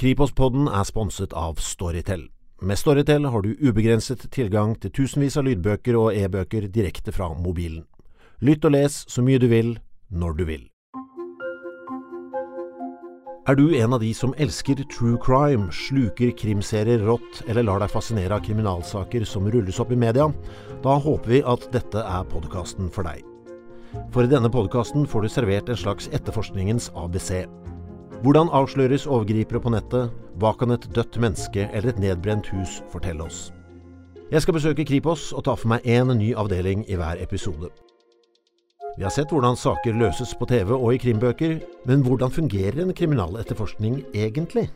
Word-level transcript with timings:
Kripos-podden 0.00 0.64
er 0.72 0.86
sponset 0.88 1.34
av 1.36 1.58
Storytel. 1.60 2.22
Med 2.64 2.78
Storytel 2.80 3.26
har 3.28 3.42
du 3.44 3.50
ubegrenset 3.60 4.22
tilgang 4.32 4.70
til 4.80 4.94
tusenvis 4.96 5.34
av 5.36 5.44
lydbøker 5.44 5.98
og 6.00 6.16
e-bøker 6.16 6.70
direkte 6.72 7.12
fra 7.12 7.26
mobilen. 7.36 7.82
Lytt 8.40 8.64
og 8.64 8.72
les 8.72 8.96
så 9.12 9.20
mye 9.20 9.36
du 9.42 9.44
vil, 9.52 9.74
når 10.08 10.38
du 10.38 10.46
vil. 10.48 10.62
Er 13.44 13.60
du 13.60 13.76
en 13.76 13.92
av 13.92 14.00
de 14.00 14.14
som 14.16 14.32
elsker 14.40 14.80
true 14.88 15.20
crime, 15.20 15.68
sluker 15.68 16.32
krimserier 16.32 17.04
rått 17.04 17.42
eller 17.46 17.68
lar 17.68 17.84
deg 17.84 17.92
fascinere 17.92 18.38
av 18.38 18.46
kriminalsaker 18.48 19.28
som 19.28 19.52
rulles 19.52 19.82
opp 19.84 19.92
i 19.92 20.00
media? 20.00 20.30
Da 20.80 20.96
håper 20.96 21.34
vi 21.34 21.42
at 21.44 21.68
dette 21.76 22.08
er 22.08 22.30
podkasten 22.32 22.88
for 22.88 23.04
deg. 23.04 23.20
For 24.16 24.24
i 24.24 24.32
denne 24.32 24.48
podkasten 24.48 25.04
får 25.04 25.26
du 25.26 25.34
servert 25.36 25.68
en 25.68 25.84
slags 25.84 26.08
etterforskningens 26.08 26.88
ABC. 26.96 27.44
Hvordan 28.20 28.50
avsløres 28.52 29.06
overgripere 29.08 29.62
på 29.64 29.70
nettet? 29.72 30.10
Hva 30.36 30.50
kan 30.60 30.74
et 30.74 30.82
dødt 30.92 31.16
menneske 31.22 31.62
eller 31.72 31.94
et 31.94 32.00
nedbrent 32.02 32.50
hus 32.52 32.82
fortelle 32.92 33.24
oss? 33.24 33.46
Jeg 34.28 34.44
skal 34.44 34.58
besøke 34.58 34.84
Kripos 34.84 35.30
og 35.32 35.46
ta 35.46 35.54
for 35.56 35.70
meg 35.72 35.86
én 35.88 36.12
ny 36.18 36.34
avdeling 36.36 36.82
i 36.84 36.98
hver 37.00 37.16
episode. 37.24 37.70
Vi 38.98 39.06
har 39.06 39.14
sett 39.14 39.32
hvordan 39.32 39.56
saker 39.56 39.96
løses 39.96 40.34
på 40.36 40.50
TV 40.50 40.74
og 40.76 40.92
i 40.92 41.00
krimbøker, 41.00 41.56
men 41.88 42.04
hvordan 42.04 42.34
fungerer 42.34 42.82
en 42.84 42.92
kriminaletterforskning 42.92 44.02
egentlig? 44.12 44.66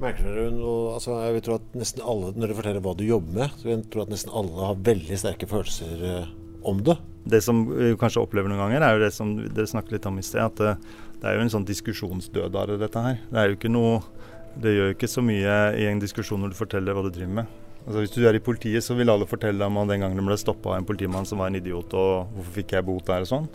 Merker 0.00 0.30
dere 0.30 0.48
noe 0.54 0.94
altså 0.94 1.18
Jeg 1.26 1.34
vil 1.36 1.44
tro 1.44 1.58
at 1.58 1.76
nesten 1.76 2.08
alle, 2.08 2.32
når 2.32 2.46
dere 2.46 2.60
forteller 2.62 2.84
hva 2.86 2.96
du 2.96 3.04
jobber 3.04 3.36
med, 3.42 3.60
så 3.60 3.68
jeg 3.74 3.84
tro 3.92 4.06
at 4.06 4.14
nesten 4.14 4.32
alle 4.32 4.70
har 4.70 4.80
veldig 4.88 5.20
sterke 5.20 5.50
følelser 5.50 6.08
eh, 6.08 6.32
om 6.64 6.80
det. 6.86 6.96
Det 7.28 7.42
som 7.44 7.66
vi 7.68 7.92
kanskje 8.00 8.22
opplever 8.22 8.48
noen 8.48 8.62
ganger, 8.62 8.80
er 8.80 8.96
jo 8.96 9.04
det 9.04 9.12
som 9.12 9.34
dere 9.42 9.68
snakket 9.68 9.98
litt 9.98 10.08
om 10.08 10.16
i 10.16 10.24
sted, 10.24 10.40
at 10.40 10.78
det, 11.18 11.26
er 11.26 11.36
jo 11.36 11.44
en 11.44 11.52
sånn 11.52 11.66
diskusjonsdødare, 11.68 12.78
dette 12.80 13.04
her. 13.04 13.16
Det 13.30 13.40
er 13.40 13.50
jo 13.50 13.58
ikke 13.58 13.72
noe 13.72 14.00
Det 14.58 14.72
gjør 14.74 14.94
ikke 14.94 15.10
så 15.10 15.22
mye 15.22 15.56
i 15.78 15.84
en 15.86 16.00
diskusjon 16.02 16.40
når 16.42 16.50
du 16.50 16.58
forteller 16.58 16.96
hva 16.96 17.04
du 17.06 17.12
driver 17.14 17.34
med. 17.42 17.50
Altså 17.86 18.00
Hvis 18.02 18.14
du 18.16 18.24
er 18.26 18.34
i 18.34 18.42
politiet, 18.42 18.82
så 18.82 18.96
vil 18.98 19.10
alle 19.12 19.28
fortelle 19.28 19.64
om 19.64 19.78
den 19.86 20.02
gangen 20.02 20.18
de 20.18 20.24
ble 20.26 20.36
stoppa 20.40 20.72
av 20.72 20.80
en 20.80 20.88
politimann 20.88 21.28
som 21.28 21.38
var 21.38 21.52
en 21.52 21.58
idiot, 21.60 21.94
og 21.94 22.32
hvorfor 22.34 22.56
fikk 22.56 22.74
jeg 22.74 22.86
bot 22.88 23.06
der 23.06 23.22
og 23.22 23.30
sånn. 23.30 23.46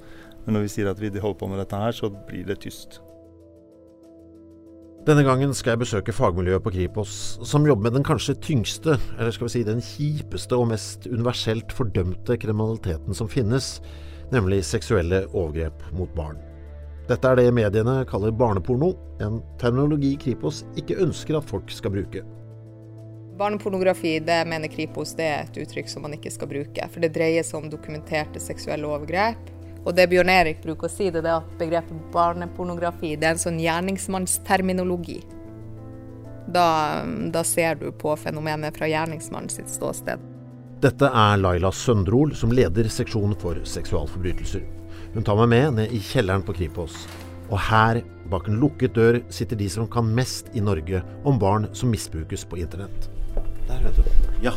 Men 0.45 0.57
når 0.57 0.63
vi 0.65 0.71
sier 0.73 0.89
at 0.91 1.01
vi 1.01 1.11
holder 1.11 1.39
på 1.39 1.49
med 1.51 1.59
dette 1.59 1.81
her, 1.81 1.91
så 1.95 2.09
blir 2.29 2.47
det 2.47 2.61
tyst. 2.63 3.01
Denne 5.03 5.25
gangen 5.27 5.51
skal 5.51 5.73
jeg 5.73 5.81
besøke 5.81 6.15
fagmiljøet 6.15 6.63
på 6.63 6.71
Kripos, 6.77 7.17
som 7.43 7.67
jobber 7.67 7.89
med 7.89 7.97
den 7.97 8.07
kanskje 8.07 8.37
tyngste, 8.39 8.95
eller 9.17 9.35
skal 9.35 9.49
vi 9.49 9.53
si 9.57 9.65
den 9.67 9.83
kjipeste 9.83 10.55
og 10.55 10.69
mest 10.71 11.09
universelt 11.11 11.75
fordømte 11.75 12.39
kriminaliteten 12.39 13.17
som 13.17 13.27
finnes, 13.27 13.81
nemlig 14.31 14.63
seksuelle 14.63 15.25
overgrep 15.33 15.83
mot 15.99 16.15
barn. 16.15 16.39
Dette 17.07 17.27
er 17.27 17.35
det 17.35 17.49
mediene 17.51 17.97
kaller 18.07 18.31
barneporno, 18.31 18.93
en 19.19 19.41
terminologi 19.59 20.13
Kripos 20.21 20.61
ikke 20.79 21.01
ønsker 21.03 21.35
at 21.35 21.49
folk 21.49 21.71
skal 21.73 21.91
bruke. 21.91 22.23
Barnepornografi 23.37 24.19
det 24.23 24.37
mener 24.47 24.71
Kripos 24.71 25.11
det 25.17 25.25
er 25.27 25.47
et 25.47 25.57
uttrykk 25.65 25.89
som 25.91 26.05
man 26.05 26.15
ikke 26.15 26.31
skal 26.31 26.47
bruke. 26.47 26.87
For 26.93 27.03
det 27.03 27.11
dreier 27.15 27.43
seg 27.43 27.59
om 27.59 27.71
dokumenterte 27.71 28.39
seksuelle 28.39 28.87
overgrep. 28.87 29.49
Og 29.83 29.91
det 29.97 30.05
Bjørn 30.13 30.31
Erik 30.31 30.61
bruker 30.63 30.87
å 30.87 30.91
si, 30.91 31.09
det 31.11 31.25
er 31.25 31.41
at 31.41 31.55
begrepet 31.59 32.05
barnepornografi 32.13 33.17
det 33.17 33.27
er 33.27 33.35
en 33.35 33.41
sånn 33.41 33.59
gjerningsmannsterminologi. 33.59 35.17
Da, 36.53 36.67
da 37.33 37.43
ser 37.47 37.81
du 37.81 37.89
på 37.91 38.15
fenomenet 38.19 38.77
fra 38.77 38.87
gjerningsmannen 38.87 39.51
sitt 39.51 39.71
ståsted. 39.71 40.23
Dette 40.83 41.07
er 41.07 41.35
Laila 41.39 41.71
Søndrol, 41.71 42.31
som 42.35 42.51
leder 42.55 42.87
seksjonen 42.91 43.35
for 43.39 43.59
seksualforbrytelser. 43.67 44.63
Hun 45.13 45.23
tar 45.23 45.37
meg 45.37 45.49
med 45.51 45.75
ned 45.77 45.91
i 45.93 45.99
kjelleren 46.01 46.41
på 46.45 46.55
Kripos. 46.57 46.95
Og 47.51 47.59
her, 47.67 47.99
bak 48.31 48.47
en 48.49 48.57
lukket 48.61 48.95
dør, 48.97 49.19
sitter 49.29 49.59
de 49.59 49.67
som 49.69 49.85
kan 49.91 50.07
mest 50.17 50.47
i 50.57 50.61
Norge 50.63 51.03
om 51.27 51.37
barn 51.39 51.67
som 51.77 51.91
misbrukes 51.93 52.45
på 52.49 52.57
internett. 52.63 53.09
Der, 53.67 53.83
vet 53.83 53.99
du. 53.99 54.07
Ja. 54.41 54.55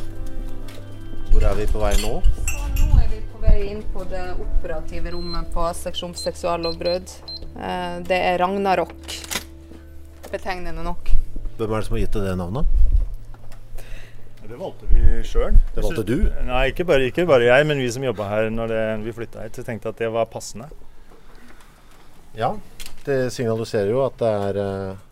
Hvor 1.33 1.45
er 1.45 1.59
vi 1.59 1.67
på 1.69 1.83
vei 1.83 1.93
nå? 2.01 2.15
Så 2.49 2.87
Nå 2.87 3.03
er 3.03 3.11
vi 3.13 3.21
på 3.33 3.43
vei 3.43 3.57
inn 3.75 3.83
på 3.93 4.07
det 4.09 4.25
operative 4.41 5.13
rommet 5.13 5.51
på 5.53 5.67
seksjon 5.77 6.17
seksuallovbrudd. 6.17 7.13
Eh, 7.57 8.01
Det 8.09 8.17
er 8.33 8.39
Ragnarok. 8.41 8.97
Betegnende 10.33 10.83
nok. 10.85 11.13
Hvem 11.59 11.73
er 11.73 11.77
det 11.81 11.87
som 11.87 11.97
har 11.97 12.05
gitt 12.07 12.17
deg 12.17 12.31
det 12.31 12.37
navnet? 12.41 12.76
Det 14.47 14.59
valgte 14.61 14.89
vi 14.91 15.23
sjøl. 15.27 15.57
Det 15.75 15.83
valgte 15.85 16.05
du? 16.07 16.17
Nei, 16.47 16.67
ikke 16.71 16.87
bare, 16.87 17.09
ikke 17.11 17.27
bare 17.29 17.49
jeg, 17.49 17.67
men 17.67 17.81
vi 17.83 17.89
som 17.93 18.05
jobba 18.07 18.29
her 18.31 18.51
når 18.55 18.71
det, 18.73 18.83
vi 19.07 19.15
flytta 19.17 19.47
hit. 19.47 19.59
Tenkte 19.67 19.91
at 19.91 20.03
det 20.03 20.11
var 20.15 20.29
passende. 20.31 20.69
Ja. 22.37 22.53
Det 23.07 23.33
signaliserer 23.35 23.91
jo 23.91 24.05
at 24.05 24.17
det 24.21 24.31
er 24.47 24.61
eh, 24.63 25.03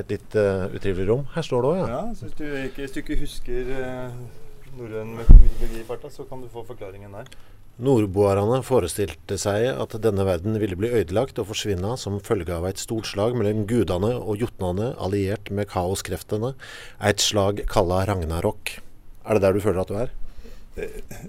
et 0.00 0.12
litt 0.14 0.36
uh, 0.38 0.66
utrivelig 0.74 1.08
rom. 1.10 1.24
Her 1.34 1.46
står 1.46 1.64
det 1.64 1.70
òg, 1.70 1.78
ja. 1.80 1.86
Ja, 1.94 2.02
så 2.14 2.28
hvis 2.28 2.36
du 2.38 2.44
ikke, 2.46 2.82
hvis 2.84 2.94
du 2.94 3.00
ikke 3.02 3.18
husker 3.22 3.72
uh, 3.74 4.18
norrøn 4.78 5.14
mytologifarta, 5.18 6.10
så 6.14 6.26
kan 6.28 6.42
du 6.42 6.50
få 6.52 6.62
forklaringen 6.68 7.16
der. 7.18 7.30
Nordboerne 7.78 8.58
forestilte 8.66 9.36
seg 9.38 9.68
at 9.70 9.92
denne 10.02 10.24
verden 10.26 10.56
ville 10.58 10.74
bli 10.78 10.90
ødelagt 10.98 11.38
og 11.38 11.46
forsvinne 11.52 11.92
som 12.00 12.16
følge 12.26 12.50
av 12.56 12.66
et 12.66 12.80
stort 12.82 13.06
slag 13.06 13.36
mellom 13.38 13.68
gudene 13.70 14.16
og 14.18 14.42
jotnene 14.42 14.96
alliert 14.98 15.52
med 15.54 15.70
kaoskreftene, 15.70 16.56
et 16.98 17.22
slag 17.22 17.62
kalla 17.70 18.02
Ragnarok. 18.08 18.80
Er 19.22 19.38
det 19.38 19.44
der 19.44 19.54
du 19.54 19.62
føler 19.62 19.84
at 19.84 19.92
du 19.92 20.00
er? 20.00 20.10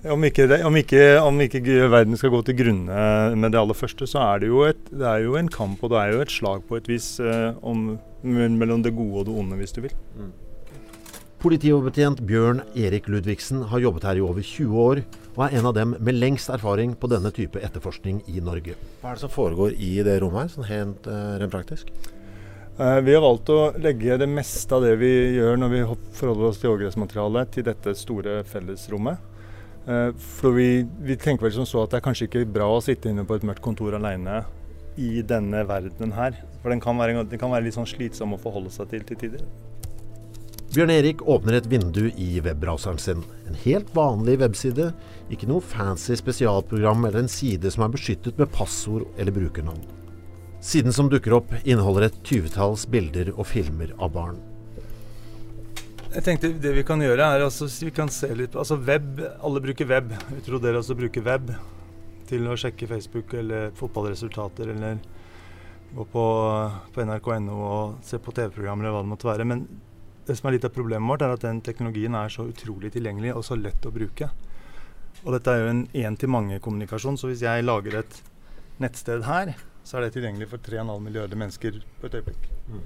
Om 0.09 0.25
ikke, 0.25 0.45
det, 0.49 0.59
om, 0.65 0.75
ikke, 0.77 1.03
om 1.25 1.39
ikke 1.41 1.61
verden 1.89 2.17
skal 2.17 2.33
gå 2.33 2.41
til 2.45 2.57
grunne 2.59 3.05
med 3.37 3.53
det 3.53 3.61
aller 3.61 3.77
første, 3.77 4.09
så 4.09 4.21
er 4.25 4.43
det 4.43 4.49
jo, 4.49 4.65
et, 4.65 4.81
det 4.89 5.05
er 5.05 5.23
jo 5.25 5.37
en 5.37 5.49
kamp 5.53 5.81
og 5.85 5.93
det 5.93 6.01
er 6.01 6.13
jo 6.13 6.25
et 6.25 6.33
slag 6.33 6.65
på 6.69 6.77
et 6.77 6.89
vis 6.89 7.15
eh, 7.21 7.49
om, 7.65 7.91
mellom 8.23 8.83
det 8.85 8.93
gode 8.97 9.21
og 9.23 9.29
det 9.29 9.37
onde, 9.41 9.57
hvis 9.61 9.73
du 9.73 9.81
vil. 9.85 9.95
Mm. 10.17 10.29
Politioverbetjent 11.39 12.19
Bjørn 12.27 12.61
Erik 12.75 13.05
Ludvigsen 13.07 13.61
har 13.71 13.79
jobbet 13.79 14.09
her 14.09 14.19
i 14.19 14.23
over 14.25 14.43
20 14.43 14.81
år, 14.83 15.01
og 15.39 15.45
er 15.45 15.55
en 15.55 15.69
av 15.69 15.75
dem 15.77 15.93
med 16.03 16.17
lengst 16.17 16.49
erfaring 16.51 16.97
på 16.99 17.07
denne 17.07 17.29
type 17.31 17.61
etterforskning 17.63 18.17
i 18.27 18.41
Norge. 18.43 18.73
Hva 18.99 19.13
er 19.13 19.15
det 19.15 19.23
som 19.23 19.31
foregår 19.31 19.77
i 19.79 19.93
det 20.03 20.17
rommet 20.19 20.41
her, 20.41 20.49
sånn 20.51 20.67
helt 20.67 21.07
uh, 21.07 21.37
rent 21.39 21.53
praktisk? 21.53 21.93
Uh, 22.75 22.99
vi 23.05 23.15
har 23.15 23.23
valgt 23.23 23.51
å 23.55 23.69
legge 23.79 24.17
det 24.19 24.27
meste 24.27 24.75
av 24.75 24.83
det 24.83 24.97
vi 24.99 25.13
gjør 25.37 25.55
når 25.61 25.71
vi 25.71 25.85
forholder 26.19 26.49
oss 26.49 26.59
til 26.59 26.73
overgrepsmaterialet, 26.73 27.53
til 27.55 27.67
dette 27.69 27.95
store 27.95 28.35
fellesrommet. 28.51 29.23
Uh, 29.87 30.11
for 30.41 30.59
vi, 30.59 30.83
vi, 31.07 31.15
tenker 31.15 31.47
vel 31.47 31.55
som 31.61 31.69
så 31.71 31.85
at 31.85 31.95
det 31.95 32.01
er 32.01 32.07
kanskje 32.09 32.27
ikke 32.27 32.43
bra 32.59 32.67
å 32.75 32.83
sitte 32.83 33.07
inne 33.07 33.23
på 33.23 33.39
et 33.39 33.47
mørkt 33.47 33.63
kontor 33.63 33.95
alene 33.95 34.41
i 34.99 35.23
denne 35.23 35.63
verdenen 35.71 36.17
her. 36.19 36.35
For 36.59 36.75
den 36.75 36.83
kan 36.83 36.99
være, 36.99 37.23
den 37.31 37.39
kan 37.39 37.55
være 37.55 37.69
litt 37.69 37.79
sånn 37.79 37.87
slitsom 37.87 38.35
å 38.35 38.43
forholde 38.43 38.75
seg 38.75 38.91
til 38.91 39.07
til 39.07 39.23
tider. 39.23 39.47
Bjørn 40.69 40.91
Erik 40.93 41.21
åpner 41.25 41.55
et 41.57 41.65
vindu 41.65 42.11
i 42.13 42.27
webbrowseren 42.45 42.99
sin. 43.01 43.23
En 43.49 43.55
helt 43.63 43.87
vanlig 43.97 44.35
webside. 44.37 44.91
Ikke 45.33 45.47
noe 45.49 45.65
fancy 45.65 46.13
spesialprogram 46.19 47.07
eller 47.07 47.23
en 47.23 47.31
side 47.31 47.71
som 47.73 47.87
er 47.87 47.95
beskyttet 47.95 48.37
med 48.37 48.51
passord 48.53 49.07
eller 49.17 49.33
brukernavn. 49.33 49.81
Siden 50.61 50.93
som 50.93 51.09
dukker 51.09 51.33
opp, 51.39 51.55
inneholder 51.63 52.05
et 52.09 52.21
tyvetalls 52.21 52.85
bilder 52.85 53.31
og 53.33 53.49
filmer 53.49 53.95
av 53.97 54.13
barn. 54.13 54.37
Jeg 56.13 56.25
tenkte 56.25 56.53
Det 56.61 56.75
vi 56.77 56.85
kan 56.85 57.01
gjøre, 57.01 57.17
er 57.25 57.47
altså, 57.47 57.65
vi 57.65 57.95
kan 57.95 58.13
se 58.13 58.29
litt 58.37 58.53
altså 58.53 58.77
web, 58.77 59.23
Alle 59.41 59.65
bruker 59.65 59.89
web. 59.89 60.13
Vi 60.35 60.45
tror 60.45 60.61
dere 60.61 60.83
også 60.83 60.97
bruker 61.01 61.25
web 61.25 61.49
til 62.29 62.45
å 62.45 62.53
sjekke 62.53 62.93
Facebook 62.93 63.33
eller 63.33 63.73
fotballresultater 63.73 64.69
eller 64.69 65.01
gå 65.97 66.05
på, 66.13 66.23
på 66.93 67.05
nrk.no 67.09 67.57
og 67.57 68.01
se 68.05 68.21
på 68.21 68.37
TV-programmer 68.37 68.85
eller 68.85 68.99
hva 68.99 69.05
det 69.07 69.15
måtte 69.17 69.33
være. 69.33 69.49
Men 69.49 69.65
det 70.29 70.37
som 70.37 70.49
er 70.49 70.57
litt 70.57 70.67
av 70.67 70.73
problemet 70.75 71.09
vårt, 71.09 71.25
er 71.25 71.33
at 71.33 71.45
den 71.45 71.61
teknologien 71.65 72.15
er 72.17 72.29
så 72.29 72.45
utrolig 72.49 72.93
tilgjengelig 72.93 73.33
og 73.33 73.45
så 73.47 73.57
lett 73.57 73.85
å 73.87 73.93
bruke. 73.93 74.29
Og 75.23 75.33
dette 75.35 75.51
er 75.51 75.63
jo 75.63 75.71
en 75.71 75.81
én-til-mange-kommunikasjon, 75.97 77.17
så 77.19 77.31
hvis 77.31 77.43
jeg 77.43 77.65
lager 77.65 77.99
et 78.03 78.19
nettsted 78.79 79.25
her, 79.27 79.55
så 79.83 79.97
er 79.97 80.05
det 80.05 80.13
tilgjengelig 80.15 80.51
for 80.51 80.61
3,5 80.63 81.01
milliarder 81.01 81.39
mennesker 81.39 81.81
på 81.99 82.07
et 82.07 82.19
øyeblikk. 82.19 82.47
Mm. 82.69 82.83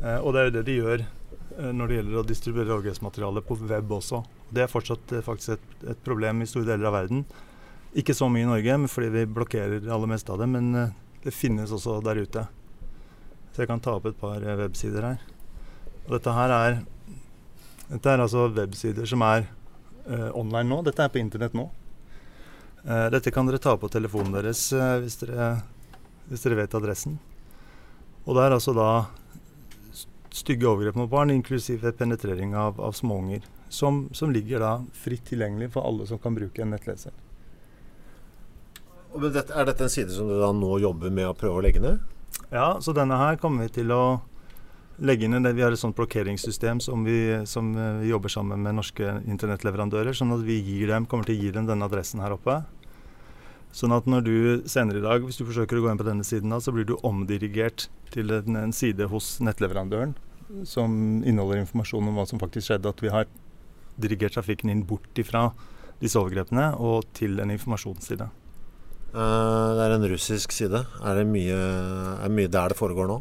Eh, 0.00 0.18
og 0.18 0.34
det 0.34 0.40
er 0.40 0.48
jo 0.48 0.54
det 0.56 0.64
de 0.66 0.76
gjør 0.80 1.04
eh, 1.04 1.70
når 1.76 1.86
det 1.86 1.98
gjelder 2.00 2.20
å 2.20 2.26
distribuere 2.26 2.74
overgrepsmateriale 2.76 3.44
på 3.46 3.58
web 3.70 3.94
også. 4.00 4.24
Det 4.50 4.64
er 4.64 4.72
fortsatt 4.72 5.14
eh, 5.14 5.24
faktisk 5.24 5.54
et, 5.56 5.74
et, 5.94 6.02
problem 6.04 6.42
i 6.42 6.48
store 6.50 6.72
deler 6.72 6.90
av 6.90 6.98
verden. 6.98 7.24
Ikke 8.00 8.16
så 8.16 8.28
mye 8.30 8.44
i 8.44 8.50
Norge, 8.50 8.76
fordi 8.90 9.12
vi 9.14 9.28
blokkerer 9.30 9.78
det 9.82 9.92
aller 9.94 10.10
meste 10.10 10.34
av 10.34 10.42
det, 10.42 10.50
men 10.50 10.74
eh, 10.74 10.96
det 11.24 11.36
finnes 11.36 11.72
også 11.74 12.00
der 12.04 12.24
ute. 12.24 12.48
Så 13.54 13.62
jeg 13.62 13.70
kan 13.70 13.82
ta 13.82 13.96
opp 13.98 14.10
et 14.10 14.18
par 14.18 14.42
eh, 14.42 14.58
websider 14.58 15.06
her. 15.06 15.22
Og 16.10 16.16
dette 16.16 16.32
her 16.34 16.50
er 16.50 16.80
Dette 17.86 18.10
er 18.10 18.22
altså 18.22 18.48
websider 18.50 19.06
som 19.06 19.22
er 19.22 19.44
uh, 20.06 20.30
online 20.38 20.66
nå. 20.66 20.80
Dette 20.86 21.04
er 21.06 21.10
på 21.10 21.20
internett 21.22 21.54
nå. 21.54 21.68
Uh, 22.82 23.06
dette 23.14 23.30
kan 23.34 23.46
dere 23.46 23.60
ta 23.62 23.76
på 23.78 23.90
telefonen 23.90 24.34
deres 24.34 24.64
uh, 24.74 24.98
hvis, 25.02 25.20
dere, 25.22 25.52
hvis, 26.26 26.42
dere, 26.42 26.58
vet 26.58 26.74
adressen. 26.74 27.16
Og 28.26 28.34
det 28.34 28.44
er 28.44 28.54
altså 28.56 28.74
da 28.74 28.88
stygge 30.34 30.66
overgrep 30.70 30.98
mot 30.98 31.10
barn, 31.10 31.30
inklusiv 31.34 31.86
penetrering 31.98 32.54
av, 32.58 32.78
av 32.82 32.94
småunger. 32.98 33.46
Som, 33.70 34.08
som, 34.14 34.32
ligger 34.34 34.62
da 34.62 34.72
fritt 34.98 35.28
tilgjengelig 35.30 35.70
for 35.76 35.86
alle 35.86 36.06
som 36.10 36.18
kan 36.18 36.34
bruke 36.34 36.62
en 36.62 36.74
nettleser. 36.74 37.14
er 39.14 39.66
dette 39.66 39.86
en 39.86 39.94
side 39.94 40.10
som 40.14 40.26
du 40.26 40.34
da 40.40 40.50
nå 40.54 40.78
jobber 40.82 41.14
med 41.14 41.30
å 41.30 41.38
prøve 41.38 41.58
å 41.58 41.66
legge 41.66 41.82
ned? 41.82 42.02
Ja, 42.50 42.80
så 42.82 42.94
denne 42.94 43.18
her 43.18 43.38
kommer 43.38 43.66
vi 43.66 43.78
til 43.78 43.94
å 43.94 44.02
legge 45.00 45.26
inn 45.26 45.42
det. 45.42 45.54
Vi 45.56 45.62
har 45.64 45.72
et 45.72 45.80
sånt 45.80 45.96
blokkeringssystem 45.98 46.80
som 46.84 47.04
vi, 47.04 47.40
som 47.48 47.72
vi 47.74 48.10
jobber 48.10 48.32
sammen 48.32 48.62
med 48.64 48.76
norske 48.78 49.16
internettleverandører. 49.26 50.16
Sånn 50.16 50.34
at 50.36 50.44
vi 50.46 50.60
dem, 50.88 51.08
kommer 51.08 51.28
til 51.28 51.38
å 51.38 51.44
gi 51.44 51.54
dem 51.56 51.68
denne 51.68 51.88
adressen 51.88 52.22
her 52.22 52.36
oppe. 52.36 52.60
Sånn 53.72 53.94
at 53.94 54.08
når 54.10 54.24
du 54.26 54.36
senere 54.68 54.98
i 54.98 55.04
dag, 55.04 55.22
hvis 55.22 55.38
du 55.38 55.46
forsøker 55.46 55.78
å 55.78 55.84
gå 55.84 55.92
inn 55.92 56.00
på 56.00 56.06
denne 56.06 56.26
siden, 56.26 56.52
så 56.58 56.74
blir 56.74 56.88
du 56.88 56.96
omdirigert 57.06 57.86
til 58.10 58.32
en, 58.34 58.58
en, 58.58 58.74
side 58.74 59.06
hos 59.12 59.36
nettleverandøren 59.44 60.16
som 60.66 60.90
inneholder 61.22 61.62
informasjon 61.62 62.08
om 62.10 62.16
hva 62.18 62.26
som 62.26 62.40
faktisk 62.42 62.66
skjedde. 62.66 62.90
At 62.90 63.02
vi 63.04 63.12
har 63.14 63.30
dirigert 64.00 64.34
trafikken 64.34 64.72
inn 64.72 64.82
bort 64.88 65.18
ifra 65.20 65.50
disse 66.00 66.18
overgrepene 66.18 66.72
og 66.80 67.06
til 67.14 67.38
en 67.42 67.52
informasjonsside. 67.54 68.26
Uh, 69.10 69.74
det 69.78 69.84
er 69.86 69.94
en 69.94 70.08
russisk 70.10 70.54
side. 70.54 70.82
Er 71.02 71.20
det 71.20 71.28
mye, 71.30 71.60
er 72.24 72.34
mye 72.34 72.50
der 72.50 72.74
det 72.74 72.78
foregår 72.78 73.10
nå? 73.10 73.20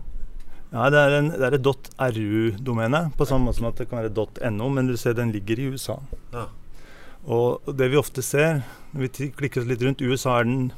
Ja, 0.70 0.86
det 0.94 1.00
er, 1.02 1.16
en, 1.18 1.32
det 1.34 1.46
er 1.48 1.56
et 1.58 1.66
.ru-domene, 1.66 3.08
på 3.18 3.26
samme 3.26 3.50
måte 3.50 3.58
som 3.58 3.72
at 3.72 3.80
det 3.82 3.88
kan 3.90 4.04
være 4.04 4.52
.no, 4.54 4.68
men 4.70 4.90
du 4.90 4.94
ser 5.02 5.16
den 5.18 5.32
ligger 5.34 5.58
i 5.58 5.72
USA. 5.74 5.98
Ja. 6.34 6.46
Og 7.26 7.66
det 7.78 7.90
vi 7.90 7.98
ofte 7.98 8.22
ser, 8.22 8.62
når 8.94 9.08
vi 9.08 9.30
klikker 9.34 9.64
oss 9.64 9.70
litt 9.70 9.82
rundt, 9.82 10.04
USA 10.06 10.38
er, 10.40 10.46
den, 10.46 10.70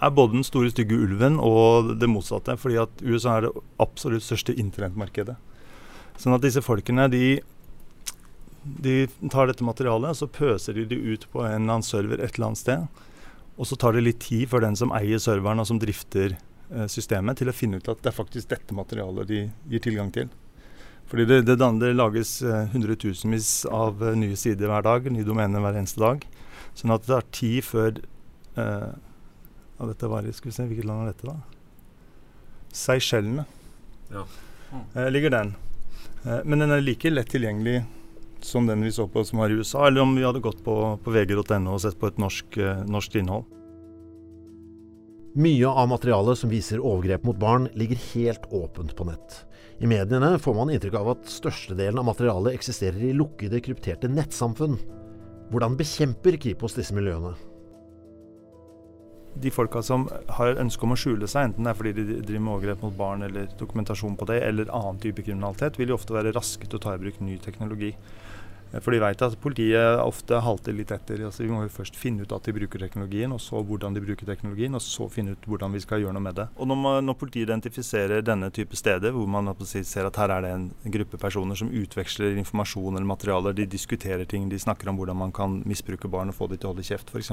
er 0.00 0.14
både 0.16 0.38
den 0.38 0.46
store, 0.46 0.72
stygge 0.72 0.96
ulven 0.96 1.36
og 1.40 1.92
det 2.00 2.08
motsatte. 2.10 2.56
Fordi 2.58 2.80
at 2.82 3.04
USA 3.04 3.36
er 3.36 3.46
det 3.46 3.52
absolutt 3.84 4.24
største 4.24 4.56
internettmarkedet. 4.56 5.36
Sånn 6.20 6.36
at 6.36 6.44
disse 6.44 6.64
folkene, 6.64 7.06
de, 7.12 7.38
de 8.64 8.96
tar 9.32 9.50
dette 9.50 9.66
materialet, 9.66 10.12
og 10.12 10.18
så 10.18 10.30
pøser 10.40 10.80
de 10.80 10.86
det 10.88 10.98
ut 10.98 11.28
på 11.32 11.44
en 11.44 11.60
eller 11.60 11.76
annen 11.78 11.86
server 11.86 12.16
et 12.16 12.32
eller 12.32 12.50
annet 12.50 12.62
sted. 12.64 13.04
Og 13.60 13.68
så 13.68 13.76
tar 13.76 13.92
det 13.92 14.06
litt 14.06 14.24
tid 14.24 14.48
for 14.48 14.64
den 14.64 14.76
som 14.78 14.92
eier 14.96 15.20
serveren 15.20 15.60
og 15.60 15.68
som 15.68 15.80
drifter 15.80 16.38
systemet, 16.88 17.36
til 17.36 17.50
å 17.50 17.54
finne 17.56 17.80
ut 17.80 17.88
at 17.92 18.00
det 18.00 18.08
er 18.08 18.16
faktisk 18.16 18.48
dette 18.48 18.76
materialet 18.76 19.28
de 19.28 19.40
gir 19.68 19.82
tilgang 19.84 20.12
til. 20.14 20.30
Fordi 21.12 21.26
det, 21.28 21.42
det, 21.44 21.58
det 21.60 21.92
lages 21.92 22.38
eh, 22.40 22.68
hundretusenvis 22.72 23.66
av 23.68 24.00
eh, 24.00 24.14
nye 24.16 24.36
sider 24.38 24.70
hver 24.70 24.84
dag, 24.86 25.08
nye 25.12 25.26
domener 25.26 25.60
hver 25.60 25.76
eneste 25.76 26.00
dag. 26.00 26.22
Sånn 26.78 26.94
at 26.94 27.04
det 27.04 27.12
tar 27.12 27.26
tid 27.36 27.58
før 27.66 27.98
eh, 28.56 28.92
ja, 28.94 29.88
dette 29.90 30.08
var, 30.08 30.28
Skal 30.32 30.48
vi 30.48 30.54
se, 30.56 30.68
hvilket 30.70 30.88
land 30.88 31.04
er 31.04 31.12
dette, 31.12 31.28
da? 31.28 31.36
Seychellene. 32.72 33.44
Ja. 34.12 34.24
Eh, 34.94 35.10
ligger 35.12 35.36
den. 35.36 35.54
Eh, 36.24 36.40
men 36.44 36.64
den 36.64 36.72
er 36.72 36.84
like 36.84 37.12
lett 37.12 37.28
tilgjengelig 37.34 37.82
som 38.40 38.66
den 38.66 38.82
vi 38.82 38.92
så 38.92 39.04
på 39.06 39.24
som 39.24 39.42
var 39.42 39.52
i 39.52 39.60
USA, 39.60 39.86
eller 39.86 40.02
om 40.02 40.16
vi 40.16 40.24
hadde 40.24 40.40
gått 40.42 40.64
på, 40.64 40.76
på 41.04 41.12
vg.no 41.14 41.74
og 41.74 41.82
sett 41.84 41.98
på 42.00 42.08
et 42.08 42.18
norsk, 42.22 42.56
eh, 42.56 42.84
norsk 42.88 43.20
innhold. 43.20 43.44
Mye 45.32 45.68
av 45.68 45.88
materialet 45.88 46.38
som 46.38 46.50
viser 46.52 46.82
overgrep 46.82 47.22
mot 47.24 47.38
barn, 47.40 47.68
ligger 47.72 48.00
helt 48.12 48.44
åpent 48.52 48.96
på 48.96 49.06
nett. 49.08 49.38
I 49.80 49.88
mediene 49.88 50.34
får 50.38 50.58
man 50.58 50.72
inntrykk 50.74 50.98
av 51.00 51.08
at 51.14 51.30
størstedelen 51.32 52.02
av 52.02 52.10
materialet 52.10 52.58
eksisterer 52.58 53.06
i 53.08 53.14
lukkede, 53.16 53.62
krypterte 53.64 54.10
nettsamfunn. 54.12 54.76
Hvordan 55.52 55.78
bekjemper 55.80 56.36
Kripos 56.42 56.76
disse 56.76 56.92
miljøene? 56.96 57.32
de 59.34 59.50
folka 59.50 59.80
som 59.82 60.04
har 60.36 60.58
ønske 60.60 60.84
om 60.86 60.92
å 60.94 60.98
skjule 60.98 61.28
seg, 61.30 61.48
enten 61.48 61.64
det 61.64 61.72
er 61.72 61.78
fordi 61.78 61.92
de 61.96 62.18
driver 62.20 62.42
med 62.44 62.54
overgrep 62.54 62.82
mot 62.84 62.96
barn 62.96 63.24
eller 63.26 63.48
dokumentasjon 63.58 64.16
på 64.20 64.28
det, 64.28 64.42
eller 64.44 64.72
annen 64.76 65.00
type 65.02 65.24
kriminalitet, 65.24 65.78
vil 65.80 65.92
jo 65.92 65.96
ofte 65.96 66.16
være 66.16 66.34
raske 66.36 66.68
til 66.68 66.78
å 66.78 66.82
ta 66.84 66.94
i 66.94 67.00
bruk 67.00 67.20
ny 67.24 67.38
teknologi. 67.42 67.92
For 68.80 68.94
de 68.94 69.02
vet 69.02 69.20
at 69.20 69.34
politiet 69.42 70.00
ofte 70.00 70.38
halter 70.40 70.72
litt 70.72 70.92
etter. 70.94 71.20
altså 71.26 71.42
Vi 71.42 71.50
må 71.52 71.60
jo 71.66 71.72
først 71.72 71.96
finne 71.98 72.24
ut 72.24 72.32
at 72.32 72.46
de 72.48 72.54
bruker 72.56 72.80
teknologien, 72.80 73.32
og 73.34 73.40
så 73.44 73.60
hvordan 73.60 73.92
de 73.92 74.00
bruker 74.00 74.28
teknologien, 74.28 74.72
og 74.72 74.80
så 74.80 75.08
finne 75.12 75.34
ut 75.34 75.48
hvordan 75.48 75.74
vi 75.76 75.82
skal 75.84 76.00
gjøre 76.00 76.16
noe 76.16 76.24
med 76.24 76.38
det. 76.40 76.46
Og 76.56 76.70
Når, 76.70 76.78
man, 76.80 77.04
når 77.04 77.18
politiet 77.20 77.50
identifiserer 77.50 78.24
denne 78.24 78.48
type 78.50 78.76
steder, 78.76 79.12
hvor 79.12 79.28
man 79.28 79.52
ser 79.68 80.08
at 80.08 80.16
her 80.16 80.32
er 80.32 80.46
det 80.46 80.52
en 80.56 80.70
gruppe 80.94 81.20
personer 81.20 81.58
som 81.58 81.68
utveksler 81.68 82.38
informasjon 82.40 82.96
eller 82.96 83.08
materialer, 83.08 83.52
de 83.52 83.66
diskuterer 83.66 84.24
ting, 84.24 84.48
de 84.48 84.58
snakker 84.58 84.88
om 84.88 84.96
hvordan 84.96 85.20
man 85.20 85.32
kan 85.32 85.60
misbruke 85.68 86.08
barn 86.08 86.32
og 86.32 86.38
få 86.38 86.48
dem 86.48 86.62
til 86.62 86.70
å 86.70 86.72
holde 86.72 86.86
kjeft, 86.86 87.12
f.eks. 87.12 87.30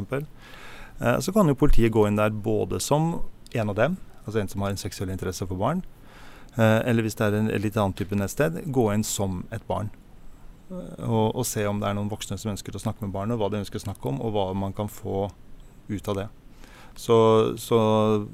Eh, 0.99 1.19
så 1.23 1.31
kan 1.31 1.47
jo 1.47 1.55
politiet 1.55 1.93
gå 1.95 2.03
inn 2.07 2.19
der 2.19 2.35
både 2.35 2.81
som 2.83 3.21
en 3.55 3.71
av 3.71 3.79
dem, 3.79 3.95
altså 4.25 4.41
en 4.41 4.51
som 4.51 4.67
har 4.67 4.75
en 4.75 4.83
seksuell 4.83 5.15
interesse 5.15 5.47
for 5.47 5.55
barn, 5.55 5.85
eh, 6.57 6.81
eller 6.83 7.07
hvis 7.07 7.15
det 7.15 7.29
er 7.29 7.39
en 7.39 7.49
litt 7.63 7.79
annen 7.79 7.95
type 7.95 8.19
nettsted, 8.19 8.59
gå 8.67 8.89
inn 8.91 9.07
som 9.07 9.45
et 9.55 9.63
barn. 9.71 9.93
Eh, 10.69 11.05
og, 11.05 11.35
og, 11.35 11.45
se 11.47 11.65
om 11.67 11.81
det 11.81 11.89
er 11.89 11.97
noen 11.97 12.11
voksne 12.11 12.37
som 12.39 12.53
ønsker 12.53 12.75
å 12.75 12.83
snakke 12.83 13.05
med 13.05 13.15
barnet, 13.15 13.39
hva 13.39 13.49
de 13.51 13.61
ønsker 13.61 13.81
å 13.81 13.87
snakke 13.87 14.11
om, 14.11 14.21
og 14.23 14.35
hva 14.35 14.49
man 14.57 14.75
kan 14.75 14.91
få 14.91 15.27
ut 15.89 16.11
av 16.11 16.19
det. 16.19 16.27
Så, 16.99 17.15
så 17.61 17.79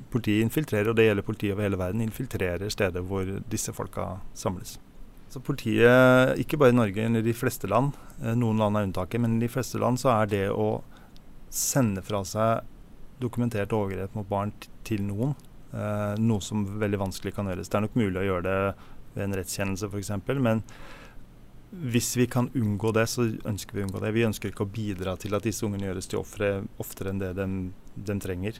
politiet 0.09 0.45
infiltrerer, 0.47 0.89
og 0.89 0.97
det 0.97 1.05
gjelder 1.09 1.27
politiet 1.27 1.53
over 1.53 1.67
hele 1.67 1.79
verden, 1.79 2.01
infiltrerer 2.05 2.71
steder 2.73 3.03
hvor 3.05 3.29
disse 3.51 3.73
folka 3.75 4.15
samles. 4.37 4.79
Så 5.29 5.41
politiet, 5.43 6.39
ikke 6.41 6.57
bare 6.61 6.73
i 6.73 6.77
Norge, 6.77 7.05
men 7.05 7.19
i 7.19 7.25
de 7.25 7.35
fleste 7.35 7.69
land, 7.69 7.93
noen 8.39 8.61
land 8.61 8.79
er 8.79 8.87
unntaket, 8.87 9.21
men 9.21 9.35
i 9.37 9.43
de 9.43 9.51
fleste 9.51 9.81
land 9.81 9.99
så 10.01 10.13
er 10.15 10.31
det 10.31 10.45
å 10.53 10.79
sende 11.53 12.01
fra 12.05 12.23
seg 12.27 12.65
dokumentert 13.21 13.73
overgrep 13.75 14.15
mot 14.17 14.27
barn 14.27 14.51
til 14.87 15.03
noen. 15.05 15.35
Eh, 15.75 16.13
noe 16.21 16.43
som 16.43 16.65
veldig 16.79 17.01
vanskelig 17.01 17.33
kan 17.35 17.49
gjøres. 17.49 17.71
Det 17.71 17.79
er 17.79 17.85
nok 17.85 17.97
mulig 17.99 18.21
å 18.21 18.27
gjøre 18.29 18.45
det 18.45 18.59
ved 19.15 19.23
en 19.25 19.37
rettskjennelse 19.39 19.89
f.eks., 19.91 20.13
men 20.43 20.63
hvis 21.83 22.15
vi 22.17 22.27
kan 22.31 22.47
unngå 22.55 22.91
det, 22.95 23.05
så 23.11 23.25
ønsker 23.47 23.75
vi 23.75 23.83
å 23.83 23.87
unngå 23.87 24.01
det. 24.03 24.13
Vi 24.15 24.25
ønsker 24.27 24.51
ikke 24.51 24.65
å 24.65 24.71
bidra 24.71 25.15
til 25.19 25.35
at 25.35 25.45
disse 25.45 25.65
ungene 25.67 25.89
gjøres 25.89 26.07
til 26.11 26.21
ofre 26.21 26.49
oftere 26.81 27.11
enn 27.11 27.21
det 27.21 27.33
de, 27.37 27.47
de 27.95 28.17
trenger. 28.23 28.59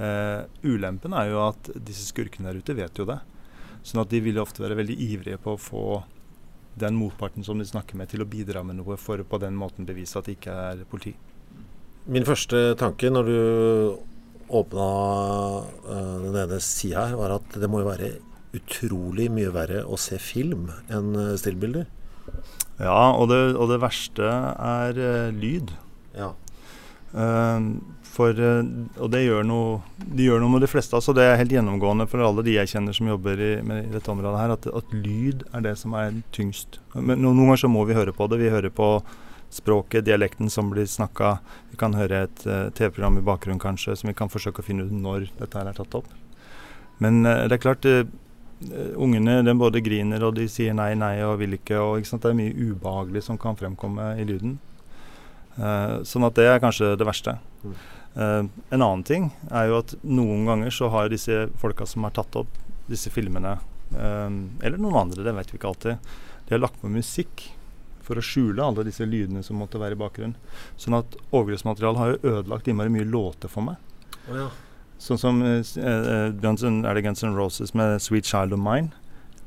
Uh, 0.00 0.46
ulempen 0.64 1.14
er 1.16 1.32
jo 1.32 1.42
at 1.44 1.72
disse 1.76 2.06
skurkene 2.08 2.48
der 2.50 2.60
ute 2.60 2.76
vet 2.76 3.00
jo 3.00 3.08
det. 3.08 3.18
Sånn 3.86 4.02
at 4.02 4.12
de 4.12 4.20
vil 4.24 4.40
ofte 4.40 4.62
være 4.62 4.78
veldig 4.78 4.96
ivrige 5.08 5.40
på 5.40 5.56
å 5.56 5.60
få 5.60 5.84
den 6.80 6.96
motparten 6.96 7.44
som 7.44 7.58
de 7.58 7.66
snakker 7.68 7.98
med, 7.98 8.10
til 8.12 8.22
å 8.22 8.28
bidra 8.28 8.62
med 8.64 8.78
noe 8.78 8.96
for 9.00 9.20
å 9.20 9.26
på 9.26 9.40
den 9.42 9.56
måten 9.58 9.88
bevise 9.88 10.20
at 10.20 10.28
det 10.28 10.38
ikke 10.38 10.56
er 10.70 10.84
politi. 10.88 11.14
Min 12.10 12.26
første 12.28 12.74
tanke 12.80 13.10
når 13.12 13.28
du 13.28 13.38
åpna 14.50 14.88
uh, 15.86 16.18
den 16.24 16.42
ene 16.44 16.60
sida 16.64 17.06
her, 17.10 17.18
var 17.20 17.36
at 17.38 17.56
det 17.60 17.70
må 17.70 17.82
jo 17.82 17.90
være 17.90 18.14
utrolig 18.56 19.28
mye 19.30 19.52
verre 19.54 19.84
å 19.86 19.98
se 20.00 20.18
film 20.22 20.68
enn 20.90 21.12
uh, 21.14 21.36
stillbilder. 21.38 21.88
Ja, 22.80 23.12
og 23.12 23.28
det, 23.28 23.40
og 23.56 23.70
det 23.72 23.80
verste 23.82 24.26
er 24.26 25.00
uh, 25.00 25.30
lyd. 25.36 25.72
Ja. 26.16 26.32
for, 28.06 28.38
og 28.38 29.08
det 29.10 29.20
gjør, 29.24 29.44
noe, 29.46 29.80
det 29.98 30.26
gjør 30.28 30.42
noe 30.42 30.52
med 30.52 30.62
de 30.62 30.68
fleste. 30.70 30.94
Altså 30.94 31.14
det 31.16 31.24
er 31.26 31.38
helt 31.40 31.54
gjennomgående 31.54 32.06
for 32.10 32.22
alle 32.22 32.44
de 32.46 32.54
jeg 32.54 32.70
kjenner 32.70 32.94
som 32.94 33.08
jobber 33.10 33.40
i, 33.40 33.50
med, 33.66 33.88
i 33.88 33.94
dette 33.94 34.12
området 34.12 34.42
her, 34.42 34.52
at, 34.54 34.68
at, 34.80 34.94
lyd 34.94 35.42
er 35.50 35.64
det 35.64 35.74
som 35.80 35.96
er 35.98 36.20
tyngst. 36.34 36.78
Men 36.94 37.22
noen 37.22 37.40
ganger 37.42 37.64
så 37.64 37.70
må 37.72 37.82
vi 37.88 37.98
høre 37.98 38.14
på 38.14 38.28
det. 38.30 38.38
Vi 38.42 38.52
hører 38.52 38.74
på 38.74 38.92
språket, 39.50 40.04
dialekten 40.06 40.50
som 40.50 40.70
blir 40.70 40.86
snakka. 40.86 41.38
Vi 41.70 41.78
kan 41.78 41.94
høre 41.98 42.24
et 42.26 42.42
uh, 42.46 42.70
TV-program 42.74 43.18
i 43.18 43.26
bakgrunnen 43.26 43.62
kanskje, 43.62 43.96
som 43.98 44.10
vi 44.10 44.16
kan 44.16 44.30
forsøke 44.30 44.62
å 44.62 44.66
finne 44.66 44.86
ut 44.86 44.94
når 44.94 45.30
dette 45.40 45.58
her 45.58 45.70
er 45.70 45.76
tatt 45.76 45.96
opp. 45.98 46.10
Men 47.02 47.24
uh, 47.26 47.46
det 47.50 47.58
er 47.58 47.64
klart, 47.64 47.88
uh, 47.88 48.04
ungene 49.00 49.38
de 49.46 49.54
både 49.56 49.80
griner 49.80 50.24
og 50.26 50.34
de 50.36 50.46
sier 50.52 50.74
nei, 50.76 50.92
nei 50.98 51.14
og 51.24 51.38
vil 51.40 51.56
ikke. 51.56 51.78
og 51.80 52.00
ikke 52.00 52.18
Det 52.20 52.30
er 52.30 52.40
mye 52.40 52.56
ubehagelig 52.70 53.22
som 53.24 53.38
kan 53.40 53.56
fremkomme 53.56 54.12
i 54.20 54.26
lyden. 54.28 54.58
sånn 56.06 56.24
at 56.24 56.36
det 56.36 56.46
er 56.46 56.60
kanskje 56.62 56.96
det 56.96 57.06
verste. 57.08 57.38
Uh, 58.16 58.46
en 58.70 58.82
annen 58.82 59.02
ting 59.06 59.30
er 59.50 59.68
jo 59.68 59.78
at 59.80 59.94
noen 60.02 60.46
ganger 60.48 60.70
så 60.74 60.88
har 60.90 61.08
disse 61.08 61.48
folka 61.60 61.86
som 61.86 62.04
har 62.04 62.14
tatt 62.16 62.36
opp 62.36 62.58
disse 62.90 63.10
filmene, 63.10 63.58
eller 63.92 64.78
noen 64.78 64.96
andre, 65.04 65.22
det 65.22 65.34
vet 65.34 65.52
vi 65.52 65.58
ikke 65.58 65.68
alltid, 65.70 66.08
de 66.48 66.54
har 66.54 66.62
lagt 66.62 66.80
på 66.82 66.90
musikk 66.90 67.44
for 68.10 68.18
å 68.18 68.24
skjule 68.24 68.64
alle 68.64 68.82
disse 68.88 69.06
lydene 69.06 69.44
som 69.46 69.60
måtte 69.62 69.78
være 69.78 69.94
i 69.94 70.00
bakgrunnen. 70.00 70.34
Sånn 70.80 70.96
at 70.98 71.14
overgrepsmaterialet 71.30 72.00
har 72.00 72.10
jo 72.10 72.32
ødelagt 72.32 72.70
innmari 72.70 72.90
mye 72.90 73.06
låter 73.06 73.52
for 73.52 73.62
meg. 73.68 73.78
Oh, 74.26 74.34
ja. 74.34 74.48
Sånn 75.00 75.20
som 75.20 75.38
uh, 75.40 76.28
Guns 76.42 76.64
N', 76.66 76.82
er 76.84 76.96
det 76.96 77.06
Guns 77.06 77.24
N' 77.24 77.36
Roses 77.36 77.72
med 77.72 78.00
'Sweet 78.00 78.28
Child 78.28 78.52
of 78.52 78.60
Mine'. 78.60 78.92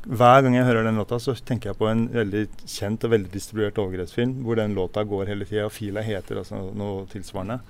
Hver 0.03 0.41
gang 0.43 0.57
jeg 0.57 0.65
hører 0.67 0.83
den 0.83 0.98
låta, 1.00 1.19
så 1.22 1.36
tenker 1.45 1.69
jeg 1.69 1.79
på 1.79 1.88
en 1.88 2.07
veldig 2.12 2.48
kjent 2.67 3.05
og 3.05 3.13
veldig 3.13 3.29
distribuert 3.31 3.77
overgrepsfilm 3.79 4.41
hvor 4.43 4.57
den 4.60 4.74
låta 4.75 5.05
går 5.07 5.29
hele 5.31 5.45
tida, 5.48 5.69
og 5.69 5.72
fila 5.72 6.03
heter 6.03 6.41
altså 6.41 6.60
noe 6.75 7.05
tilsvarende. 7.12 7.62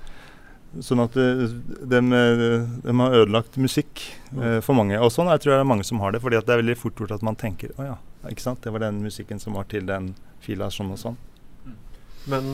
Sånn 0.82 1.04
at 1.04 1.14
de, 1.14 1.68
de, 1.86 2.00
har 2.02 3.18
ødelagt 3.20 3.60
musikk 3.62 4.02
eh, 4.34 4.58
for 4.66 4.74
mange. 4.74 4.98
Og 4.98 5.12
sånn 5.14 5.30
jeg 5.30 5.44
tror 5.44 5.54
jeg 5.54 5.60
det 5.60 5.66
er 5.68 5.70
mange 5.70 5.86
som 5.86 6.02
har 6.02 6.16
det. 6.16 6.24
fordi 6.24 6.40
det 6.40 6.56
er 6.56 6.64
veldig 6.64 6.78
fort 6.82 6.98
gjort 6.98 7.14
at 7.14 7.28
man 7.28 7.38
tenker 7.38 7.76
å 7.78 7.86
ja, 7.92 8.00
ikke 8.32 8.48
sant? 8.48 8.64
det 8.66 8.74
var 8.74 8.82
den 8.82 9.04
musikken 9.04 9.44
som 9.44 9.54
var 9.54 9.70
til 9.70 9.86
den 9.86 10.16
fila 10.42 10.72
sånn 10.74 10.96
og 10.96 10.98
sånn. 11.04 11.22
Men 12.34 12.50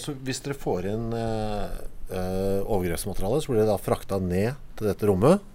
så 0.00 0.16
hvis 0.24 0.42
dere 0.42 0.56
får 0.58 0.90
inn 0.90 1.10
uh, 1.12 1.68
uh, 2.12 2.60
overgrepsmaterialet, 2.66 3.44
så 3.44 3.52
blir 3.52 3.62
det 3.62 3.70
da 3.70 3.78
frakta 3.80 4.20
ned 4.22 4.58
til 4.78 4.90
dette 4.90 5.08
rommet. 5.08 5.46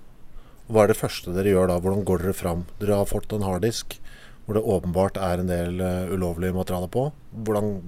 Hva 0.66 0.84
er 0.84 0.92
det 0.92 1.00
første 1.00 1.36
dere 1.36 1.54
gjør 1.54 1.70
da? 1.70 1.78
Hvordan 1.84 2.08
går 2.08 2.24
dere 2.24 2.38
fram? 2.38 2.66
Dere 2.82 3.02
har 3.02 3.10
fått 3.10 3.36
en 3.36 3.46
harddisk 3.46 4.00
hvor 4.46 4.58
det 4.58 4.62
åpenbart 4.62 5.16
er 5.18 5.42
en 5.42 5.48
del 5.50 5.80
ulovlig 6.14 6.52
materiale 6.54 6.86
på. 6.94 7.08
Hvordan, 7.48 7.80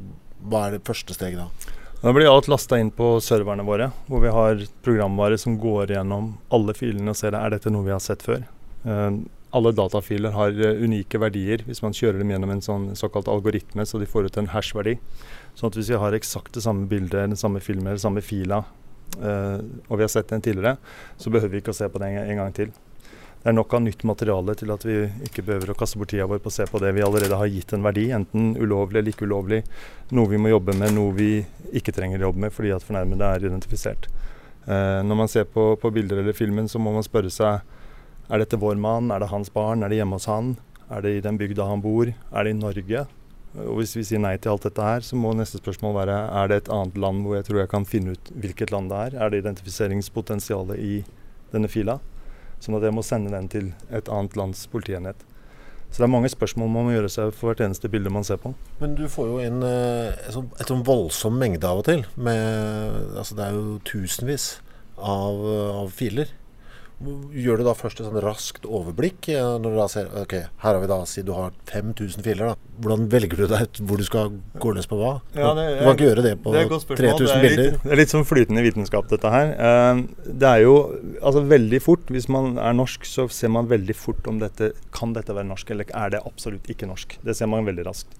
hva 0.50 0.64
er 0.66 0.78
det 0.78 0.88
første 0.90 1.14
steget 1.14 1.44
da? 1.44 1.76
Da 1.98 2.12
blir 2.14 2.30
alt 2.30 2.46
lasta 2.46 2.78
inn 2.78 2.92
på 2.94 3.16
serverne 3.26 3.64
våre, 3.66 3.88
hvor 4.06 4.22
vi 4.22 4.30
har 4.30 4.60
programvare 4.86 5.38
som 5.42 5.56
går 5.58 5.96
gjennom 5.96 6.36
alle 6.54 6.76
filene 6.78 7.10
og 7.10 7.18
ser 7.18 7.34
er 7.34 7.56
dette 7.56 7.72
noe 7.74 7.88
vi 7.88 7.94
har 7.94 8.04
sett 8.04 8.22
før. 8.22 8.44
Uh, 8.86 9.24
alle 9.58 9.72
datafiler 9.74 10.36
har 10.36 10.54
uh, 10.54 10.84
unike 10.84 11.18
verdier 11.18 11.64
hvis 11.66 11.82
man 11.82 11.98
kjører 11.98 12.22
dem 12.22 12.36
gjennom 12.36 12.54
en 12.54 12.62
sånn 12.62 12.86
såkalt 13.00 13.32
algoritme, 13.32 13.86
så 13.90 13.98
de 13.98 14.10
får 14.10 14.30
ut 14.30 14.38
en 14.38 14.52
hash-verdi. 14.54 15.00
Sånn 15.58 15.72
at 15.72 15.78
hvis 15.80 15.90
vi 15.90 15.98
har 15.98 16.14
eksakt 16.14 16.54
det 16.54 16.62
samme 16.62 16.86
bildet, 16.90 17.32
den 17.32 17.40
samme 17.40 17.62
filmen 17.66 17.90
eller 17.90 18.02
samme 18.02 18.22
fila, 18.22 18.62
uh, 19.18 19.58
og 19.88 19.96
vi 19.96 20.04
har 20.06 20.12
sett 20.14 20.30
den 20.30 20.44
tidligere, 20.46 20.78
så 21.18 21.34
behøver 21.34 21.56
vi 21.56 21.64
ikke 21.64 21.74
å 21.74 21.80
se 21.80 21.88
på 21.90 22.02
den 22.04 22.14
en, 22.20 22.30
en 22.30 22.42
gang 22.44 22.54
til. 22.54 22.70
Det 23.38 23.50
er 23.50 23.56
nok 23.56 23.74
av 23.78 23.82
nytt 23.86 24.04
materiale 24.06 24.54
til 24.60 24.74
at 24.74 24.84
vi 24.86 24.98
ikke 25.26 25.46
behøver 25.48 25.72
å 25.72 25.78
kaste 25.78 25.98
bort 26.02 26.12
tida 26.12 26.28
vår 26.30 26.42
på 26.44 26.52
å 26.52 26.56
se 26.56 26.66
på 26.70 26.82
det 26.84 26.92
vi 26.98 27.06
allerede 27.06 27.38
har 27.40 27.50
gitt 27.50 27.74
en 27.74 27.86
verdi, 27.86 28.10
enten 28.14 28.52
ulovlig 28.60 29.02
eller 29.02 29.14
ikke 29.14 29.26
ulovlig, 29.30 29.62
noe 30.14 30.30
vi 30.30 30.42
må 30.42 30.52
jobbe 30.52 30.76
med, 30.78 30.94
noe 30.98 31.16
vi 31.16 31.32
ikke 31.78 31.94
trenger 31.96 32.22
å 32.22 32.30
jobbe 32.30 32.46
med 32.46 32.54
fordi 32.54 32.74
at 32.76 32.86
fornærmede 32.86 33.30
er 33.34 33.50
identifisert. 33.50 34.10
Uh, 34.68 35.02
når 35.08 35.22
man 35.24 35.32
ser 35.32 35.50
på, 35.50 35.72
på 35.82 35.94
bilder 35.96 36.22
eller 36.22 36.38
filmen, 36.38 36.70
så 36.70 36.82
må 36.82 36.94
man 36.94 37.06
spørre 37.06 37.34
seg 37.34 37.66
er 38.28 38.44
dette 38.44 38.60
vår 38.60 38.76
mann? 38.76 39.14
Er 39.16 39.24
det 39.24 39.32
hans 39.32 39.50
barn? 39.54 39.82
Er 39.82 39.90
det 39.90 40.02
hjemme 40.02 40.20
hos 40.20 40.28
han? 40.28 40.58
Er 40.92 41.02
det 41.06 41.14
i 41.16 41.24
den 41.24 41.40
bygda 41.40 41.66
han 41.70 41.82
bor? 41.82 42.12
Er 42.12 42.44
det 42.44 42.52
i 42.52 42.58
Norge? 42.60 43.06
Og 43.66 43.80
Hvis 43.80 43.96
vi 43.98 44.04
sier 44.06 44.22
nei 44.22 44.36
til 44.38 44.54
alt 44.54 44.68
dette 44.68 44.84
her, 44.86 45.06
så 45.06 45.18
må 45.18 45.32
neste 45.34 45.62
spørsmål 45.62 45.96
være 45.98 46.18
er 46.42 46.52
det 46.52 46.60
et 46.62 46.74
annet 46.74 47.00
land 47.02 47.24
hvor 47.26 47.38
jeg 47.38 47.48
tror 47.48 47.62
jeg 47.64 47.72
kan 47.72 47.88
finne 47.90 48.14
ut 48.14 48.30
hvilket 48.38 48.74
land 48.74 48.92
det 48.94 49.00
er? 49.08 49.18
Er 49.18 49.34
det 49.34 49.42
identifiseringspotensialet 49.42 50.78
i 50.78 51.00
denne 51.54 51.72
fila? 51.72 51.98
Sånn 52.62 52.78
at 52.78 52.86
jeg 52.86 52.94
må 52.94 53.06
sende 53.06 53.34
den 53.34 53.50
til 53.50 53.72
et 53.94 54.10
annet 54.14 54.38
lands 54.38 54.64
politienhet. 54.70 55.26
Så 55.90 56.02
det 56.02 56.08
er 56.08 56.12
mange 56.12 56.30
spørsmål 56.30 56.70
man 56.70 56.88
må 56.90 56.96
gjøre 56.96 57.10
seg 57.12 57.32
for 57.34 57.50
hvert 57.50 57.62
eneste 57.64 57.90
bilde 57.90 58.12
man 58.12 58.26
ser 58.28 58.40
på. 58.42 58.52
Men 58.82 58.98
du 58.98 59.06
får 59.10 59.30
jo 59.32 59.38
inn 59.46 59.62
eh, 59.64 60.18
et 60.28 60.68
sånn, 60.68 60.84
voldsom 60.86 61.38
mengde 61.40 61.70
av 61.70 61.82
og 61.82 61.88
til. 61.88 62.04
Med, 62.20 62.98
altså 63.18 63.38
det 63.38 63.46
er 63.46 63.56
jo 63.56 63.78
tusenvis 63.88 64.50
av, 64.98 65.40
av 65.86 65.94
filer. 65.96 66.34
Gjør 66.98 67.60
du 67.60 67.68
da 67.68 67.75
først 67.77 68.00
et 68.01 68.08
sånn 68.08 68.18
raskt 68.24 68.63
overblikk 68.66 69.27
når 69.30 69.66
du 69.68 69.75
da 69.77 69.86
ser 69.92 70.08
ok, 70.18 70.34
her 70.63 70.74
har 70.74 70.80
vi 70.82 70.88
da, 70.89 70.98
si 71.06 71.22
du 71.22 71.30
har 71.38 71.51
5000 71.70 72.25
filer. 72.25 72.56
da. 72.56 72.72
Hvordan 72.82 73.06
velger 73.12 73.44
du 73.44 73.51
deg 73.51 73.82
hvor 73.86 74.01
du 74.01 74.06
skal 74.08 74.32
gå 74.58 74.72
løs 74.74 74.89
på 74.89 74.98
hva? 74.98 75.12
Ja, 75.38 75.51
det, 75.58 75.68
du 75.77 75.84
kan 75.84 75.94
ikke 75.94 76.08
gjøre 76.08 76.25
det 76.25 76.34
på 76.42 76.56
det 76.56 76.63
3000 76.72 77.46
bilder. 77.46 77.77
Det 77.84 77.94
er 77.94 78.01
litt 78.01 78.16
sånn 78.16 78.25
flytende 78.25 78.66
vitenskap, 78.66 79.06
dette 79.13 79.34
her. 79.34 79.54
Eh, 79.54 80.01
det 80.25 80.50
er 80.50 80.66
jo 80.66 80.74
altså 81.22 81.46
veldig 81.46 81.84
fort. 81.86 82.10
Hvis 82.13 82.30
man 82.34 82.58
er 82.58 82.74
norsk, 82.77 83.06
så 83.06 83.27
ser 83.30 83.54
man 83.54 83.70
veldig 83.70 83.98
fort 83.98 84.25
om 84.30 84.42
dette 84.42 84.74
kan 84.96 85.13
dette 85.13 85.38
være 85.38 85.51
norsk, 85.51 85.70
eller 85.75 85.94
er 85.94 86.18
det 86.18 86.25
absolutt 86.25 86.66
ikke 86.74 86.89
norsk. 86.89 87.20
Det 87.22 87.38
ser 87.38 87.54
man 87.54 87.70
veldig 87.70 87.86
raskt. 87.86 88.18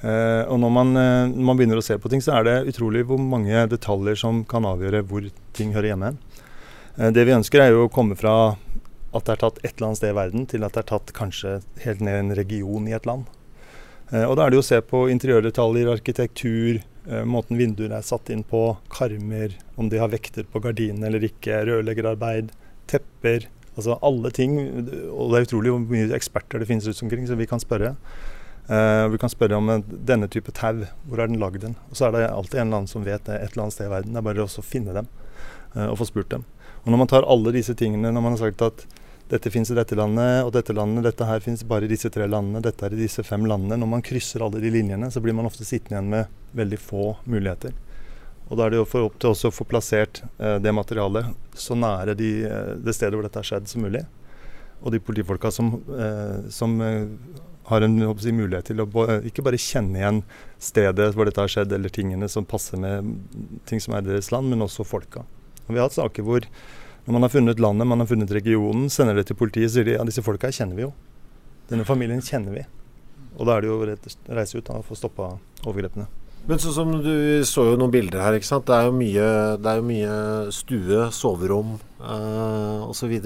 Uh, 0.00 0.48
og 0.48 0.56
når 0.62 0.70
man, 0.72 0.94
uh, 0.96 1.28
når 1.28 1.44
man, 1.44 1.58
begynner 1.58 1.80
å 1.80 1.84
se 1.84 1.98
på 2.00 2.08
ting, 2.08 2.22
så 2.24 2.38
er 2.38 2.46
det 2.46 2.72
utrolig 2.72 3.02
hvor 3.04 3.20
mange 3.20 3.66
detaljer 3.68 4.16
som 4.16 4.46
kan 4.48 4.64
avgjøre 4.64 5.02
hvor 5.10 5.26
ting 5.56 5.74
hører 5.76 5.92
hjemme. 5.92 6.14
Eh, 6.16 6.46
det 6.96 7.22
vi 7.24 7.36
ønsker 7.36 7.62
er 7.62 7.74
jo 7.74 7.86
å 7.86 7.92
komme 7.92 8.16
fra 8.18 8.54
at 9.10 9.26
det 9.26 9.34
er 9.34 9.42
tatt 9.42 9.58
et 9.62 9.72
eller 9.74 9.88
annet 9.88 9.98
sted 9.98 10.12
i 10.12 10.16
verden, 10.16 10.46
til 10.50 10.64
at 10.66 10.74
det 10.76 10.84
er 10.84 10.90
tatt 10.92 11.12
kanskje 11.16 11.58
helt 11.84 12.02
ned 12.04 12.16
i 12.16 12.22
en 12.24 12.34
region 12.38 12.88
i 12.88 12.94
et 12.94 13.06
land. 13.08 13.26
Eh, 14.10 14.24
og 14.24 14.36
da 14.36 14.44
er 14.44 14.52
det 14.52 14.58
jo 14.58 14.64
å 14.64 14.70
se 14.70 14.80
på 14.86 15.04
interiørdetaljer, 15.12 15.90
arkitektur, 15.90 16.80
eh, 17.06 17.24
måten 17.26 17.58
vinduer 17.58 17.94
er 17.94 18.06
satt 18.06 18.30
inn 18.30 18.42
på, 18.46 18.76
karmer, 18.92 19.56
om 19.76 19.90
de 19.90 20.02
har 20.02 20.12
vekter 20.12 20.46
på 20.50 20.62
gardinene 20.62 21.10
eller 21.10 21.26
ikke, 21.26 21.62
rørleggerarbeid, 21.68 22.52
tepper. 22.90 23.48
Altså 23.76 23.96
alle 24.04 24.32
ting. 24.34 24.58
Og 25.14 25.30
det 25.30 25.38
er 25.38 25.46
utrolig 25.46 25.72
hvor 25.72 25.82
mye 25.86 26.10
eksperter 26.16 26.60
det 26.60 26.68
finnes 26.68 26.86
rundt 26.88 27.04
omkring, 27.06 27.26
så 27.26 27.38
vi 27.38 27.48
kan 27.48 27.62
spørre. 27.62 27.94
Uh, 28.70 29.08
vi 29.10 29.18
kan 29.18 29.30
spørre 29.30 29.56
om 29.56 29.70
denne 29.88 30.28
type 30.30 30.52
tau, 30.54 30.84
hvor 31.08 31.22
er 31.22 31.30
den 31.30 31.40
lagd 31.42 31.64
hen? 31.64 31.78
Og 31.90 31.96
så 31.98 32.06
er 32.06 32.12
det 32.14 32.26
alltid 32.28 32.60
en 32.60 32.66
eller 32.68 32.82
annen 32.82 32.90
som 32.90 33.06
vet 33.06 33.24
det 33.26 33.38
et 33.38 33.54
eller 33.54 33.64
annet 33.64 33.74
sted 33.74 33.88
i 33.88 33.94
verden. 33.94 34.12
Det 34.14 34.20
er 34.20 34.26
bare 34.26 34.44
å 34.44 34.62
finne 34.66 34.94
dem 34.94 35.08
uh, 35.74 35.88
og 35.88 35.96
få 36.02 36.10
spurt 36.10 36.30
dem. 36.34 36.44
Og 36.84 36.92
når 36.92 37.02
man 37.02 37.10
tar 37.10 37.28
alle 37.28 37.52
disse 37.54 37.74
tingene, 37.76 38.12
når 38.12 38.24
man 38.24 38.36
har 38.36 38.42
sagt 38.46 38.64
at 38.64 38.86
dette 39.30 39.50
fins 39.52 39.70
i 39.70 39.76
dette 39.78 39.94
landet, 39.94 40.40
og 40.42 40.50
dette 40.56 40.74
landet, 40.74 41.04
dette 41.06 41.26
her 41.28 41.42
fins 41.44 41.62
bare 41.66 41.86
i 41.86 41.90
disse 41.92 42.10
tre 42.10 42.26
landene, 42.26 42.62
dette 42.64 42.86
er 42.86 42.96
i 42.96 42.98
disse 42.98 43.22
fem 43.26 43.44
landene. 43.46 43.78
Når 43.78 43.90
man 43.92 44.02
krysser 44.06 44.42
alle 44.42 44.62
de 44.62 44.72
linjene, 44.74 45.10
så 45.12 45.22
blir 45.22 45.36
man 45.36 45.46
ofte 45.46 45.66
sittende 45.66 46.00
igjen 46.00 46.10
med 46.16 46.56
veldig 46.58 46.80
få 46.82 47.12
muligheter. 47.30 47.76
Og 48.50 48.58
da 48.58 48.66
er 48.66 48.72
det 48.72 48.80
jo 48.80 48.88
for 48.90 49.06
opp 49.06 49.20
til 49.22 49.30
oss 49.30 49.44
å 49.46 49.52
få 49.54 49.66
plassert 49.70 50.24
eh, 50.42 50.56
det 50.58 50.72
materialet 50.74 51.30
så 51.54 51.76
nære 51.78 52.16
de, 52.18 52.30
eh, 52.48 52.72
det 52.82 52.96
stedet 52.96 53.14
hvor 53.14 53.22
dette 53.28 53.38
har 53.38 53.46
skjedd 53.46 53.70
som 53.70 53.86
mulig. 53.86 54.02
Og 54.82 54.90
de 54.90 55.02
politifolka 55.04 55.52
som, 55.54 55.76
eh, 55.94 56.50
som 56.50 56.74
eh, 56.82 57.06
har 57.70 57.86
en 57.86 57.98
si, 58.18 58.32
mulighet 58.34 58.72
til 58.72 58.82
å 58.82 58.88
ikke 59.30 59.44
bare 59.46 59.60
kjenne 59.60 60.00
igjen 60.00 60.22
stedet 60.58 61.12
hvor 61.14 61.28
dette 61.28 61.44
har 61.44 61.52
skjedd, 61.52 61.70
eller 61.76 61.92
tingene 61.94 62.26
som 62.32 62.48
passer 62.48 62.80
med 62.82 63.14
ting 63.70 63.78
som 63.78 63.94
er 63.94 64.02
deres 64.08 64.32
land, 64.34 64.50
men 64.50 64.66
også 64.66 64.88
folka. 64.88 65.22
Og 65.70 65.76
vi 65.76 65.82
har 65.82 65.88
hatt 65.88 65.96
saker 65.96 66.26
hvor 66.26 66.46
når 67.06 67.16
man 67.16 67.24
har 67.24 67.32
funnet 67.32 67.62
landet, 67.62 67.88
man 67.88 68.02
har 68.02 68.08
funnet 68.10 68.32
regionen, 68.34 68.90
sender 68.92 69.16
det 69.16 69.28
til 69.30 69.38
politiet, 69.38 69.72
sier 69.72 69.86
de 69.86 69.96
ja, 69.96 70.04
disse 70.06 70.22
folka 70.22 70.50
kjenner 70.52 70.76
vi 70.76 70.84
jo. 70.84 70.90
Denne 71.70 71.86
familien 71.88 72.20
kjenner 72.22 72.58
vi. 72.58 72.64
Og 73.38 73.46
da 73.48 73.56
er 73.56 73.64
det 73.64 73.70
jo 73.70 73.78
å 73.78 74.34
reise 74.36 74.58
ut 74.58 74.66
da, 74.66 74.80
og 74.80 74.88
få 74.88 74.98
stoppa 74.98 75.30
overgrepene. 75.64 76.08
Men 76.48 76.60
sånn 76.60 76.74
som 76.74 76.92
du 77.04 77.14
så 77.48 77.66
jo 77.68 77.78
noen 77.78 77.92
bilder 77.92 78.22
her, 78.24 78.36
ikke 78.36 78.48
sant. 78.48 78.66
Det 78.68 78.76
er 78.76 78.88
jo 78.88 78.96
mye, 78.96 79.30
det 79.60 79.70
er 79.70 79.80
jo 79.80 79.86
mye 79.86 80.18
stue, 80.56 81.00
soverom 81.14 81.74
eh, 82.00 82.84
osv. 82.88 83.16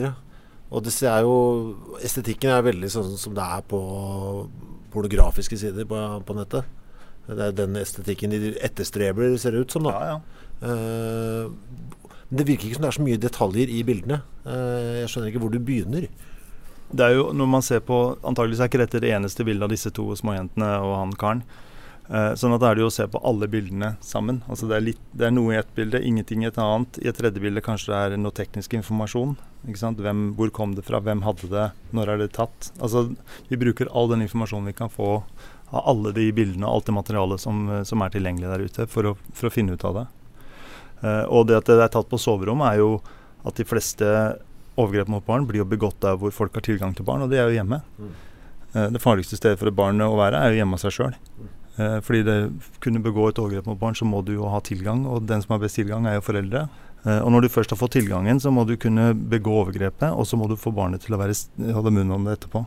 Og 0.74 0.86
det 0.86 0.94
er 1.06 1.26
jo 1.26 1.36
Estetikken 2.04 2.54
er 2.54 2.64
veldig 2.66 2.90
sånn 2.90 3.12
som 3.20 3.36
det 3.36 3.44
er 3.58 3.66
på 3.70 3.80
pornografiske 4.94 5.58
sider 5.58 5.86
på, 5.90 6.00
på 6.26 6.38
nettet. 6.38 6.66
Det 7.24 7.40
er 7.40 7.54
den 7.56 7.78
estetikken 7.80 8.34
de 8.34 8.52
etterstreber, 8.62 9.32
ser 9.40 9.54
det 9.54 9.64
ut 9.64 9.74
som. 9.74 9.86
da. 9.86 9.94
Ja, 9.94 10.14
ja. 10.14 10.18
Eh, 10.68 11.94
det 12.34 12.46
virker 12.48 12.68
ikke 12.68 12.78
som 12.78 12.86
det 12.86 12.90
er 12.92 12.98
så 12.98 13.04
mye 13.06 13.20
detaljer 13.22 13.72
i 13.72 13.82
bildene. 13.86 14.22
Eh, 14.44 15.02
jeg 15.02 15.12
skjønner 15.12 15.30
ikke 15.30 15.42
hvor 15.44 15.52
du 15.54 15.60
begynner. 15.62 16.08
Det 16.94 17.04
er 17.04 17.16
jo, 17.16 17.28
når 17.34 17.48
man 17.50 17.64
ser 17.64 17.80
på, 17.82 17.98
Antagelig 18.26 18.60
er 18.60 18.68
ikke 18.68 18.82
dette 18.84 19.00
det 19.02 19.12
eneste 19.14 19.46
bildet 19.46 19.66
av 19.66 19.72
disse 19.72 19.90
to 19.94 20.10
småjentene 20.18 20.68
og 20.84 20.98
han 20.98 21.14
karen. 21.18 21.44
Eh, 22.04 22.34
sånn 22.36 22.52
at 22.52 22.60
da 22.60 22.70
er 22.70 22.76
det 22.76 22.84
jo 22.84 22.90
å 22.90 22.94
se 22.94 23.06
på 23.08 23.20
alle 23.24 23.48
bildene 23.50 23.94
sammen. 24.04 24.42
Altså 24.50 24.68
det 24.68 24.76
er, 24.76 24.86
litt, 24.90 25.02
det 25.16 25.28
er 25.28 25.34
noe 25.34 25.54
i 25.54 25.58
ett 25.60 25.72
bilde, 25.76 26.02
ingenting 26.04 26.44
i 26.44 26.50
et 26.50 26.60
annet. 26.60 27.00
I 27.00 27.08
et 27.10 27.18
tredje 27.18 27.40
bilde 27.42 27.64
kanskje 27.64 27.92
det 27.92 28.00
er 28.02 28.20
noe 28.20 28.36
teknisk 28.36 28.76
informasjon. 28.76 29.36
Hvem, 29.64 30.24
hvor 30.36 30.52
kom 30.52 30.74
det 30.76 30.84
fra, 30.84 31.00
hvem 31.00 31.24
hadde 31.24 31.48
det, 31.52 31.68
når 31.96 32.12
er 32.12 32.20
det 32.20 32.34
tatt? 32.36 32.70
Altså 32.76 33.08
Vi 33.48 33.60
bruker 33.60 33.88
all 33.96 34.10
den 34.12 34.26
informasjonen 34.26 34.68
vi 34.68 34.76
kan 34.76 34.92
få 34.92 35.22
av 35.74 35.88
alle 35.90 36.12
de 36.14 36.28
bildene 36.36 36.68
og 36.68 36.76
alt 36.76 36.90
det 36.90 36.98
materialet 36.98 37.40
som, 37.40 37.64
som 37.88 38.04
er 38.04 38.12
tilgjengelig 38.12 38.52
der 38.52 38.66
ute, 38.68 38.86
for 38.90 39.08
å, 39.08 39.16
for 39.32 39.48
å 39.48 39.54
finne 39.54 39.74
ut 39.74 39.88
av 39.88 40.02
det. 40.02 40.04
Uh, 41.04 41.25
og 41.28 41.49
det 41.49 41.58
at 41.58 41.68
det 41.68 41.82
er 41.84 41.90
tatt 41.92 42.08
på 42.08 42.20
soverom, 42.20 42.62
er 42.64 42.78
jo 42.80 42.90
at 43.44 43.58
de 43.58 43.66
fleste 43.68 44.06
overgrep 44.80 45.11
mot 45.12 45.25
barn 45.26 45.44
blir 45.46 45.61
jo 45.61 45.68
begått 45.68 46.00
der 46.02 46.16
hvor 46.18 46.32
folk 46.32 46.54
har 46.56 46.64
tilgang 46.64 46.94
til 46.96 47.04
barn, 47.06 47.26
og 47.26 47.32
det 47.32 47.42
er 47.42 47.50
jo 47.50 47.58
hjemme. 47.58 47.82
Mm. 47.99 48.14
Uh, 48.73 48.87
det 48.94 49.02
farligste 49.04 49.37
stedet 49.37 49.61
for 49.61 49.68
et 49.68 49.76
barn 49.76 50.00
å 50.00 50.14
være 50.16 50.40
er 50.40 50.54
jo 50.54 50.62
hjemme 50.62 50.78
av 50.78 50.84
seg 50.87 50.96
sjøl. 50.96 51.18
Uh, 51.76 51.99
fordi 52.06 52.23
det 52.25 52.38
kunne 52.80 53.02
begå 53.04 53.28
et 53.28 53.40
overgrep 53.42 53.68
mot 53.68 53.80
barn, 53.80 53.99
så 53.99 54.08
må 54.08 54.23
du 54.25 54.32
jo 54.38 54.49
ha 54.49 54.62
tilgang, 54.64 55.04
og 55.11 55.26
den 55.28 55.44
som 55.44 55.56
har 55.56 55.61
best 55.66 55.76
tilgang, 55.80 56.08
er 56.08 56.18
jo 56.18 56.28
foreldre. 56.30 56.68
og 57.04 57.30
når 57.32 57.42
du 57.44 57.49
først 57.52 57.70
har 57.70 57.76
fått 57.76 57.99
tilgangen, 57.99 58.38
så 58.40 58.49
må 58.50 58.62
du 58.64 58.78
kunne 58.80 59.11
begå 59.12 59.58
overgrepet, 59.61 60.08
og 60.08 60.25
så 60.25 60.38
må 60.40 60.49
du 60.49 60.56
få 60.56 60.73
barnet 60.73 61.02
til 61.04 61.12
å 61.12 61.18
være, 61.20 61.37
holde 61.76 61.92
munn 61.92 62.14
om 62.16 62.25
det 62.25 62.38
etterpå. 62.38 62.64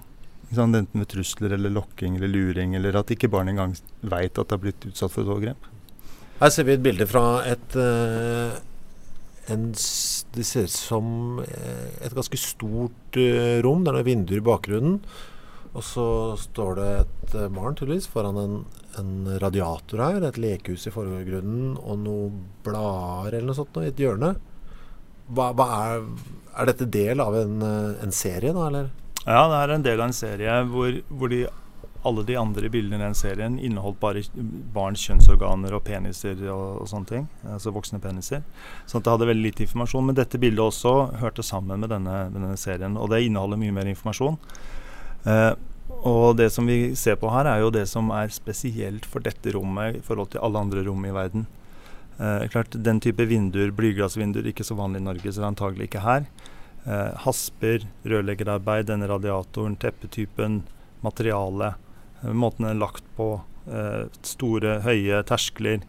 Enten 0.54 0.86
med 0.94 1.08
trusler 1.10 1.56
eller 1.58 1.74
lokking 1.74 2.20
eller 2.20 2.30
luring, 2.30 2.76
eller 2.78 3.00
at 3.00 3.10
ikke 3.10 3.32
barnet 3.34 3.56
engang 3.56 3.74
veit 4.02 4.38
at 4.38 4.46
det 4.46 4.54
har 4.54 4.62
blitt 4.62 4.86
utsatt 4.86 5.12
for 5.12 5.26
et 5.26 5.34
overgrep. 5.34 5.66
Her 6.38 6.52
ser 6.54 6.68
vi 6.68 6.76
et 6.78 6.84
bilde 6.86 7.08
fra 7.10 7.42
et 7.50 7.76
uh, 7.82 8.60
en, 9.50 9.72
Det 10.36 10.44
ser 10.46 10.68
ut 10.68 10.74
som 10.74 11.08
eh, 11.42 11.88
et 12.06 12.14
ganske 12.14 12.38
stort 12.38 13.18
uh, 13.18 13.58
rom. 13.66 13.82
Det 13.82 13.90
er 13.90 13.98
noen 13.98 14.06
vinduer 14.06 14.42
i 14.42 14.46
bakgrunnen. 14.46 15.00
Og 15.74 15.86
så 15.86 16.06
står 16.38 16.78
det 16.78 16.90
et 17.00 17.36
uh, 17.40 17.48
barn 17.54 17.78
tydeligvis 17.80 18.10
foran 18.12 18.38
en, 18.42 18.60
en, 19.02 19.16
radiator 19.42 20.04
her. 20.04 20.28
Et 20.30 20.40
lekehus 20.44 20.86
i 20.86 20.94
forgrunnen 20.94 21.74
og 21.80 22.04
noen 22.06 22.44
blader 22.68 23.40
eller 23.40 23.50
noe 23.50 23.58
sånt 23.58 23.82
i 23.82 23.90
et 23.90 24.04
hjørne. 24.04 24.36
Hva, 25.34 25.50
hva 25.58 25.68
er, 25.88 26.06
er, 26.54 26.70
dette 26.70 26.92
del 26.92 27.24
av 27.24 27.34
en, 27.40 27.58
en, 27.66 28.14
serie, 28.16 28.54
da, 28.54 28.68
eller? 28.70 28.92
Ja, 29.24 29.42
det 29.50 29.64
er 29.64 29.74
en 29.74 29.90
del 29.90 30.04
av 30.04 30.12
en 30.12 30.16
serie 30.16 30.60
hvor, 30.70 31.02
hvor 31.10 31.34
de 31.34 31.48
alle 32.08 32.24
de 32.28 32.38
andre 32.40 32.70
bildene 32.72 33.00
i 33.00 33.06
den 33.06 33.18
serien 33.18 33.60
inneholdt 33.60 34.00
bare 34.02 34.24
barns 34.74 35.04
kjønnsorganer 35.08 35.76
og 35.78 35.84
peniser 35.88 36.40
og, 36.48 36.82
og 36.84 36.90
sånne 36.92 37.12
ting. 37.12 37.28
Altså 37.54 37.74
voksne 37.76 38.02
peniser. 38.04 38.44
Så 38.88 39.02
det 39.02 39.12
hadde 39.14 39.30
veldig 39.30 39.46
lite 39.50 39.66
informasjon. 39.68 40.08
Men 40.10 40.18
dette 40.18 40.40
bildet 40.42 40.64
også 40.64 40.96
hørte 41.22 41.46
sammen 41.46 41.84
med 41.84 41.92
denne, 41.94 42.28
denne 42.34 42.56
serien. 42.60 42.98
Og 42.98 43.12
det 43.14 43.26
inneholder 43.28 43.62
mye 43.62 43.76
mer 43.76 43.92
informasjon. 43.92 44.40
Eh, 45.28 45.54
og 46.08 46.36
det 46.38 46.50
som 46.54 46.68
vi 46.68 46.96
ser 47.00 47.16
på 47.20 47.30
her, 47.32 47.48
er 47.48 47.64
jo 47.64 47.72
det 47.74 47.86
som 47.90 48.12
er 48.16 48.32
spesielt 48.34 49.08
for 49.08 49.24
dette 49.24 49.54
rommet 49.56 50.00
i 50.00 50.04
forhold 50.04 50.34
til 50.34 50.44
alle 50.44 50.66
andre 50.66 50.84
rom 50.88 51.06
i 51.08 51.16
verden. 51.16 51.48
Eh, 52.20 52.48
klart, 52.52 52.72
Den 52.72 53.00
type 53.00 53.26
vinduer, 53.26 53.72
blyglassvinduer, 53.72 54.48
ikke 54.48 54.66
så 54.68 54.76
vanlig 54.76 55.02
i 55.02 55.08
Norge, 55.08 55.32
så 55.32 55.42
det 55.42 55.46
er 55.46 55.52
antagelig 55.54 55.90
ikke 55.90 56.06
her. 56.06 56.28
Eh, 56.86 57.14
hasper, 57.24 57.88
rørleggerarbeid, 58.04 58.88
denne 58.88 59.08
radiatoren, 59.08 59.76
teppetypen, 59.76 60.64
materialet. 61.04 61.76
Eh, 62.24 62.34
måten 62.34 62.66
den 62.66 62.76
er 62.76 62.82
lagt 62.82 63.06
på, 63.18 63.42
eh, 63.68 64.08
store, 64.22 64.80
høye 64.86 65.24
terskler. 65.24 65.82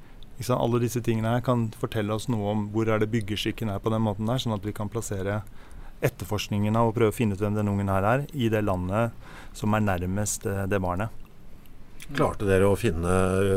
Alle 0.49 0.79
disse 0.79 1.03
tingene 1.03 1.35
her 1.35 1.41
kan 1.43 1.69
fortelle 1.75 2.15
oss 2.15 2.29
noe 2.29 2.53
om 2.53 2.69
hvor 2.71 2.87
er 2.87 3.01
det 3.01 3.11
byggeskikken 3.11 3.73
er 3.73 3.81
på 3.83 3.91
den 3.91 4.05
måten 4.05 4.27
der, 4.27 4.39
sånn 4.39 4.55
at 4.55 4.63
vi 4.63 4.73
kan 4.73 4.89
plassere 4.89 5.43
etterforskningen 6.01 6.77
av 6.79 6.91
å 6.91 6.95
prøve 6.95 7.11
å 7.11 7.17
finne 7.17 7.35
ut 7.35 7.41
hvem 7.43 7.57
den 7.57 7.67
ungen 7.67 7.91
her 7.91 8.05
er, 8.07 8.27
i 8.33 8.49
det 8.49 8.63
landet 8.63 9.11
som 9.53 9.75
er 9.75 9.83
nærmest 9.83 10.47
det, 10.47 10.71
det 10.71 10.79
barnet. 10.79 11.11
Klarte 12.15 12.47
dere 12.47 12.71
å 12.71 12.79
finne 12.79 13.11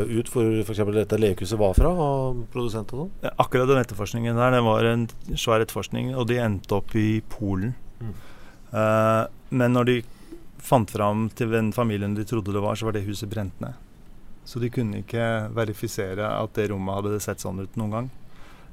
ut 0.10 0.28
hvor 0.34 0.50
f.eks. 0.66 0.82
dette 0.96 1.20
lekehuset 1.22 1.60
var 1.60 1.76
fra, 1.78 1.92
og 1.94 2.42
produsent 2.52 2.90
og 2.96 3.06
sånn? 3.06 3.30
Akkurat 3.40 3.70
den 3.70 3.84
etterforskningen 3.84 4.42
der, 4.42 4.58
det 4.58 4.64
var 4.66 4.90
en 4.90 5.06
svær 5.36 5.62
etterforskning, 5.62 6.16
og 6.18 6.26
de 6.28 6.42
endte 6.42 6.76
opp 6.76 6.96
i 7.00 7.22
Polen. 7.32 7.76
Mm. 8.02 8.18
Uh, 8.74 9.30
men 9.54 9.78
når 9.78 9.88
de 9.88 9.96
fant 10.62 10.92
fram 10.92 11.30
til 11.36 11.52
den 11.54 11.72
familien 11.76 12.16
de 12.18 12.26
trodde 12.28 12.54
det 12.54 12.64
var, 12.64 12.78
så 12.78 12.88
var 12.88 12.98
det 12.98 13.06
huset 13.08 13.30
brent 13.32 13.60
ned. 13.64 13.78
Så 14.46 14.60
de 14.62 14.72
kunne 14.74 15.04
ikke 15.04 15.26
verifisere 15.54 16.28
at 16.34 16.58
det 16.58 16.70
rommet 16.72 16.98
hadde 16.98 17.22
sett 17.24 17.44
sånn 17.44 17.62
ut 17.62 17.78
noen 17.80 17.96
gang. 17.96 18.12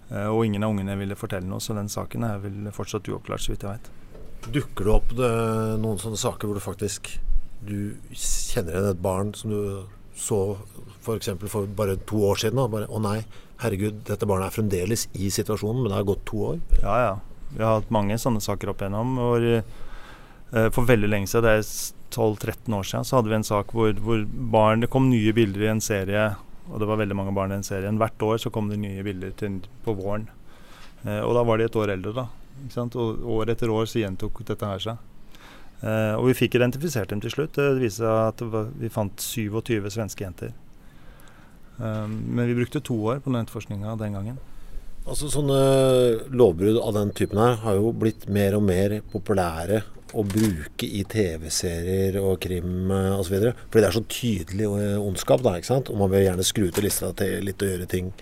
Uh, 0.08 0.28
og 0.32 0.46
ingen 0.46 0.64
av 0.64 0.72
ungene 0.72 0.96
ville 0.96 1.18
fortelle 1.18 1.48
noe, 1.48 1.60
så 1.60 1.76
den 1.76 1.90
saken 1.92 2.24
er 2.24 2.40
vel 2.42 2.70
fortsatt 2.72 3.08
uoppklart, 3.12 3.44
så 3.44 3.52
vidt 3.52 3.66
jeg 3.66 3.76
vet. 3.76 3.90
Dukker 4.54 4.88
det 4.88 4.94
opp 4.94 5.16
det, 5.18 5.32
noen 5.82 6.00
sånne 6.00 6.20
saker 6.20 6.48
hvor 6.48 6.56
du 6.56 6.64
faktisk 6.64 7.18
du 7.66 7.96
kjenner 8.14 8.76
igjen 8.76 8.92
et 8.92 9.00
barn 9.02 9.32
som 9.34 9.50
du 9.50 9.60
så 10.18 10.38
f.eks. 11.02 11.30
For, 11.40 11.50
for 11.50 11.70
bare 11.78 11.98
to 12.08 12.22
år 12.28 12.40
siden. 12.42 12.60
Og 12.62 12.70
Bare, 12.72 12.88
'Å 12.90 13.02
nei, 13.02 13.18
herregud, 13.62 14.02
dette 14.08 14.26
barnet 14.26 14.50
er 14.50 14.56
fremdeles 14.58 15.06
i 15.14 15.30
situasjonen', 15.34 15.82
men 15.82 15.90
det 15.90 15.98
har 15.98 16.08
gått 16.08 16.24
to 16.26 16.44
år. 16.52 16.62
Ja, 16.82 16.96
ja. 17.04 17.12
Vi 17.54 17.62
har 17.64 17.80
hatt 17.80 17.92
mange 17.94 18.18
sånne 18.20 18.42
saker 18.44 18.72
opp 18.72 18.82
igjennom. 18.82 19.16
Hvor, 19.18 19.46
uh, 19.58 19.86
for 20.48 20.88
veldig 20.88 21.08
lenge 21.12 21.28
siden, 21.28 21.44
det 21.44 21.54
er 21.58 21.66
12-13 22.10 22.74
år 22.74 22.86
siden, 22.88 23.04
så 23.04 23.18
hadde 23.18 23.28
vi 23.28 23.36
en 23.36 23.46
sak 23.46 23.72
hvor, 23.76 23.92
hvor, 24.00 24.24
barn 24.52 24.80
Det 24.80 24.90
kom 24.90 25.10
nye 25.10 25.32
bilder 25.36 25.66
i 25.66 25.72
en 25.74 25.82
serie, 25.84 26.30
og 26.68 26.80
det 26.80 26.88
var 26.88 27.00
veldig 27.00 27.16
mange 27.16 27.34
barn 27.36 27.52
i 27.52 27.58
den 27.58 27.66
serien. 27.66 27.98
Hvert 28.00 28.22
år 28.24 28.40
så 28.40 28.52
kom 28.52 28.70
det 28.70 28.80
nye 28.80 29.04
bilder 29.04 29.32
til, 29.36 29.60
på 29.84 29.94
våren. 29.96 30.28
Uh, 31.04 31.20
og 31.22 31.34
da 31.36 31.44
var 31.46 31.58
de 31.58 31.68
et 31.68 31.78
år 31.78 31.94
eldre, 31.94 32.14
da. 32.16 32.26
Og 32.88 33.28
år 33.38 33.52
etter 33.52 33.70
år 33.70 33.86
så 33.86 34.02
gjentok 34.02 34.42
dette 34.48 34.66
her 34.66 34.82
seg. 34.82 35.04
Uh, 35.78 36.18
og 36.18 36.26
vi 36.30 36.38
fikk 36.40 36.58
identifisert 36.58 37.12
dem 37.12 37.22
til 37.22 37.32
slutt. 37.32 37.54
Det 37.56 37.78
viste 37.78 38.02
seg 38.02 38.32
at 38.32 38.42
var, 38.52 38.72
vi 38.80 38.90
fant 38.92 39.22
27 39.22 39.92
svenske 39.94 40.24
jenter. 40.26 40.54
Um, 41.78 42.18
men 42.34 42.48
vi 42.48 42.56
brukte 42.58 42.82
to 42.82 42.96
år 43.06 43.20
på 43.22 43.30
den 43.30 43.44
etterforskninga 43.44 43.94
den 44.00 44.16
gangen. 44.18 44.40
Altså 45.08 45.30
Sånne 45.32 45.60
lovbrudd 46.36 46.76
av 46.82 46.92
den 46.98 47.14
typen 47.16 47.40
her 47.40 47.54
har 47.62 47.78
jo 47.78 47.94
blitt 47.96 48.26
mer 48.28 48.58
og 48.58 48.66
mer 48.68 48.98
populære 49.08 49.80
å 50.16 50.24
bruke 50.24 50.88
i 50.88 51.00
TV-serier 51.08 52.18
og 52.20 52.38
krim 52.44 52.90
osv. 52.92 53.38
Fordi 53.68 53.82
det 53.82 53.88
er 53.88 53.96
så 53.96 54.04
tydelig 54.08 54.68
ondskap, 55.00 55.42
da, 55.44 55.54
ikke 55.56 55.70
sant? 55.70 55.88
og 55.92 56.00
man 56.00 56.12
vil 56.12 56.26
gjerne 56.26 56.46
skru 56.46 56.68
til 56.72 56.84
lista 56.88 57.10
til 57.16 57.44
litt 57.44 57.64
og 57.64 57.72
gjøre 57.72 57.88
ting 57.88 58.12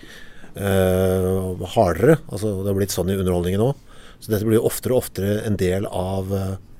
uh, 0.58 1.66
hardere. 1.74 2.20
Altså 2.30 2.54
Det 2.60 2.70
har 2.70 2.78
blitt 2.78 2.94
sånn 2.94 3.10
i 3.10 3.18
underholdningen 3.18 3.66
òg. 3.66 3.82
Så 4.22 4.32
dette 4.32 4.46
blir 4.46 4.60
jo 4.60 4.66
oftere 4.70 4.94
og 4.94 5.04
oftere 5.04 5.40
en 5.46 5.58
del 5.60 5.86
av 5.90 6.30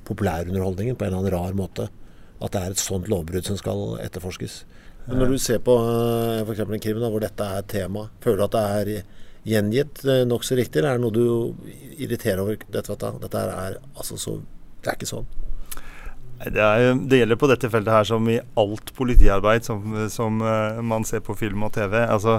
populærunderholdningen 0.07 0.95
på 0.97 1.05
en 1.05 1.13
eller 1.13 1.19
annen 1.19 1.35
rar 1.35 1.59
måte. 1.59 1.91
At 2.39 2.53
det 2.55 2.63
er 2.63 2.73
et 2.73 2.81
sånt 2.81 3.11
lovbrudd 3.11 3.47
som 3.47 3.59
skal 3.59 3.99
etterforskes. 4.03 4.61
Men 5.07 5.21
når 5.21 5.35
du 5.35 5.39
ser 5.39 5.59
på 5.63 5.75
f.eks. 6.43 6.63
en 6.63 6.83
krim 6.83 6.99
da, 6.99 7.11
hvor 7.11 7.23
dette 7.23 7.45
er 7.59 7.67
tema, 7.69 8.09
føler 8.23 8.41
du 8.41 8.45
at 8.47 8.55
det 8.55 8.65
er 8.79 9.16
gjengitt 9.47 10.03
uh, 10.07 10.21
nokså 10.27 10.57
riktig, 10.59 10.81
eller 10.81 10.95
er 10.95 10.99
det 10.99 11.05
noe 11.05 11.15
du 11.15 11.97
irriterer 11.97 12.43
over? 12.43 12.61
Dette, 12.73 12.95
dette 13.23 13.43
er 13.43 13.81
altså 13.95 14.19
så 14.19 14.39
Det 14.83 14.91
er 14.91 14.99
ikke 14.99 15.09
sånn. 15.09 15.27
Det, 16.37 16.61
er, 16.61 16.91
det, 16.93 17.17
gjelder 17.17 17.39
på 17.41 17.49
dette 17.49 17.69
feltet 17.73 17.95
her 17.95 18.05
som 18.05 18.27
i 18.29 18.37
alt 18.61 18.91
politiarbeid 18.97 19.65
som, 19.65 19.95
som 20.13 20.41
uh, 20.45 20.81
man 20.85 21.07
ser 21.07 21.23
på 21.25 21.35
film 21.37 21.65
og 21.65 21.73
TV. 21.73 21.97
Altså, 22.03 22.37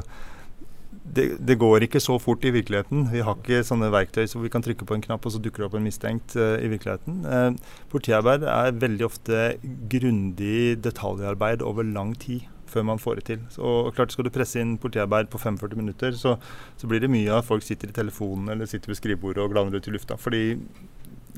det, 1.08 1.24
det, 1.42 1.56
går 1.58 1.86
ikke 1.86 2.02
så 2.04 2.18
fort 2.22 2.44
i 2.46 2.52
virkeligheten. 2.54 3.08
Vi 3.10 3.24
har 3.24 3.40
ikke 3.40 3.64
sånne 3.66 3.90
verktøy 3.90 4.28
så 4.30 4.42
vi 4.42 4.52
kan 4.52 4.62
trykke 4.62 4.86
på 4.86 4.94
en 4.94 5.02
knapp, 5.02 5.26
og 5.26 5.34
så 5.34 5.40
dukker 5.42 5.64
det 5.64 5.70
opp 5.70 5.78
en 5.80 5.88
mistenkt 5.88 6.36
uh, 6.38 6.60
i 6.62 6.70
virkeligheten. 6.70 7.24
Uh, 7.26 7.80
politiarbeid 7.90 8.46
er 8.46 8.78
veldig 8.86 9.08
ofte 9.08 9.42
grundig 9.90 10.78
detaljarbeid 10.84 11.66
over 11.66 11.88
lang 11.88 12.14
tid 12.20 12.46
før 12.70 12.87
man 12.88 13.00
får 13.02 13.20
det 13.20 13.25
til. 13.30 13.42
Og 13.58 13.90
klart 13.96 14.14
Skal 14.14 14.28
du 14.28 14.33
presse 14.35 14.61
inn 14.61 14.76
politiarbeid 14.81 15.31
på 15.33 15.40
45 15.40 15.76
minutter, 15.78 16.14
så, 16.16 16.37
så 16.76 16.90
blir 16.90 17.02
det 17.04 17.12
mye 17.12 17.31
av 17.33 17.42
at 17.42 17.48
folk 17.48 17.66
sitter 17.66 17.90
i 17.90 17.96
telefonen 17.96 18.52
eller 18.54 18.70
sitter 18.70 18.92
ved 18.92 19.00
skrivebordet 19.00 19.44
og 19.44 19.54
glaner 19.54 19.78
ut 19.78 19.88
i 19.88 19.94
lufta. 19.94 20.18
Fordi 20.20 20.59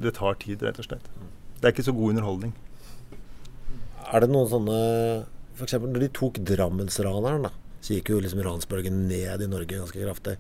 det 0.00 0.16
tar 0.16 0.38
tid, 0.42 0.62
rett 0.64 0.80
og 0.80 0.90
slett. 0.90 1.08
Det 1.60 1.68
er 1.68 1.74
ikke 1.74 1.88
så 1.88 1.96
god 1.96 2.14
underholdning. 2.14 2.54
Er 4.10 4.24
det 4.24 4.30
noen 4.32 4.48
sånne 4.50 4.78
F.eks. 5.60 5.76
når 5.82 6.06
de 6.06 6.14
tok 6.16 6.38
Drammensraneren, 6.48 7.48
da 7.48 7.52
så 7.80 7.96
gikk 7.96 8.12
jo 8.12 8.20
liksom 8.20 8.42
ransbølgen 8.44 9.04
ned 9.08 9.42
i 9.42 9.48
Norge 9.48 9.78
ganske 9.78 10.00
kraftig. 10.00 10.36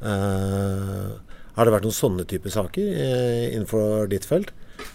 Uh, 0.00 1.16
har 1.56 1.66
det 1.66 1.74
vært 1.74 1.86
noen 1.86 1.96
sånne 1.96 2.26
typer 2.28 2.52
saker 2.52 2.90
uh, 2.96 3.46
innenfor 3.50 4.10
ditt 4.12 4.28
felt? 4.28 4.52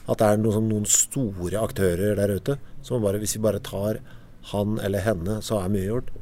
At 0.10 0.22
det 0.22 0.30
er 0.30 0.42
noen, 0.42 0.70
noen 0.70 0.86
store 0.90 1.62
aktører 1.62 2.18
der 2.18 2.36
ute 2.38 2.58
som 2.86 3.04
bare, 3.04 3.20
hvis 3.22 3.36
vi 3.38 3.44
bare 3.46 3.62
tar 3.66 4.02
han 4.52 4.80
eller 4.84 5.06
henne, 5.06 5.40
så 5.46 5.60
er 5.62 5.74
mye 5.74 5.90
gjort? 5.90 6.14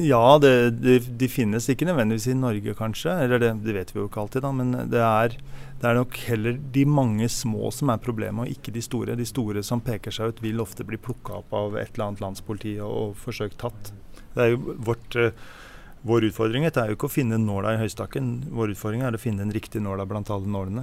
Ja, 0.00 0.38
det, 0.40 0.80
de, 0.80 0.96
de 1.20 1.28
finnes 1.28 1.66
ikke 1.68 1.84
nødvendigvis 1.84 2.30
i 2.32 2.36
Norge, 2.36 2.72
kanskje. 2.76 3.12
Eller 3.24 3.42
det, 3.42 3.50
det 3.64 3.74
vet 3.76 3.90
vi 3.92 4.00
jo 4.00 4.06
ikke 4.08 4.22
alltid, 4.22 4.44
da. 4.44 4.52
Men 4.56 4.72
det 4.92 5.02
er, 5.04 5.36
det 5.82 5.88
er, 5.88 5.98
nok 5.98 6.16
heller 6.30 6.56
de 6.74 6.84
mange 6.88 7.28
små 7.28 7.68
som 7.76 7.92
er 7.92 8.00
problemet, 8.00 8.46
og 8.46 8.54
ikke 8.56 8.72
de 8.72 8.84
store. 8.84 9.18
De 9.20 9.28
store 9.28 9.64
som 9.66 9.84
peker 9.84 10.14
seg 10.14 10.32
ut, 10.32 10.40
vil 10.44 10.64
ofte 10.64 10.86
bli 10.88 11.00
plukka 11.00 11.42
opp 11.42 11.52
av 11.56 11.76
et 11.76 11.92
eller 11.92 12.08
annet 12.08 12.24
landspoliti 12.24 12.78
og, 12.80 12.94
og 13.02 13.20
forsøkt 13.20 13.60
tatt. 13.60 13.92
Det 14.32 14.46
er 14.46 14.54
jo 14.54 14.78
vårt, 14.80 15.18
uh, 15.20 15.60
Vår 16.02 16.24
utfordring 16.26 16.64
er 16.66 16.88
jo 16.90 16.96
ikke 16.96 17.06
å 17.06 17.12
finne 17.14 17.36
nåla 17.38 17.76
i 17.76 17.78
høystakken. 17.78 18.30
Vår 18.50 18.72
utfordring 18.72 19.04
er 19.06 19.14
å 19.14 19.20
finne 19.22 19.44
den 19.44 19.54
riktige 19.54 19.84
nåla 19.84 20.02
blant 20.10 20.32
alle 20.34 20.50
nålene. 20.50 20.82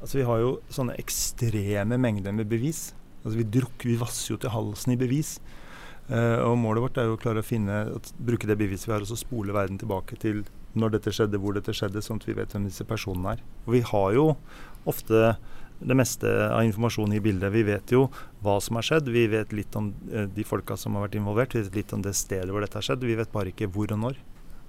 Altså, 0.00 0.16
vi 0.16 0.24
har 0.24 0.38
jo 0.40 0.54
sånne 0.72 0.96
ekstreme 1.02 1.98
mengder 2.00 2.32
med 2.32 2.48
bevis. 2.48 2.94
Altså, 3.22 3.36
vi, 3.38 3.48
drukker, 3.58 3.90
vi 3.92 4.00
vasser 4.00 4.34
jo 4.34 4.40
til 4.42 4.52
halsen 4.52 4.94
i 4.94 4.98
bevis. 5.00 5.36
Uh, 6.10 6.42
og 6.48 6.56
Målet 6.58 6.82
vårt 6.82 6.98
er 6.98 7.06
jo 7.06 7.16
å 7.16 7.20
klare 7.20 7.42
å 7.42 7.46
finne, 7.46 7.84
bruke 8.18 8.48
det 8.50 8.58
beviset 8.58 8.88
vi 8.88 8.96
har, 8.96 9.04
og 9.04 9.10
så 9.10 9.18
spole 9.18 9.54
verden 9.54 9.78
tilbake 9.80 10.18
til 10.20 10.42
når 10.78 10.96
dette 10.96 11.12
skjedde, 11.14 11.38
hvor 11.40 11.54
dette 11.54 11.74
skjedde, 11.76 12.02
sånn 12.02 12.20
at 12.20 12.26
vi 12.26 12.36
vet 12.36 12.54
hvem 12.54 12.66
disse 12.66 12.86
personene 12.88 13.36
er. 13.36 13.44
Og 13.66 13.76
Vi 13.76 13.82
har 13.92 14.08
jo 14.16 14.24
ofte 14.88 15.36
det 15.82 15.96
meste 15.98 16.30
av 16.48 16.62
informasjonen 16.66 17.16
i 17.16 17.22
bildet. 17.22 17.52
Vi 17.54 17.64
vet 17.66 17.94
jo 17.94 18.06
hva 18.42 18.58
som 18.62 18.78
har 18.78 18.86
skjedd, 18.86 19.10
vi 19.10 19.26
vet 19.30 19.54
litt 19.54 19.76
om 19.78 19.92
uh, 20.10 20.26
de 20.26 20.46
folka 20.46 20.76
som 20.80 20.98
har 20.98 21.06
vært 21.06 21.20
involvert, 21.20 21.54
vi 21.54 21.64
vet 21.66 21.80
litt 21.82 21.94
om 21.94 22.02
det 22.04 22.16
stedet 22.18 22.50
hvor 22.50 22.64
dette 22.64 22.78
har 22.78 22.86
skjedd. 22.86 23.06
Vi 23.06 23.18
vet 23.18 23.34
bare 23.34 23.54
ikke 23.54 23.70
hvor 23.72 23.94
og 23.94 24.02
når, 24.02 24.20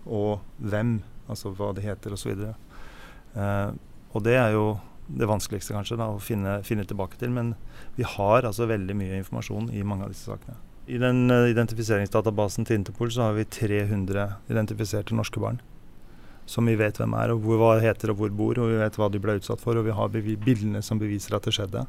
og 0.06 0.46
hvem, 0.62 1.00
altså 1.32 1.54
hva 1.56 1.72
det 1.74 1.86
heter 1.88 2.14
osv. 2.14 2.34
Uh, 2.36 2.54
eh, 3.40 3.70
og 4.14 4.26
det 4.26 4.36
er 4.38 4.54
jo 4.54 4.66
det 5.20 5.30
vanskeligste 5.30 5.76
kanskje 5.76 5.98
da, 6.00 6.10
å 6.12 6.22
finne, 6.22 6.60
finne 6.68 6.86
tilbake 6.88 7.20
til. 7.22 7.34
Men 7.34 7.54
vi 7.98 8.06
har 8.08 8.48
altså 8.48 8.68
veldig 8.70 8.96
mye 8.98 9.20
informasjon 9.22 9.70
i 9.74 9.84
mange 9.88 10.08
av 10.08 10.14
disse 10.14 10.30
sakene. 10.30 10.58
I 10.88 11.00
den 11.00 11.32
uh, 11.32 11.48
identifiseringsdatabasen 11.48 12.68
til 12.68 12.82
Interpol 12.82 13.12
så 13.14 13.30
har 13.30 13.38
vi 13.38 13.46
300 13.48 14.26
identifiserte 14.52 15.16
norske 15.16 15.40
barn. 15.40 15.62
Som 16.46 16.68
vi 16.68 16.76
vet 16.76 16.98
hvem 17.00 17.14
er, 17.16 17.32
og 17.32 17.46
hvor, 17.46 17.60
hva 17.62 17.78
heter 17.80 18.12
og 18.12 18.20
hvor 18.20 18.34
bor, 18.36 18.60
og 18.60 18.74
vi 18.74 18.82
vet 18.82 18.98
hva 19.00 19.08
de 19.12 19.22
ble 19.24 19.38
utsatt 19.40 19.64
for. 19.64 19.80
Og 19.80 19.88
vi 19.88 19.96
har 19.96 20.12
bildene 20.12 20.84
som 20.84 21.00
beviser 21.00 21.38
at 21.38 21.48
det 21.48 21.56
skjedde. 21.56 21.86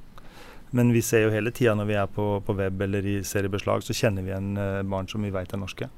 Men 0.74 0.92
vi 0.94 1.02
ser 1.06 1.26
jo 1.26 1.34
hele 1.34 1.52
tida 1.54 1.74
når 1.78 1.90
vi 1.90 1.98
er 1.98 2.06
på, 2.10 2.28
på, 2.46 2.54
web 2.58 2.80
eller 2.87 3.06
i 3.06 3.16
seriebeslag, 3.26 3.82
så 3.87 3.94
kjenner 3.94 4.26
vi 4.26 4.30
igjen 4.30 4.54
uh, 4.58 4.82
barn 4.87 5.10
som 5.10 5.26
vi 5.26 5.34
vet 5.34 5.54
er 5.54 5.62
norske. 5.62 5.90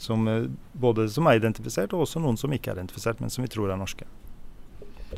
Som, 0.00 0.24
uh, 0.28 0.48
både 0.72 1.08
som 1.12 1.28
er 1.28 1.40
identifisert, 1.40 1.92
og 1.92 2.06
også 2.06 2.20
noen 2.24 2.40
som 2.40 2.52
ikke 2.52 2.72
er 2.72 2.80
identifisert, 2.80 3.20
men 3.20 3.32
som 3.32 3.44
vi 3.44 3.52
tror 3.52 3.72
er 3.72 3.80
norske. 3.80 4.08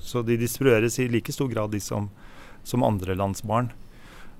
Så 0.05 0.23
de 0.27 0.39
distribueres 0.41 0.99
i 1.03 1.09
like 1.11 1.35
stor 1.35 1.51
grad 1.53 1.75
de 1.75 1.81
som, 1.83 2.11
som 2.67 2.87
andre 2.87 3.17
lands 3.19 3.45
barn. 3.47 3.73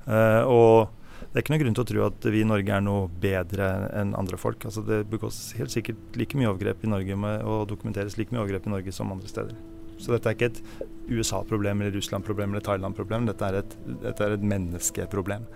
Uh, 0.09 0.43
og 0.49 0.99
det 1.29 1.37
er 1.37 1.43
ikke 1.43 1.53
noen 1.53 1.63
grunn 1.65 1.77
til 1.77 1.85
å 1.85 1.89
tro 1.89 2.05
at 2.07 2.27
vi 2.33 2.41
i 2.41 2.47
Norge 2.49 2.73
er 2.73 2.85
noe 2.85 3.09
bedre 3.21 3.67
enn 3.99 4.15
andre 4.17 4.39
folk. 4.41 4.65
Altså 4.69 4.85
det 4.87 5.03
begås 5.11 5.41
helt 5.59 5.75
sikkert 5.75 6.17
like 6.17 6.39
mye 6.39 6.49
overgrep 6.49 6.87
i 6.87 6.93
Norge 6.93 7.19
med, 7.21 7.43
og 7.45 7.67
dokumenteres 7.73 8.17
like 8.21 8.33
mye 8.33 8.45
overgrep 8.45 8.69
i 8.71 8.73
Norge 8.77 8.95
som 8.95 9.13
andre 9.13 9.29
steder. 9.31 9.59
Så 9.99 10.15
dette 10.15 10.31
er 10.31 10.37
ikke 10.37 10.51
et 10.53 10.63
USA-problem 11.11 11.83
eller 11.83 11.97
Russland-problem 11.99 12.55
eller 12.55 12.65
Thailand-problem. 12.65 13.27
Dette, 13.29 13.51
dette, 14.05 14.19
er 14.25 14.37
et 14.37 14.47
menneskeproblem. 14.55 15.49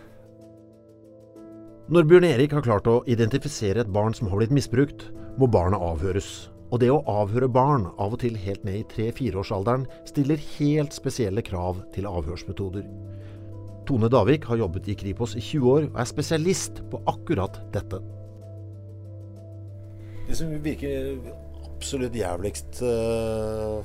Når 1.92 2.08
Bjørn 2.10 2.26
Erik 2.26 2.54
har 2.56 2.64
klart 2.66 2.88
å 2.90 3.02
identifisere 3.10 3.84
et 3.84 3.92
barn 3.94 4.14
som 4.16 4.30
har 4.30 4.42
blitt 4.42 4.54
misbrukt, 4.54 5.08
må 5.38 5.48
barnet 5.50 5.82
avhøres. 5.82 6.51
Og 6.72 6.80
det 6.80 6.88
å 6.88 7.02
avhøre 7.04 7.50
barn, 7.52 7.90
av 8.00 8.14
og 8.16 8.22
til 8.22 8.38
helt 8.40 8.62
ned 8.64 8.78
i 8.80 8.86
tre-fireårsalderen, 8.88 9.84
stiller 10.08 10.40
helt 10.54 10.94
spesielle 10.96 11.44
krav 11.44 11.82
til 11.92 12.08
avhørsmetoder. 12.08 12.86
Tone 13.84 14.08
Davik 14.08 14.46
har 14.48 14.60
jobbet 14.62 14.88
i 14.88 14.96
Kripos 14.96 15.34
i 15.36 15.42
20 15.42 15.68
år 15.68 15.86
og 15.90 16.00
er 16.00 16.08
spesialist 16.08 16.80
på 16.88 17.02
akkurat 17.12 17.58
dette. 17.74 18.00
Det 20.28 20.38
som 20.38 20.52
virker 20.64 21.18
absolutt 21.66 22.16
jævligst 22.16 22.80
uh, 22.86 23.82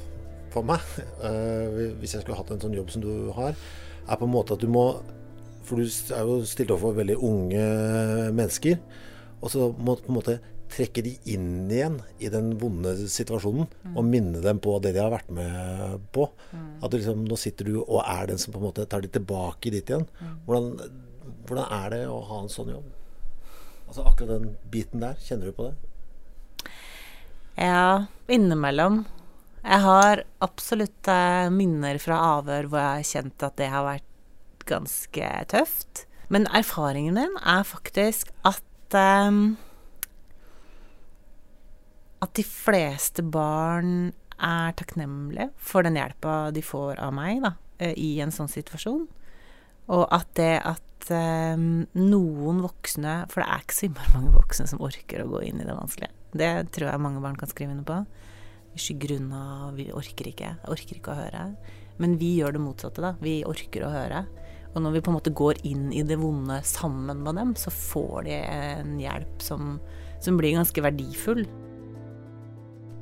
for 0.53 0.63
meg, 0.69 0.83
uh, 1.25 1.97
hvis 1.99 2.15
jeg 2.15 2.23
skulle 2.23 2.39
hatt 2.39 2.53
en 2.55 2.61
sånn 2.63 2.77
jobb 2.77 2.93
som 2.93 3.03
du 3.03 3.33
har, 3.35 3.57
er 4.07 4.19
på 4.21 4.29
en 4.29 4.35
måte 4.37 4.55
at 4.55 4.63
du 4.63 4.71
må 4.71 4.87
For 5.67 5.75
du 5.75 5.83
er 6.15 6.23
jo 6.23 6.35
stilt 6.47 6.69
overfor 6.71 6.93
veldig 6.95 7.17
unge 7.27 7.63
mennesker. 8.31 8.77
Og 9.41 9.51
så 9.51 9.65
må 9.75 9.97
du 9.97 10.05
på 10.05 10.13
en 10.13 10.15
måte 10.15 10.35
trekke 10.71 11.03
de 11.05 11.13
inn 11.33 11.69
igjen 11.71 11.97
i 12.23 12.29
den 12.33 12.53
vonde 12.61 12.93
situasjonen 13.11 13.67
mm. 13.67 13.95
og 13.95 14.05
minne 14.07 14.41
dem 14.43 14.59
på 14.63 14.75
det 14.83 14.93
de 14.95 15.01
har 15.03 15.13
vært 15.13 15.31
med 15.33 15.97
på. 16.15 16.27
Mm. 16.51 16.69
At 16.85 16.95
liksom, 16.95 17.25
nå 17.27 17.39
sitter 17.39 17.69
du 17.69 17.79
og 17.79 18.01
er 18.03 18.31
den 18.31 18.41
som 18.41 18.53
på 18.53 18.61
en 18.61 18.67
måte 18.69 18.87
tar 18.89 19.03
de 19.03 19.11
tilbake 19.11 19.73
dit 19.73 19.83
igjen. 19.83 20.07
Mm. 20.19 20.37
Hvordan, 20.47 20.71
hvordan, 21.47 21.67
er 21.79 21.93
det 21.95 22.01
å 22.11 22.21
ha 22.29 22.41
en 22.43 22.51
sånn 22.53 22.73
jobb? 22.75 22.89
Altså 23.87 24.07
Akkurat 24.09 24.33
den 24.35 24.55
biten 24.71 25.03
der, 25.03 25.19
kjenner 25.23 25.49
du 25.49 25.57
på 25.57 25.69
det? 25.69 26.71
Ja, 27.57 28.07
innimellom. 28.29 29.05
Jeg 29.63 29.83
har 29.83 30.21
absolutt 30.45 31.09
eh, 31.11 31.47
minner 31.51 31.97
fra 31.99 32.19
avhør 32.37 32.69
hvor 32.69 32.83
jeg 32.83 32.99
har 32.99 33.07
kjent 33.11 33.47
at 33.47 33.57
det 33.59 33.71
har 33.71 33.87
vært 33.87 34.67
ganske 34.67 35.31
tøft. 35.51 36.05
Men 36.31 36.47
erfaringen 36.55 37.15
min 37.15 37.35
er 37.39 37.63
faktisk 37.67 38.31
at 38.47 38.95
um, 38.95 39.55
at 42.23 42.33
de 42.37 42.45
fleste 42.45 43.23
barn 43.25 44.11
er 44.37 44.73
takknemlige 44.77 45.49
for 45.57 45.85
den 45.85 45.97
hjelpa 45.97 46.51
de 46.53 46.63
får 46.65 46.99
av 47.01 47.13
meg 47.17 47.41
da, 47.45 47.55
eh, 47.81 47.93
i 47.97 48.17
en 48.23 48.33
sånn 48.33 48.49
situasjon. 48.51 49.07
Og 49.93 50.03
at 50.13 50.29
det 50.37 50.55
at 50.67 51.09
um, 51.55 51.85
noen 51.95 52.57
voksne 52.59 53.21
For 53.31 53.39
det 53.39 53.47
er 53.47 53.61
ikke 53.63 53.75
så 53.77 53.85
innmari 53.87 54.13
mange 54.17 54.33
voksne 54.33 54.65
som 54.67 54.81
orker 54.83 55.23
å 55.23 55.29
gå 55.31 55.45
inn 55.47 55.61
i 55.61 55.67
det 55.67 55.75
vanskelige. 55.75 56.11
Det 56.37 56.51
tror 56.75 56.89
jeg 56.91 57.03
mange 57.05 57.21
barn 57.23 57.37
kan 57.39 57.49
skrive 57.51 57.71
under 57.71 57.87
på. 57.87 58.01
Vi 58.73 58.83
skygger 58.83 59.15
unna, 59.15 59.71
vi 59.77 59.87
orker 59.95 60.27
ikke. 60.29 60.51
Jeg 60.57 60.73
orker 60.73 60.99
ikke 60.99 61.13
å 61.13 61.21
høre. 61.21 61.45
Men 62.01 62.17
vi 62.19 62.33
gjør 62.37 62.57
det 62.57 62.61
motsatte, 62.61 63.01
da. 63.01 63.15
Vi 63.23 63.39
orker 63.47 63.87
å 63.87 63.93
høre. 63.93 64.25
Og 64.73 64.83
når 64.83 64.97
vi 64.97 65.01
på 65.05 65.09
en 65.09 65.17
måte 65.17 65.33
går 65.33 65.63
inn 65.65 65.87
i 65.95 66.03
det 66.05 66.19
vonde 66.21 66.59
sammen 66.67 67.23
med 67.25 67.39
dem, 67.39 67.55
så 67.57 67.73
får 67.73 68.27
de 68.27 68.35
en 68.37 68.99
hjelp 69.01 69.41
som, 69.41 69.77
som 70.21 70.37
blir 70.37 70.59
ganske 70.59 70.83
verdifull. 70.83 71.47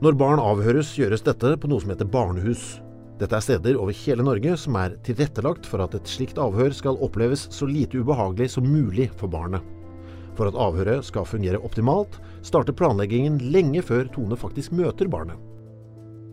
Når 0.06 0.14
barn 0.22 0.38
avhøres, 0.38 0.92
gjøres 1.00 1.24
dette 1.26 1.56
på 1.58 1.66
noe 1.66 1.82
som 1.82 1.90
heter 1.90 2.06
barnehus. 2.06 2.76
Dette 3.18 3.34
er 3.34 3.42
steder 3.42 3.80
over 3.82 3.96
hele 4.04 4.22
Norge 4.22 4.54
som 4.62 4.76
er 4.78 5.00
tilrettelagt 5.08 5.66
for 5.66 5.82
at 5.82 5.96
et 5.98 6.12
slikt 6.12 6.38
avhør 6.38 6.76
skal 6.78 7.00
oppleves 7.02 7.48
så 7.50 7.66
lite 7.66 7.98
ubehagelig 7.98 8.52
som 8.54 8.68
mulig 8.70 9.08
for 9.18 9.34
barnet. 9.34 9.66
For 10.38 10.46
at 10.46 10.60
avhøret 10.62 11.10
skal 11.10 11.26
fungere 11.26 11.58
optimalt, 11.58 12.20
starter 12.46 12.78
planleggingen 12.78 13.42
lenge 13.50 13.82
før 13.88 14.06
Tone 14.14 14.38
faktisk 14.38 14.78
møter 14.78 15.10
barnet. 15.10 15.42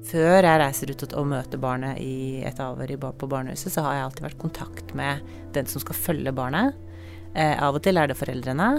Før 0.05 0.43
jeg 0.45 0.61
reiser 0.67 0.93
ut 0.93 1.09
og 1.09 1.31
møter 1.33 1.65
barnet 1.65 2.05
i 2.05 2.43
et 2.45 2.61
avhør 2.61 2.99
på 3.09 3.31
barnehuset, 3.31 3.73
så 3.73 3.87
har 3.87 3.97
jeg 3.97 4.09
alltid 4.11 4.27
vært 4.29 4.41
i 4.43 4.45
kontakt 4.45 4.97
med 5.01 5.37
den 5.57 5.73
som 5.73 5.81
skal 5.81 5.97
følge 5.97 6.37
barnet. 6.37 6.77
Eh, 7.33 7.57
av 7.57 7.73
og 7.73 7.81
til 7.81 7.97
er 7.97 8.13
det 8.13 8.21
foreldrene, 8.21 8.75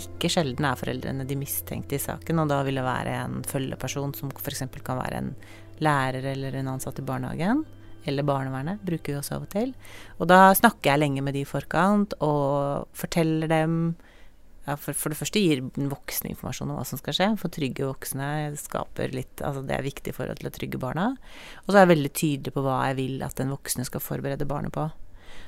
ikke 0.00 0.30
sjelden 0.32 0.66
er 0.66 0.78
foreldrene 0.78 1.26
de 1.28 1.36
mistenkte 1.38 1.98
i 1.98 2.02
saken, 2.02 2.42
og 2.42 2.50
da 2.50 2.62
vil 2.66 2.80
det 2.80 2.86
være 2.86 3.14
en 3.20 3.42
følgeperson 3.46 4.14
som 4.18 4.32
f.eks. 4.34 4.64
kan 4.82 5.00
være 5.00 5.20
en 5.22 5.32
lærer 5.82 6.26
eller 6.34 6.56
en 6.58 6.74
ansatt 6.74 6.98
i 6.98 7.06
barnehagen. 7.06 7.64
Eller 8.04 8.26
barnevernet 8.26 8.82
bruker 8.84 9.14
vi 9.14 9.18
også 9.18 9.38
av 9.38 9.46
og 9.46 9.52
til. 9.54 9.70
Og 10.20 10.28
da 10.28 10.50
snakker 10.56 10.92
jeg 10.92 11.00
lenge 11.00 11.22
med 11.24 11.36
de 11.36 11.44
i 11.44 11.48
forkant 11.48 12.12
og 12.24 12.90
forteller 12.96 13.48
dem 13.48 13.78
ja, 14.66 14.76
for, 14.80 14.96
for, 14.96 15.12
det 15.12 15.18
første 15.18 15.40
gir 15.40 15.62
den 15.76 15.90
voksne 15.92 16.30
informasjon 16.32 16.72
om 16.72 16.78
hva 16.78 16.84
som 16.88 17.00
skal 17.00 17.16
skje. 17.16 17.30
For 17.40 17.52
trygge 17.52 17.88
voksne 17.88 18.28
skaper 18.60 19.14
litt 19.16 19.40
Altså 19.44 19.64
det 19.64 19.76
er 19.76 19.86
viktig 19.86 20.14
for 20.16 20.28
å 20.28 20.36
trygge 20.36 20.80
barna. 20.80 21.12
Og 21.64 21.72
så 21.72 21.78
er 21.78 21.86
jeg 21.86 21.94
veldig 21.94 22.12
tydelig 22.12 22.54
på 22.54 22.66
hva 22.66 22.82
jeg 22.90 23.00
vil 23.00 23.24
at 23.24 23.40
den 23.40 23.52
voksne 23.52 23.88
skal 23.88 24.04
forberede 24.04 24.48
barnet 24.48 24.74
på. 24.76 24.88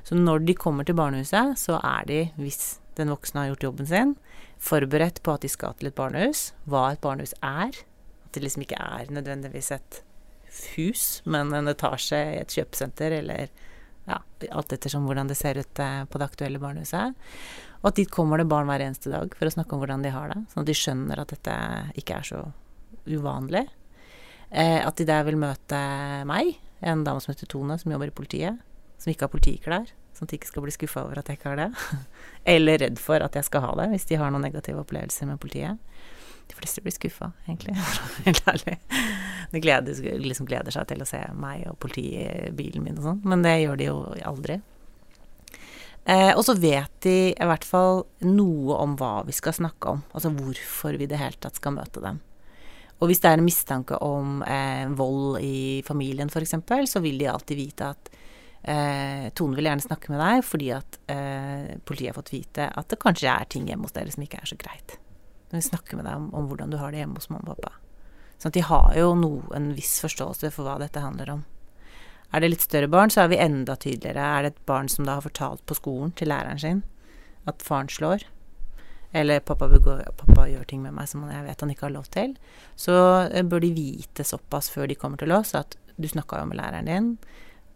Så 0.07 0.17
når 0.17 0.45
de 0.47 0.57
kommer 0.57 0.87
til 0.87 0.97
barnehuset, 0.99 1.57
så 1.61 1.81
er 1.83 2.09
de, 2.09 2.21
hvis 2.41 2.79
den 2.97 3.13
voksne 3.13 3.43
har 3.43 3.53
gjort 3.53 3.69
jobben 3.69 3.89
sin, 3.89 4.17
forberedt 4.63 5.23
på 5.25 5.37
at 5.37 5.45
de 5.45 5.51
skal 5.53 5.77
til 5.77 5.91
et 5.91 5.99
barnehus, 5.99 6.51
hva 6.65 6.89
et 6.95 7.03
barnehus 7.05 7.35
er. 7.45 7.77
At 8.25 8.37
det 8.37 8.45
liksom 8.45 8.65
ikke 8.65 8.81
er 8.81 9.13
nødvendigvis 9.13 9.73
et 9.77 10.03
hus, 10.77 11.07
men 11.29 11.53
en 11.55 11.69
etasje 11.71 12.19
i 12.33 12.41
et 12.41 12.57
kjøpesenter, 12.57 13.19
eller 13.21 13.51
ja, 14.07 14.21
alt 14.53 14.73
ettersom 14.73 15.07
hvordan 15.09 15.29
det 15.29 15.37
ser 15.39 15.59
ut 15.61 15.81
eh, 15.83 16.05
på 16.09 16.21
det 16.21 16.29
aktuelle 16.29 16.61
barnehuset. 16.63 17.17
Og 17.83 17.91
at 17.91 17.99
dit 17.99 18.11
kommer 18.11 18.41
det 18.41 18.49
barn 18.51 18.69
hver 18.71 18.85
eneste 18.85 19.13
dag 19.13 19.35
for 19.37 19.49
å 19.49 19.53
snakke 19.53 19.75
om 19.75 19.83
hvordan 19.83 20.05
de 20.07 20.15
har 20.15 20.31
det, 20.33 20.39
sånn 20.53 20.65
at 20.65 20.71
de 20.71 20.79
skjønner 20.79 21.21
at 21.23 21.35
dette 21.35 21.57
ikke 22.01 22.21
er 22.21 22.31
så 22.31 22.45
uvanlig. 23.07 23.67
Eh, 24.51 24.81
at 24.81 24.97
de 24.97 25.09
der 25.09 25.27
vil 25.27 25.39
møte 25.41 25.83
meg, 26.29 26.55
en 26.87 27.05
dame 27.05 27.23
som 27.23 27.33
heter 27.33 27.51
Tone, 27.51 27.77
som 27.81 27.93
jobber 27.93 28.13
i 28.13 28.17
politiet, 28.17 28.63
som 29.01 29.13
ikke 29.13 29.27
har 29.27 29.35
politiklær 29.35 29.95
Sånn 30.17 30.25
at 30.25 30.33
de 30.33 30.39
ikke 30.41 30.49
skal 30.49 30.65
bli 30.65 30.73
skuffa 30.73 31.03
over 31.05 31.21
at 31.21 31.29
jeg 31.29 31.39
ikke 31.39 31.51
har 31.53 31.59
det. 31.61 31.71
Eller 32.57 32.81
redd 32.81 33.01
for 33.03 33.21
at 33.21 33.37
jeg 33.37 33.49
skal 33.49 33.67
ha 33.67 33.75
det, 33.83 33.91
hvis 33.93 34.09
de 34.09 34.21
har 34.21 34.33
noen 34.33 34.47
negative 34.47 34.81
opplevelser 34.81 35.29
med 35.29 35.41
politiet. 35.43 35.77
De 36.47 36.55
fleste 36.55 36.81
blir 36.81 36.95
skuffa, 36.95 37.33
egentlig. 37.45 37.75
Helt 38.27 38.49
ærlig. 38.49 38.79
De 39.51 39.61
gleder, 39.61 40.01
liksom 40.23 40.49
gleder, 40.49 40.73
seg 40.73 40.87
til 40.89 41.03
å 41.03 41.09
se 41.09 41.21
meg 41.37 41.67
og 41.69 41.77
politiet 41.83 42.49
i 42.49 42.55
bilen 42.57 42.87
min 42.87 42.97
og 43.01 43.11
sånn, 43.11 43.21
men 43.27 43.45
det 43.45 43.59
gjør 43.61 43.81
de 43.81 43.91
jo 43.91 43.99
aldri. 44.31 44.61
Eh, 46.07 46.31
og 46.37 46.45
så 46.47 46.55
vet 46.55 46.93
de 47.03 47.17
i 47.35 47.49
hvert 47.51 47.67
fall 47.67 48.05
noe 48.23 48.79
om 48.79 48.95
hva 48.99 49.25
vi 49.27 49.35
skal 49.35 49.57
snakke 49.57 49.97
om, 49.97 50.05
altså 50.15 50.31
hvorfor 50.31 50.95
vi 50.95 51.09
i 51.09 51.11
det 51.11 51.19
hele 51.19 51.39
tatt 51.43 51.59
skal 51.59 51.75
møte 51.75 52.03
dem. 52.05 52.23
Og 53.03 53.11
hvis 53.11 53.21
det 53.21 53.33
er 53.33 53.41
en 53.41 53.45
mistanke 53.45 53.99
om 54.01 54.39
eh, 54.47 54.87
vold 54.97 55.41
i 55.45 55.83
familien 55.85 56.31
f.eks., 56.31 56.55
så 56.89 57.03
vil 57.05 57.19
de 57.21 57.29
alltid 57.29 57.59
vite 57.59 57.91
at 57.91 58.13
eh, 58.63 59.27
Tone 59.37 59.59
vil 59.59 59.69
gjerne 59.69 59.85
snakke 59.85 60.13
med 60.13 60.23
deg 60.23 60.45
fordi 60.47 60.71
at 60.77 61.01
eh, 61.13 61.75
politiet 61.85 62.13
har 62.13 62.21
fått 62.21 62.33
vite 62.35 62.69
at 62.71 62.89
det 62.93 63.01
kanskje 63.03 63.33
er 63.33 63.51
ting 63.51 63.67
hjemme 63.69 63.89
hos 63.89 63.97
dere 63.97 64.13
som 64.15 64.25
ikke 64.27 64.41
er 64.43 64.53
så 64.53 64.59
greit. 64.61 64.97
Når 65.51 65.61
vi 65.61 65.67
snakker 65.69 65.99
med 65.99 66.09
deg 66.09 66.21
om, 66.21 66.31
om 66.35 66.49
hvordan 66.51 66.73
du 66.73 66.79
har 66.81 66.95
det 66.95 67.03
hjemme 67.03 67.21
hos 67.21 67.31
mamma 67.31 67.53
og 67.53 67.61
pappa. 67.61 67.77
Sånn 68.37 68.53
at 68.53 68.59
de 68.59 68.65
har 68.69 68.97
jo 68.99 69.13
no, 69.17 69.33
en 69.57 69.71
viss 69.77 69.99
forståelse 70.05 70.53
for 70.55 70.69
hva 70.69 70.77
dette 70.83 71.03
handler 71.03 71.37
om. 71.39 71.45
Er 72.35 72.43
det 72.43 72.51
litt 72.51 72.65
større 72.67 72.91
barn, 72.91 73.13
så 73.13 73.23
er 73.23 73.31
vi 73.33 73.39
enda 73.41 73.77
tydeligere. 73.79 74.21
Er 74.21 74.45
det 74.45 74.55
et 74.55 74.65
barn 74.69 74.91
som 74.93 75.07
da 75.07 75.17
har 75.17 75.25
fortalt 75.25 75.63
på 75.67 75.77
skolen 75.79 76.13
til 76.19 76.33
læreren 76.33 76.61
sin 76.61 76.83
at 77.47 77.63
faren 77.63 77.87
slår, 77.87 78.25
eller 79.15 79.41
pappa, 79.41 79.69
begår, 79.71 80.03
pappa, 80.19 80.49
gjør 80.51 80.65
ting 80.69 80.83
med 80.83 80.97
meg 80.97 81.09
som 81.09 81.23
jeg 81.31 81.45
vet 81.47 81.63
han 81.63 81.73
ikke 81.73 81.87
har 81.87 81.95
lov 81.95 82.09
til, 82.13 82.35
så 82.77 82.97
eh, 83.31 83.47
bør 83.47 83.63
de 83.63 83.71
vite 83.77 84.27
såpass 84.27 84.69
før 84.73 84.91
de 84.91 84.99
kommer 84.99 85.21
til 85.21 85.33
oss 85.33 85.55
at 85.57 85.77
du 85.97 86.09
snakka 86.11 86.43
jo 86.43 86.49
med 86.51 86.59
læreren 86.59 86.91
din, 86.91 87.13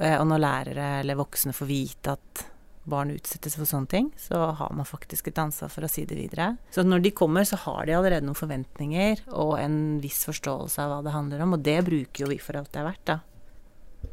og 0.00 0.26
når 0.30 0.40
lærere 0.40 0.88
eller 1.02 1.18
voksne 1.18 1.52
får 1.52 1.68
vite 1.68 2.14
at 2.16 2.44
barn 2.90 3.12
utsettes 3.12 3.56
for 3.58 3.68
sånne 3.68 3.90
ting, 3.90 4.10
så 4.18 4.38
har 4.56 4.72
man 4.74 4.88
faktisk 4.88 5.28
et 5.30 5.40
ansvar 5.40 5.70
for 5.72 5.86
å 5.86 5.90
si 5.90 6.06
det 6.08 6.16
videre. 6.18 6.54
Så 6.74 6.84
når 6.86 7.04
de 7.04 7.12
kommer, 7.16 7.46
så 7.48 7.58
har 7.66 7.86
de 7.86 7.96
allerede 7.96 8.26
noen 8.26 8.38
forventninger 8.38 9.26
og 9.30 9.56
en 9.60 9.80
viss 10.02 10.22
forståelse 10.28 10.84
av 10.84 10.94
hva 10.94 11.00
det 11.06 11.14
handler 11.14 11.44
om, 11.44 11.56
og 11.56 11.66
det 11.66 11.80
bruker 11.86 12.24
jo 12.24 12.30
vi 12.32 12.40
for 12.42 12.60
alt 12.60 12.72
det 12.74 12.82
er 12.82 12.88
verdt, 12.88 13.04
da. 13.12 13.18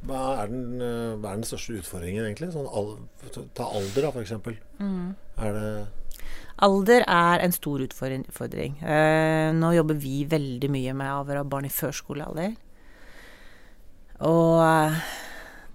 Hva 0.07 0.23
er 0.43 0.49
den, 0.51 0.81
eh, 0.83 1.15
hva 1.15 1.31
er 1.31 1.39
den 1.39 1.47
største 1.47 1.77
utfordringen, 1.79 2.25
egentlig? 2.27 2.51
Sånn 2.51 2.67
al 2.67 2.97
ta 3.55 3.69
alder, 3.71 4.03
da, 4.03 4.11
f.eks. 4.11 4.35
Mm. 4.81 5.15
Er 5.37 5.55
det 5.55 5.69
Alder 6.65 7.03
er 7.05 7.43
en 7.45 7.53
stor 7.53 7.83
utfordring. 7.85 8.79
Eh, 8.81 9.53
nå 9.53 9.69
jobber 9.75 9.99
vi 10.01 10.23
veldig 10.25 10.69
mye 10.73 10.95
med 10.97 11.11
avhør 11.13 11.43
av 11.43 11.51
barn 11.51 11.67
i 11.69 11.69
førskolealder. 11.69 12.55
Og 14.25 14.57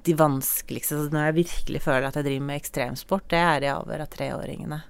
de 0.02 0.14
vanskeligste 0.18 0.98
Når 1.12 1.28
jeg 1.28 1.38
virkelig 1.42 1.82
føler 1.84 2.08
at 2.08 2.18
jeg 2.18 2.26
driver 2.26 2.48
med 2.48 2.60
ekstremsport, 2.60 3.28
det 3.30 3.38
er 3.38 3.66
i 3.66 3.70
avhør 3.70 4.04
av 4.04 4.10
treåringene. 4.10 4.80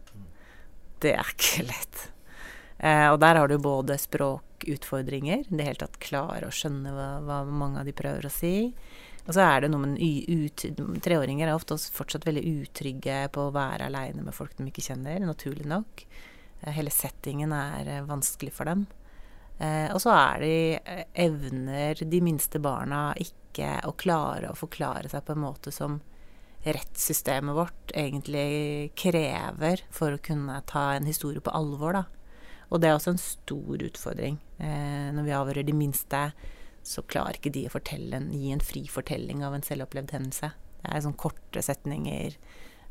Det 1.02 1.12
er 1.18 1.32
ikke 1.34 1.66
lett. 1.68 2.04
Eh, 2.78 3.08
og 3.12 3.18
der 3.22 3.38
har 3.38 3.50
du 3.50 3.58
både 3.62 3.98
språkutfordringer, 4.00 5.44
det 5.50 5.66
hele 5.66 5.82
tatt 5.82 6.00
klare 6.02 6.48
å 6.48 6.54
skjønne 6.54 6.94
hva, 6.94 7.08
hva, 7.26 7.42
mange 7.46 7.82
av 7.82 7.88
de 7.88 7.94
prøver 7.96 8.26
å 8.26 8.32
si. 8.32 8.72
Og 9.22 9.36
så 9.36 9.44
er 9.44 9.62
det 9.62 9.70
noe 9.70 9.84
med 9.84 10.00
ut, 10.02 10.64
Treåringer 11.04 11.46
er 11.46 11.54
ofte 11.54 11.76
fortsatt 11.78 12.26
veldig 12.26 12.42
utrygge 12.62 13.20
på 13.34 13.46
å 13.46 13.54
være 13.54 13.86
aleine 13.86 14.24
med 14.24 14.34
folk 14.34 14.56
de 14.58 14.66
ikke 14.70 14.88
kjenner, 14.88 15.22
naturlig 15.22 15.68
nok. 15.70 16.06
Eh, 16.62 16.72
hele 16.74 16.90
settingen 16.94 17.54
er 17.54 17.98
eh, 17.98 18.08
vanskelig 18.08 18.54
for 18.56 18.70
dem. 18.70 18.88
Eh, 19.62 19.92
og 19.92 20.00
så 20.02 20.14
er 20.16 20.42
de 20.42 20.56
eh, 20.80 21.04
evner 21.26 22.02
de 22.02 22.22
minste 22.24 22.58
barna 22.62 23.10
ikke 23.20 23.41
ikke 23.52 23.74
å 23.86 23.94
klare 23.94 24.50
å 24.50 24.58
forklare 24.58 25.12
seg 25.12 25.26
på 25.26 25.36
en 25.36 25.44
måte 25.44 25.72
som 25.74 26.00
rettssystemet 26.62 27.56
vårt 27.56 27.92
egentlig 27.94 28.92
krever 28.98 29.82
for 29.90 30.14
å 30.14 30.22
kunne 30.22 30.60
ta 30.70 30.92
en 30.96 31.08
historie 31.08 31.42
på 31.42 31.54
alvor, 31.54 31.98
da. 31.98 32.04
Og 32.72 32.80
det 32.80 32.88
er 32.88 32.96
også 32.96 33.12
en 33.12 33.20
stor 33.20 33.82
utfordring. 33.84 34.38
Eh, 34.56 35.10
når 35.12 35.26
vi 35.26 35.34
avhører 35.36 35.66
de 35.66 35.74
minste, 35.76 36.22
så 36.82 37.04
klarer 37.04 37.36
ikke 37.36 37.52
de 37.52 37.66
å 37.68 37.80
en, 38.16 38.30
gi 38.32 38.52
en 38.54 38.62
fri 38.64 38.86
fortelling 38.88 39.44
av 39.44 39.54
en 39.54 39.66
selvopplevd 39.66 40.14
hendelse. 40.16 40.52
Det 40.80 40.90
er 40.90 41.02
sånn 41.04 41.18
korte 41.18 41.62
setninger, 41.62 42.38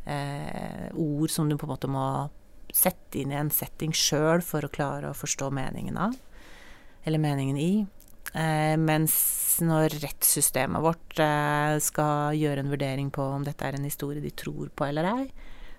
eh, 0.05 0.91
ord 0.93 1.31
som 1.31 1.49
du 1.49 1.57
på 1.57 1.65
en 1.65 1.73
måte 1.73 1.89
må 1.89 2.29
sette 2.71 3.19
inn 3.19 3.31
i 3.31 3.39
en 3.39 3.49
setting 3.51 3.91
sjøl 3.91 4.43
for 4.45 4.63
å 4.63 4.71
klare 4.71 5.09
å 5.09 5.17
forstå 5.17 5.49
meningen 5.51 5.97
av, 5.97 6.13
eller 7.03 7.19
meningen 7.19 7.57
i. 7.57 7.87
Eh, 8.31 8.77
mens 8.79 9.15
når 9.59 9.97
rettssystemet 9.99 10.83
vårt 10.83 11.19
eh, 11.19 11.75
skal 11.83 12.37
gjøre 12.39 12.63
en 12.63 12.71
vurdering 12.71 13.09
på 13.11 13.25
om 13.35 13.43
dette 13.43 13.67
er 13.67 13.75
en 13.75 13.87
historie 13.87 14.23
de 14.23 14.31
tror 14.31 14.71
på 14.71 14.87
eller 14.87 15.09
ei, 15.09 15.25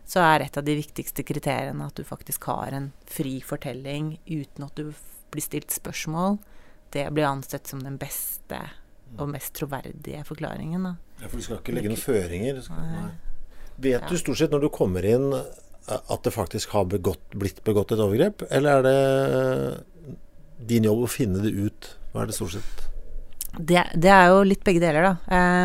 så 0.05 0.21
er 0.27 0.45
et 0.45 0.59
av 0.59 0.67
de 0.67 0.77
viktigste 0.77 1.25
kriteriene 1.25 1.87
at 1.87 1.97
du 1.97 2.05
faktisk 2.05 2.51
har 2.51 2.75
en 2.77 2.91
fri 3.09 3.39
fortelling 3.47 4.17
uten 4.29 4.67
at 4.67 4.77
du 4.77 4.93
blir 5.33 5.45
stilt 5.45 5.73
spørsmål, 5.73 6.37
det 6.93 7.07
blir 7.17 7.31
ansett 7.31 7.71
som 7.71 7.81
den 7.81 7.97
beste 8.01 8.59
og 9.17 9.31
mest 9.33 9.55
troverdige 9.57 10.21
forklaringen. 10.29 10.85
Da. 10.85 10.93
Ja, 11.23 11.29
For 11.29 11.41
du 11.41 11.47
skal 11.47 11.61
ikke 11.61 11.77
legge 11.77 11.93
noen 11.93 12.01
føringer? 12.01 12.61
Vet 13.83 14.09
du 14.09 14.19
stort 14.21 14.41
sett 14.41 14.53
når 14.53 14.67
du 14.67 14.73
kommer 14.73 15.07
inn 15.09 15.31
at 15.33 16.21
det 16.25 16.33
faktisk 16.35 16.77
har 16.77 16.85
begått, 16.91 17.25
blitt 17.35 17.63
begått 17.65 17.95
et 17.95 18.03
overgrep, 18.03 18.45
eller 18.53 18.83
er 18.83 18.87
det 18.87 20.19
din 20.69 20.87
jobb 20.87 21.07
å 21.07 21.11
finne 21.11 21.43
det 21.43 21.53
ut? 21.57 21.82
Hva 22.13 22.23
er 22.23 22.31
det 22.31 22.37
stort 22.37 22.57
sett? 22.57 22.87
Det, 23.53 23.83
det 24.01 24.13
er 24.13 24.31
jo 24.33 24.45
litt 24.49 24.63
begge 24.65 24.81
deler, 24.81 25.05
da. 25.05 25.15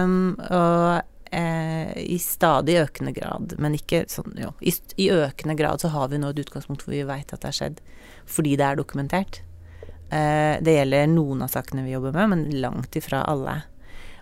Um, 0.04 0.34
og 0.44 1.04
uh, 1.32 1.92
i 2.00 2.18
stadig 2.20 2.80
økende 2.82 3.14
grad, 3.16 3.56
men 3.64 3.78
ikke 3.78 4.04
sånn 4.12 4.36
jo. 4.42 4.52
I, 4.60 4.74
I, 5.00 5.10
økende 5.16 5.56
grad 5.60 5.84
så 5.84 5.92
har 5.94 6.12
vi 6.12 6.20
nå 6.20 6.34
et 6.34 6.44
utgangspunkt 6.44 6.84
hvor 6.84 6.96
vi 6.96 7.06
veit 7.08 7.32
at 7.32 7.44
det 7.44 7.52
har 7.52 7.60
skjedd, 7.62 7.82
fordi 8.28 8.58
det 8.60 8.68
er 8.68 8.80
dokumentert. 8.80 9.42
Uh, 10.12 10.60
det 10.64 10.78
gjelder 10.80 11.10
noen 11.12 11.44
av 11.44 11.52
sakene 11.52 11.86
vi 11.88 11.96
jobber 11.96 12.16
med, 12.16 12.34
men 12.34 12.62
langt 12.64 13.00
ifra 13.00 13.24
alle. 13.28 13.62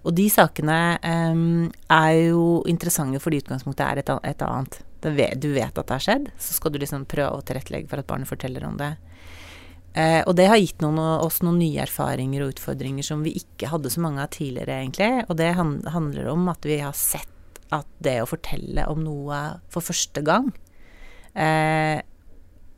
Og 0.05 0.13
de 0.13 0.27
sakene 0.29 0.99
um, 1.33 1.65
er 1.89 2.11
jo 2.27 2.61
interessante 2.69 3.21
fordi 3.21 3.41
utgangspunktet 3.41 3.85
er 3.88 4.01
et, 4.03 4.11
et 4.29 4.45
annet. 4.45 4.77
Du 5.01 5.49
vet 5.53 5.73
at 5.73 5.81
det 5.81 5.93
har 5.93 6.01
skjedd, 6.01 6.29
så 6.41 6.53
skal 6.53 6.73
du 6.73 6.79
liksom 6.81 7.07
prøve 7.09 7.33
å 7.33 7.45
tilrettelegge 7.45 7.89
for 7.89 8.01
at 8.01 8.09
barnet 8.09 8.29
forteller 8.29 8.65
om 8.65 8.77
det. 8.77 8.93
Eh, 9.95 10.21
og 10.27 10.36
det 10.36 10.49
har 10.51 10.60
gitt 10.60 10.84
noen, 10.84 10.99
oss 11.23 11.39
noen 11.45 11.62
nye 11.62 11.86
erfaringer 11.86 12.43
og 12.43 12.55
utfordringer 12.55 13.05
som 13.08 13.23
vi 13.23 13.38
ikke 13.39 13.71
hadde 13.71 13.91
så 13.93 14.03
mange 14.03 14.23
av 14.25 14.34
tidligere, 14.36 14.81
egentlig. 14.84 15.23
Og 15.29 15.39
det 15.39 15.53
handler 15.55 16.31
om 16.34 16.49
at 16.51 16.67
vi 16.67 16.81
har 16.84 16.95
sett 16.99 17.31
at 17.73 17.88
det 18.03 18.19
å 18.21 18.29
fortelle 18.29 18.86
om 18.91 19.01
noe 19.01 19.39
for 19.73 19.81
første 19.81 20.21
gang 20.21 20.51
eh, 21.34 21.97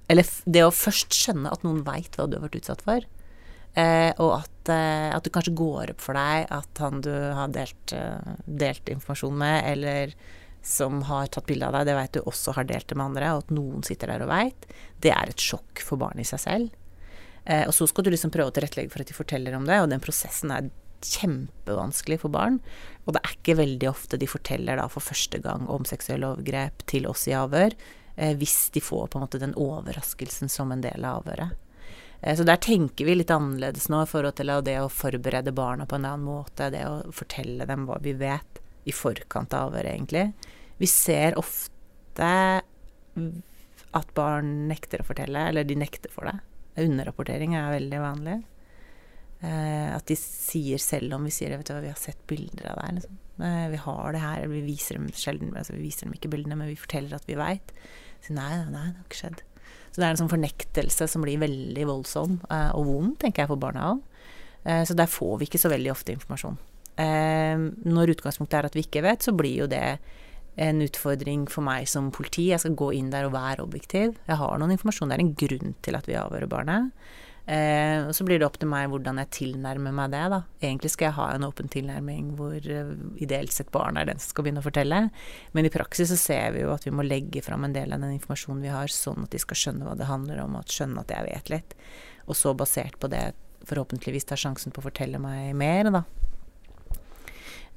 eller 0.07 0.31
det 0.47 0.63
å 0.63 0.73
først 0.73 1.15
skjønne 1.15 1.51
at 1.51 1.65
noen 1.67 1.83
veit 1.87 2.15
hva 2.15 2.27
du 2.27 2.37
har 2.37 2.47
vært 2.47 2.61
utsatt 2.61 2.83
for. 2.85 3.03
Eh, 3.77 4.09
og 4.23 4.31
at, 4.39 4.71
eh, 4.73 5.11
at, 5.11 5.23
det 5.25 5.33
kanskje 5.35 5.57
går 5.57 5.93
opp 5.93 6.01
for 6.01 6.17
deg 6.17 6.47
at 6.55 6.81
han 6.81 7.03
du 7.05 7.11
har 7.11 7.51
delt, 7.53 7.93
uh, 7.93 8.37
delt 8.47 8.89
informasjon 8.89 9.35
med, 9.37 9.59
eller 9.73 10.15
som 10.65 11.03
har 11.07 11.29
tatt 11.31 11.45
bilde 11.47 11.67
av 11.67 11.75
deg, 11.75 11.89
det 11.89 11.97
veit 11.99 12.15
du 12.15 12.21
også 12.23 12.55
har 12.57 12.65
delt 12.67 12.87
det 12.89 12.97
med 12.97 13.11
andre, 13.11 13.35
og 13.35 13.45
at 13.45 13.53
noen 13.53 13.85
sitter 13.85 14.09
der 14.11 14.25
og 14.25 14.31
veit, 14.31 14.67
det 15.03 15.13
er 15.13 15.29
et 15.29 15.43
sjokk 15.43 15.83
for 15.83 16.01
barnet 16.01 16.25
i 16.25 16.31
seg 16.31 16.41
selv. 16.41 16.86
Eh, 17.47 17.63
og 17.67 17.73
så 17.75 17.87
skal 17.87 18.03
du 18.03 18.11
liksom 18.11 18.33
prøve 18.33 18.51
å 18.51 18.55
tilrettelegge 18.55 18.91
for 18.91 19.03
at 19.03 19.11
de 19.11 19.15
forteller 19.15 19.55
om 19.55 19.67
det, 19.67 19.79
og 19.79 19.89
den 19.91 20.03
prosessen 20.03 20.51
er 20.51 20.67
kjempevanskelig 21.05 22.19
for 22.23 22.33
barn. 22.33 22.59
Og 23.05 23.15
det 23.15 23.21
er 23.23 23.37
ikke 23.37 23.59
veldig 23.61 23.89
ofte 23.91 24.19
de 24.19 24.27
forteller 24.27 24.79
da 24.79 24.87
for 24.91 25.05
første 25.05 25.39
gang 25.43 25.67
om 25.71 25.87
seksuelle 25.87 26.33
overgrep 26.33 26.83
til 26.89 27.07
oss 27.07 27.27
i 27.29 27.37
avhør 27.37 27.75
eh, 28.17 28.33
hvis 28.37 28.57
de 28.75 28.83
får 28.83 29.07
på 29.07 29.19
en 29.19 29.27
måte 29.27 29.41
den 29.41 29.55
overraskelsen 29.55 30.51
som 30.51 30.73
en 30.73 30.83
del 30.83 31.07
av 31.07 31.21
avhøret. 31.21 31.55
Eh, 32.21 32.35
så 32.35 32.43
der 32.47 32.59
tenker 32.63 33.07
vi 33.07 33.15
litt 33.19 33.31
annerledes 33.31 33.87
nå 33.93 34.03
i 34.03 34.09
forhold 34.09 34.39
til 34.41 34.51
det 34.67 34.79
å 34.81 34.91
forberede 34.91 35.55
barna 35.55 35.87
på 35.87 35.99
en 35.99 36.09
annen 36.09 36.27
måte, 36.27 36.71
det 36.73 36.83
å 36.89 37.13
fortelle 37.15 37.69
dem 37.69 37.87
hva 37.87 38.01
vi 38.03 38.17
vet 38.17 38.63
i 38.87 38.95
forkant 38.95 39.55
av 39.55 39.69
avhøret, 39.69 39.93
egentlig. 39.93 40.27
Vi 40.81 40.89
ser 40.89 41.37
ofte 41.39 42.27
at 43.97 44.13
barn 44.17 44.53
nekter 44.69 45.01
å 45.01 45.07
fortelle, 45.07 45.47
eller 45.49 45.67
de 45.67 45.77
nekter 45.79 46.11
for 46.13 46.29
det. 46.29 46.37
Underrapportering 46.83 47.55
er 47.57 47.73
veldig 47.73 47.99
vanlig. 48.03 48.37
Eh, 49.45 49.89
at 49.93 50.07
de 50.09 50.17
sier 50.17 50.81
selv 50.81 51.13
om 51.17 51.27
vi 51.27 51.33
sier 51.33 51.53
vet 51.53 51.67
du 51.67 51.75
hva, 51.75 51.83
vi 51.83 51.91
har 51.91 51.99
sett 52.01 52.19
bilder 52.29 52.71
av 52.71 52.81
deg. 52.81 52.97
Liksom. 52.97 53.19
Eh, 53.47 53.65
vi 53.73 53.81
har 53.83 54.15
det 54.15 54.23
her. 54.23 54.47
Vi 54.51 54.63
viser 54.65 54.97
dem 54.97 55.09
sjelden, 55.13 55.53
altså 55.57 55.75
vi 55.75 55.85
viser 55.85 56.07
dem 56.07 56.17
ikke 56.17 56.31
bildene, 56.33 56.57
men 56.59 56.71
vi 56.71 56.79
forteller 56.79 57.17
at 57.19 57.29
vi 57.29 57.37
veit. 57.39 57.75
Nei, 58.27 58.49
nei, 58.57 58.71
nei, 58.73 58.87
det 58.89 58.97
har 58.97 59.05
ikke 59.05 59.21
skjedd. 59.21 59.43
Så 59.91 60.01
det 60.01 60.05
er 60.05 60.13
en 60.13 60.19
sånn 60.19 60.31
fornektelse 60.31 61.07
som 61.09 61.23
blir 61.25 61.39
veldig 61.41 61.85
voldsom 61.89 62.39
eh, 62.53 62.71
og 62.77 62.89
vond, 62.89 63.13
tenker 63.21 63.43
jeg, 63.43 63.51
for 63.51 63.61
barna 63.61 63.91
òg. 63.93 64.01
Eh, 64.67 64.83
så 64.85 64.97
der 64.97 65.09
får 65.09 65.39
vi 65.39 65.47
ikke 65.49 65.61
så 65.61 65.71
veldig 65.73 65.93
ofte 65.93 66.13
informasjon. 66.13 66.57
Eh, 67.01 67.63
når 67.87 68.15
utgangspunktet 68.17 68.59
er 68.59 68.69
at 68.69 68.77
vi 68.77 68.85
ikke 68.85 69.05
vet, 69.05 69.25
så 69.25 69.33
blir 69.37 69.63
jo 69.63 69.69
det 69.71 69.97
en 70.57 70.81
utfordring 70.81 71.45
for 71.51 71.65
meg 71.65 71.87
som 71.89 72.09
politi. 72.13 72.49
Jeg 72.51 72.63
skal 72.63 72.75
gå 72.77 72.91
inn 72.97 73.13
der 73.13 73.29
og 73.29 73.35
være 73.37 73.63
objektiv. 73.63 74.17
Jeg 74.25 74.41
har 74.41 74.57
noen 74.57 74.73
informasjon. 74.73 75.11
Det 75.11 75.17
er 75.17 75.25
en 75.25 75.37
grunn 75.45 75.73
til 75.85 75.97
at 75.99 76.09
vi 76.09 76.17
avhører 76.17 76.49
barnet. 76.49 76.91
Eh, 77.47 78.01
og 78.03 78.11
så 78.11 78.25
blir 78.27 78.41
det 78.41 78.47
opp 78.47 78.57
til 78.59 78.67
meg 78.67 78.89
hvordan 78.91 79.21
jeg 79.21 79.31
tilnærmer 79.37 79.93
meg 79.95 80.11
det, 80.11 80.23
da. 80.33 80.41
Egentlig 80.59 80.91
skal 80.91 81.07
jeg 81.07 81.15
ha 81.15 81.27
en 81.31 81.45
åpen 81.47 81.71
tilnærming 81.71 82.33
hvor 82.35 82.57
uh, 82.59 82.89
ideelt 83.23 83.55
sett 83.55 83.71
barnet 83.71 84.01
er 84.01 84.09
den 84.09 84.19
som 84.19 84.33
skal 84.33 84.43
begynne 84.43 84.59
å 84.59 84.65
fortelle. 84.65 84.99
Men 85.55 85.69
i 85.69 85.71
praksis 85.71 86.11
så 86.11 86.19
ser 86.19 86.57
vi 86.57 86.65
jo 86.65 86.73
at 86.73 86.83
vi 86.83 86.91
må 86.91 87.05
legge 87.07 87.45
fram 87.45 87.63
en 87.63 87.77
del 87.77 87.95
av 87.95 88.03
den 88.03 88.17
informasjonen 88.17 88.65
vi 88.65 88.73
har, 88.73 88.91
sånn 88.91 89.23
at 89.23 89.31
de 89.31 89.39
skal 89.39 89.61
skjønne 89.61 89.87
hva 89.87 89.95
det 89.95 90.09
handler 90.11 90.43
om, 90.43 90.59
og 90.59 90.75
skjønne 90.75 91.05
at 91.05 91.13
jeg 91.15 91.29
vet 91.29 91.53
litt. 91.55 91.77
Og 92.27 92.35
så 92.35 92.51
basert 92.57 92.99
på 92.99 93.07
det 93.13 93.29
forhåpentligvis 93.67 94.27
tar 94.27 94.39
sjansen 94.39 94.75
på 94.75 94.83
å 94.83 94.89
fortelle 94.89 95.21
meg 95.21 95.55
mer, 95.55 95.87
da. 95.93 96.03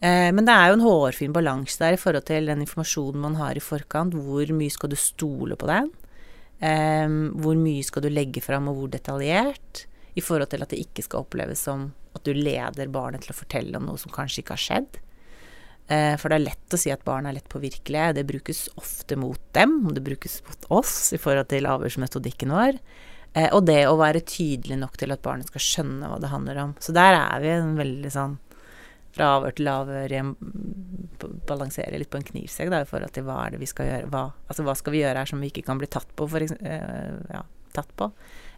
Eh, 0.00 0.30
men 0.32 0.46
det 0.48 0.54
er 0.54 0.70
jo 0.70 0.78
en 0.78 0.84
hårfin 0.86 1.34
balanse 1.36 1.76
der 1.80 1.96
i 1.96 2.00
forhold 2.00 2.24
til 2.28 2.48
den 2.48 2.62
informasjonen 2.64 3.20
man 3.20 3.36
har 3.40 3.58
i 3.58 3.64
forkant. 3.64 4.16
Hvor 4.16 4.54
mye 4.56 4.72
skal 4.72 4.92
du 4.92 4.96
stole 4.96 5.58
på 5.60 5.68
den? 5.68 5.90
Um, 6.60 7.30
hvor 7.40 7.56
mye 7.56 7.80
skal 7.84 8.04
du 8.04 8.10
legge 8.12 8.42
fram, 8.44 8.68
og 8.68 8.76
hvor 8.76 8.90
detaljert? 8.92 9.86
I 10.12 10.24
forhold 10.24 10.50
til 10.52 10.64
at 10.64 10.72
det 10.72 10.82
ikke 10.82 11.04
skal 11.06 11.22
oppleves 11.22 11.62
som 11.64 11.86
at 12.16 12.26
du 12.26 12.34
leder 12.36 12.90
barnet 12.92 13.24
til 13.24 13.32
å 13.32 13.38
fortelle 13.38 13.78
om 13.78 13.86
noe 13.88 14.00
som 14.00 14.12
kanskje 14.12 14.42
ikke 14.42 14.56
har 14.56 14.64
skjedd. 14.64 14.98
Uh, 15.90 16.16
for 16.20 16.28
det 16.28 16.36
er 16.36 16.46
lett 16.48 16.76
å 16.76 16.80
si 16.80 16.92
at 16.92 17.04
barn 17.06 17.28
er 17.28 17.36
lett 17.36 17.48
påvirkelige. 17.52 18.16
Det 18.18 18.26
brukes 18.28 18.66
ofte 18.80 19.16
mot 19.20 19.40
dem, 19.56 19.78
og 19.86 19.96
det 19.96 20.04
brukes 20.04 20.40
mot 20.48 20.68
oss 20.80 20.94
i 21.16 21.20
forhold 21.20 21.48
til 21.52 21.68
avhørsmetodikken 21.68 22.52
vår. 22.56 22.80
Uh, 23.36 23.48
og 23.48 23.64
det 23.68 23.82
å 23.88 23.96
være 24.00 24.24
tydelig 24.24 24.80
nok 24.80 25.00
til 25.00 25.12
at 25.12 25.24
barnet 25.24 25.48
skal 25.52 25.64
skjønne 25.64 26.12
hva 26.12 26.20
det 26.20 26.32
handler 26.32 26.64
om. 26.64 26.76
Så 26.80 26.96
der 26.96 27.16
er 27.20 27.44
vi 27.44 27.52
en 27.56 27.76
veldig 27.80 28.12
sånn 28.16 28.36
fra 29.14 29.34
avhør 29.36 29.56
til 29.58 29.70
avhør 29.70 30.14
balansere 31.48 31.98
litt 31.98 32.10
på 32.10 32.20
en 32.20 32.26
knivsegg 32.26 32.70
i 32.72 32.84
forhold 32.88 33.14
til 33.14 33.26
hva 33.26 33.40
er 33.44 33.54
det 33.54 33.62
vi 33.62 33.68
skal 33.70 33.88
gjøre. 33.88 34.10
Hva, 34.12 34.22
altså 34.46 34.66
hva 34.66 34.76
skal 34.78 34.94
vi 34.94 35.02
gjøre 35.02 35.22
her 35.22 35.30
som 35.30 35.42
vi 35.42 35.50
ikke 35.50 35.66
kan 35.66 35.80
bli 35.80 35.90
tatt 35.90 36.14
på, 36.16 36.28
for 36.30 36.44
uh, 36.44 37.18
ja, 37.34 37.42
tatt 37.76 37.92
på? 37.98 38.10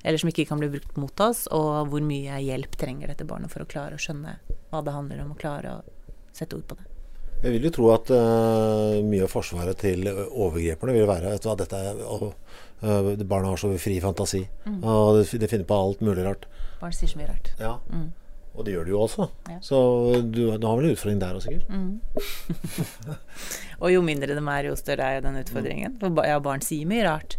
Eller 0.03 0.19
som 0.19 0.31
ikke 0.33 0.47
kan 0.51 0.63
bli 0.63 0.71
brukt 0.73 0.97
mot 0.99 1.25
oss, 1.25 1.45
og 1.55 1.91
hvor 1.93 2.05
mye 2.05 2.41
hjelp 2.43 2.79
trenger 2.79 3.13
dette 3.13 3.27
barnet 3.29 3.53
for 3.53 3.65
å 3.65 3.69
klare 3.71 3.99
å 3.99 4.03
skjønne 4.03 4.39
hva 4.73 4.83
det 4.85 4.97
handler 4.97 5.23
om, 5.25 5.35
og 5.35 5.43
klare 5.43 5.77
å 5.77 6.17
sette 6.35 6.59
ord 6.59 6.67
på 6.71 6.79
det. 6.79 6.89
Jeg 7.43 7.57
vil 7.57 7.67
jo 7.67 7.73
tro 7.75 7.89
at 7.91 8.11
uh, 8.15 9.01
mye 9.03 9.25
av 9.27 9.33
forsvaret 9.33 9.79
til 9.83 10.07
overgriperne 10.07 10.95
vil 10.95 11.09
være 11.11 11.35
at 11.35 11.47
dette 11.59 11.85
er, 11.91 12.03
og, 12.07 12.29
uh, 12.85 13.15
barna 13.25 13.51
har 13.51 13.59
så 13.59 13.73
fri 13.83 13.99
fantasi. 14.03 14.45
Mm. 14.67 14.83
Og 14.83 15.19
det, 15.19 15.41
de 15.43 15.51
finner 15.51 15.67
på 15.67 15.79
alt 15.79 16.05
mulig 16.07 16.27
rart. 16.27 16.47
Barn 16.83 16.95
sier 16.95 17.11
så 17.11 17.19
mye 17.19 17.31
rart. 17.31 17.55
Ja. 17.59 17.79
Mm. 17.91 18.11
Og 18.53 18.67
det 18.67 18.75
gjør 18.75 18.85
du 18.85 18.93
jo 18.93 19.03
også. 19.07 19.27
Ja. 19.49 19.59
Så 19.65 19.79
du, 20.21 20.43
du, 20.51 20.67
har 20.67 20.77
vel 20.77 20.91
en 20.91 20.97
utfordring 20.97 21.21
der 21.23 21.39
òg, 21.39 21.45
sikkert? 21.45 21.71
Mm. 21.73 22.01
og 23.83 23.95
jo 23.95 24.03
mindre 24.05 24.37
de 24.37 24.43
er, 24.43 24.69
jo 24.69 24.77
større 24.77 25.09
er 25.09 25.19
jo 25.19 25.25
den 25.25 25.41
utfordringen. 25.41 25.97
For 26.03 26.29
ja, 26.29 26.37
barn 26.45 26.65
sier 26.65 26.89
mye 26.91 27.07
rart. 27.07 27.39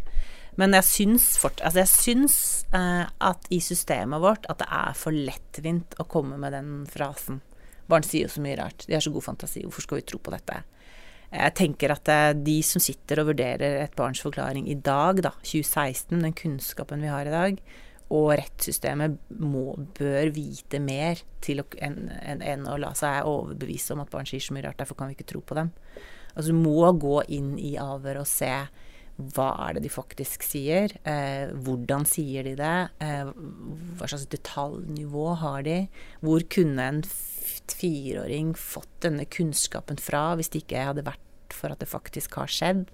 Men 0.59 0.75
jeg 0.77 0.85
syns, 0.85 1.31
fort, 1.41 1.61
altså 1.65 1.81
jeg 1.81 1.89
syns 1.89 2.35
eh, 2.77 3.05
at 3.05 3.47
i 3.53 3.57
systemet 3.63 4.21
vårt 4.21 4.45
at 4.51 4.59
det 4.61 4.69
er 4.69 4.97
for 4.97 5.15
lettvint 5.15 5.97
å 6.01 6.05
komme 6.09 6.37
med 6.41 6.53
den 6.53 6.83
frasen. 6.89 7.41
Barn 7.89 8.05
sier 8.05 8.27
jo 8.27 8.35
så 8.35 8.43
mye 8.43 8.57
rart. 8.59 8.85
De 8.87 8.95
har 8.95 9.03
så 9.03 9.13
god 9.13 9.25
fantasi. 9.25 9.63
Hvorfor 9.65 9.85
skal 9.85 9.99
vi 9.99 10.07
tro 10.09 10.21
på 10.21 10.33
dette? 10.33 10.61
Jeg 11.33 11.55
tenker 11.57 11.93
at 11.95 12.09
eh, 12.13 12.35
de 12.37 12.59
som 12.65 12.81
sitter 12.83 13.21
og 13.21 13.31
vurderer 13.31 13.79
et 13.81 13.95
barns 13.97 14.21
forklaring 14.21 14.69
i 14.69 14.77
dag, 14.77 15.23
da, 15.25 15.33
2016, 15.41 16.21
den 16.21 16.37
kunnskapen 16.37 17.01
vi 17.01 17.09
har 17.09 17.29
i 17.29 17.33
dag, 17.33 17.63
og 18.13 18.29
rettssystemet 18.37 19.17
må, 19.41 19.73
bør 19.97 20.29
vite 20.35 20.79
mer 20.83 21.21
enn 21.49 21.97
en, 22.21 22.41
en 22.45 22.65
å 22.69 22.77
la 22.79 22.93
seg 22.95 23.27
overbevise 23.27 23.95
om 23.95 24.03
at 24.03 24.11
barn 24.13 24.27
sier 24.29 24.43
så 24.43 24.55
mye 24.55 24.67
rart, 24.67 24.79
derfor 24.79 24.99
kan 24.99 25.09
vi 25.09 25.17
ikke 25.17 25.31
tro 25.33 25.41
på 25.43 25.57
dem. 25.57 25.73
Altså 26.33 26.53
Du 26.53 26.59
må 26.59 26.91
gå 27.01 27.21
inn 27.33 27.55
i 27.61 27.75
avhør 27.81 28.21
og 28.21 28.29
se 28.29 28.53
hva 29.13 29.51
er 29.67 29.75
det 29.75 29.83
de 29.85 29.91
faktisk 29.93 30.41
sier? 30.45 30.95
Eh, 31.05 31.51
hvordan 31.65 32.05
sier 32.09 32.47
de 32.47 32.55
det? 32.57 32.77
Eh, 33.05 33.29
hva 33.99 34.09
slags 34.09 34.25
detaljnivå 34.31 35.27
har 35.43 35.61
de? 35.67 35.75
Hvor 36.25 36.41
kunne 36.49 36.87
en 36.89 37.03
fireåring 37.05 38.55
fått 38.57 38.89
denne 39.05 39.27
kunnskapen 39.29 40.01
fra 40.01 40.31
hvis 40.39 40.49
det 40.53 40.63
ikke 40.63 40.87
hadde 40.89 41.05
vært 41.05 41.53
for 41.53 41.73
at 41.73 41.83
det 41.83 41.91
faktisk 41.91 42.39
har 42.41 42.49
skjedd? 42.49 42.87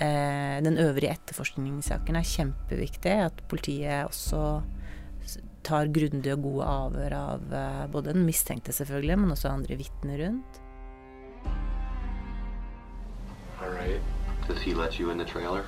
Eh, 0.00 0.58
den 0.64 0.78
øvrige 0.78 1.12
etterforskningssaken 1.12 2.16
er 2.16 2.26
kjempeviktig. 2.26 3.12
At 3.28 3.44
politiet 3.48 4.04
også 4.08 4.62
tar 5.64 5.86
grundige 5.86 6.34
og 6.34 6.42
gode 6.42 6.64
avhør 6.66 7.14
av 7.18 7.54
eh, 7.54 7.84
både 7.92 8.12
den 8.14 8.26
mistenkte, 8.26 8.72
selvfølgelig, 8.72 9.18
men 9.18 9.30
også 9.30 9.48
andre 9.48 9.78
vitner 9.78 10.26
rundt. 10.26 10.60
Right. 13.62 14.02
Does 14.48 14.60
he 14.62 14.74
let 14.74 14.94
you 14.94 15.10
in 15.10 15.18
the 15.18 15.26
trailer? 15.26 15.62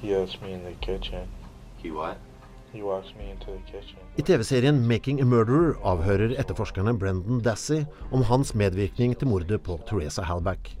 He 0.00 0.14
lets 0.14 0.40
me 0.40 0.52
in 0.52 0.60
the 0.60 0.74
kitchen. 0.80 1.28
He 1.78 1.90
what? 1.90 2.16
He 2.72 2.82
walks 2.82 3.14
me 3.16 3.30
into 3.30 3.46
the 3.46 3.62
kitchen. 3.72 3.98
I 4.16 4.22
TV-serien 4.22 4.86
'Making 4.86 5.20
a 5.20 5.24
Murderer' 5.24 5.78
avhører 5.84 6.34
etterforskerne 6.40 6.98
Brendan 6.98 7.40
Dassey 7.40 7.84
om 8.12 8.22
hans 8.22 8.54
medvirkning 8.54 9.18
til 9.18 9.28
mordet 9.28 9.62
på 9.62 9.80
Teresa 9.86 10.22
Halback. 10.22 10.76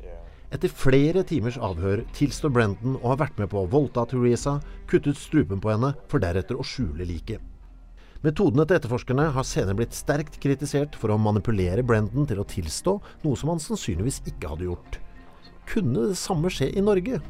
Etter 0.48 0.72
flere 0.72 1.20
timers 1.28 1.58
avhør 1.60 2.00
tilstår 2.16 2.52
Brendan 2.54 2.96
å 3.02 3.10
ha 3.10 3.18
vært 3.20 3.36
med 3.36 3.50
på 3.52 3.60
å 3.60 3.68
voldta 3.68 4.06
Teresa, 4.08 4.54
kuttet 4.88 5.20
strupen 5.20 5.60
på 5.60 5.74
henne, 5.74 5.92
for 6.08 6.24
deretter 6.24 6.56
å 6.56 6.64
skjule 6.64 7.04
liket. 7.04 7.42
Metodene 8.24 8.64
til 8.66 8.78
etterforskerne 8.78 9.28
har 9.36 9.46
senere 9.46 9.76
blitt 9.78 9.94
sterkt 9.94 10.40
kritisert 10.42 10.96
for 10.98 11.12
å 11.12 11.20
manipulere 11.20 11.84
Brendan 11.86 12.26
til 12.26 12.40
å 12.40 12.46
tilstå 12.48 12.96
noe 13.26 13.38
som 13.38 13.52
han 13.52 13.60
sannsynligvis 13.62 14.22
ikke 14.26 14.54
hadde 14.54 14.66
gjort. 14.70 14.98
Kunne 15.68 16.08
det 16.08 16.18
samme 16.18 16.50
skje 16.50 16.72
i 16.72 16.82
Norge? 16.82 17.20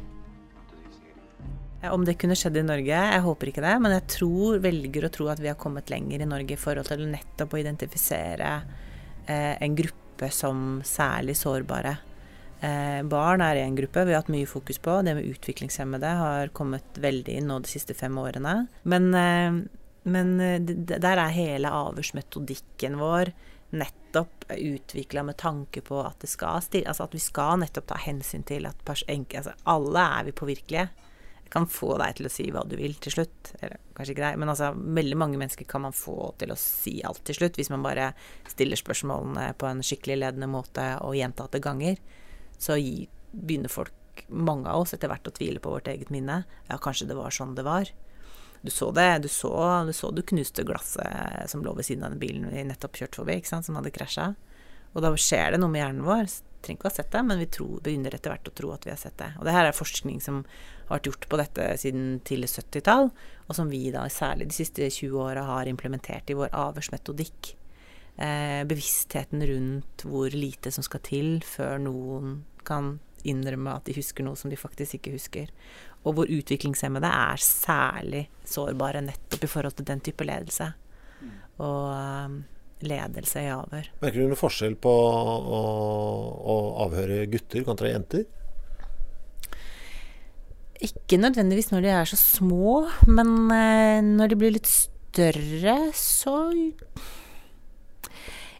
Om 1.91 2.07
det 2.07 2.17
kunne 2.19 2.39
skjedd 2.39 2.57
i 2.59 2.67
Norge, 2.67 3.03
jeg 3.13 3.23
håper 3.27 3.51
ikke 3.51 3.67
det. 3.67 3.77
Men 3.83 3.99
jeg 3.99 4.07
tror, 4.15 4.63
velger 4.63 5.07
å 5.07 5.13
tro 5.15 5.29
at 5.31 5.43
vi 5.43 5.51
har 5.51 5.59
kommet 5.59 5.91
lenger 5.93 6.23
i 6.23 6.31
Norge 6.31 6.55
i 6.55 6.61
forhold 6.61 6.89
til 6.91 7.05
nettopp 7.11 7.55
å 7.55 7.61
identifisere 7.61 8.53
eh, 9.27 9.55
en 9.59 9.77
gruppe 9.79 10.31
som 10.35 10.79
særlig 10.87 11.37
sårbare. 11.39 11.99
Eh, 12.61 13.03
barn 13.07 13.43
er 13.45 13.61
en 13.63 13.77
gruppe 13.79 14.03
vi 14.05 14.15
har 14.15 14.25
hatt 14.25 14.33
mye 14.33 14.49
fokus 14.49 14.81
på. 14.83 14.97
Det 15.07 15.15
med 15.15 15.29
utviklingshemmede 15.31 16.15
har 16.21 16.55
kommet 16.57 16.99
veldig 16.99 17.37
inn 17.39 17.51
nå 17.51 17.61
de 17.63 17.71
siste 17.71 17.95
fem 17.95 18.17
årene. 18.19 18.67
Men, 18.83 19.13
eh, 19.15 19.61
men 20.09 20.41
eh, 20.41 20.59
der 20.61 21.15
er 21.15 21.37
hele 21.37 21.71
avhørsmetodikken 21.71 22.99
vår 22.99 23.33
nettopp 23.79 24.49
utvikla 24.49 25.23
med 25.23 25.37
tanke 25.37 25.83
på 25.85 26.01
at, 26.01 26.25
skal, 26.25 26.63
altså 26.65 27.05
at, 27.05 27.15
vi 27.15 27.21
skal 27.21 27.61
nettopp 27.61 27.91
ta 27.91 27.99
hensyn 28.01 28.47
til 28.49 28.65
at 28.67 28.81
altså 28.89 29.53
alle 29.69 30.07
er 30.17 30.25
vi 30.25 30.33
påvirkelige 30.33 30.89
kan 31.49 31.67
få 31.69 31.95
deg 32.01 32.17
til 32.19 32.29
å 32.29 32.33
si 32.33 32.47
hva 32.53 32.63
du 32.69 32.77
vil 32.77 32.97
til 33.01 33.15
slutt. 33.15 33.53
Eller 33.61 33.81
kanskje 33.97 34.15
ikke 34.15 34.25
deg, 34.27 34.39
men 34.41 34.53
altså 34.53 34.73
veldig 34.77 35.19
mange 35.21 35.41
mennesker 35.41 35.69
kan 35.69 35.85
man 35.87 35.97
få 35.97 36.33
til 36.41 36.53
å 36.53 36.59
si 36.61 36.99
alt 37.07 37.23
til 37.25 37.39
slutt, 37.39 37.57
hvis 37.57 37.71
man 37.73 37.85
bare 37.85 38.11
stiller 38.51 38.81
spørsmålene 38.81 39.53
på 39.59 39.69
en 39.69 39.85
skikkelig 39.85 40.19
ledende 40.23 40.51
måte 40.51 40.91
og 41.05 41.17
gjentatte 41.17 41.63
ganger. 41.65 41.97
Så 42.59 42.77
begynner 43.33 43.73
folk, 43.73 43.95
mange 44.29 44.69
av 44.71 44.83
oss, 44.83 44.95
etter 44.95 45.11
hvert 45.11 45.31
å 45.31 45.35
tvile 45.35 45.63
på 45.63 45.73
vårt 45.73 45.89
eget 45.91 46.11
minne. 46.15 46.43
Ja, 46.69 46.79
kanskje 46.83 47.09
det 47.11 47.19
var 47.19 47.35
sånn 47.35 47.55
det 47.59 47.67
var. 47.67 47.91
Du 48.61 48.73
så 48.75 48.91
det, 48.91 49.23
du 49.23 49.29
så 49.31 49.53
du, 49.87 49.93
så 49.95 50.11
du 50.11 50.25
knuste 50.27 50.65
glasset 50.67 51.47
som 51.51 51.63
lå 51.63 51.77
ved 51.79 51.87
siden 51.87 52.03
av 52.03 52.15
den 52.15 52.23
bilen 52.23 52.49
vi 52.51 52.67
nettopp 52.67 52.99
kjørte 52.99 53.23
forbi, 53.23 53.39
ikke 53.39 53.53
sant, 53.53 53.69
som 53.69 53.79
hadde 53.79 53.95
krasja. 53.95 54.33
Og 54.97 55.05
da 55.05 55.13
skjer 55.15 55.55
det 55.55 55.63
noe 55.63 55.71
med 55.71 55.85
hjernen 55.85 56.07
vår 56.07 56.27
trenger 56.63 56.79
ikke 56.79 56.89
å 56.89 56.91
ha 56.91 56.97
sett 56.97 57.13
det, 57.13 57.23
men 57.27 57.41
vi 57.41 57.49
tror, 57.55 57.81
begynner 57.85 58.15
etter 58.15 58.33
hvert 58.33 58.51
å 58.51 58.55
tro 58.57 58.73
at 58.75 58.87
vi 58.87 58.93
har 58.93 59.01
sett 59.01 59.17
det. 59.21 59.31
Og 59.39 59.47
det 59.47 59.55
her 59.55 59.69
er 59.69 59.77
forskning 59.77 60.21
som 60.23 60.43
har 60.89 60.97
vært 60.97 61.11
gjort 61.11 61.29
på 61.31 61.41
dette 61.41 61.69
siden 61.83 62.09
tidlig 62.27 62.51
70-tall, 62.53 63.11
og 63.47 63.57
som 63.57 63.71
vi 63.73 63.83
da 63.95 64.05
særlig 64.13 64.51
de 64.51 64.59
siste 64.59 64.89
20 64.89 65.23
åra 65.23 65.47
har 65.49 65.71
implementert 65.71 66.31
i 66.31 66.37
vår 66.39 66.53
avhørsmetodikk. 66.57 67.55
Eh, 68.19 68.65
bevisstheten 68.67 69.45
rundt 69.47 70.03
hvor 70.03 70.33
lite 70.35 70.73
som 70.75 70.83
skal 70.83 71.03
til 71.07 71.29
før 71.47 71.77
noen 71.79 72.41
kan 72.67 72.97
innrømme 73.29 73.77
at 73.79 73.87
de 73.87 73.95
husker 73.95 74.27
noe 74.27 74.39
som 74.39 74.51
de 74.51 74.59
faktisk 74.59 74.97
ikke 74.99 75.13
husker. 75.15 75.53
Og 76.03 76.17
hvor 76.17 76.31
utviklingshemmede 76.31 77.07
er 77.07 77.43
særlig 77.43 78.25
sårbare 78.47 79.05
nettopp 79.07 79.47
i 79.47 79.51
forhold 79.51 79.79
til 79.79 79.87
den 79.87 80.03
type 80.03 80.27
ledelse. 80.27 80.73
Og 81.63 81.85
eh, 81.95 82.35
ledelse 82.91 83.45
i 83.45 83.53
avhør. 83.55 83.87
Merker 84.03 84.19
du 84.19 84.27
noen 84.27 84.41
forskjell 84.41 84.75
på 84.83 84.91
å, 84.91 85.63
å 86.43 86.59
avhøre 86.89 87.25
gutter 87.31 87.63
kontra 87.67 87.93
jenter? 87.93 88.27
Ikke 90.83 91.19
nødvendigvis 91.23 91.71
når 91.71 91.87
de 91.87 91.95
er 91.95 92.11
så 92.11 92.19
små, 92.19 92.83
men 93.07 93.33
eh, 93.55 94.03
når 94.03 94.35
de 94.35 94.43
blir 94.43 94.55
litt 94.59 94.71
større, 94.71 95.79
så 95.95 96.37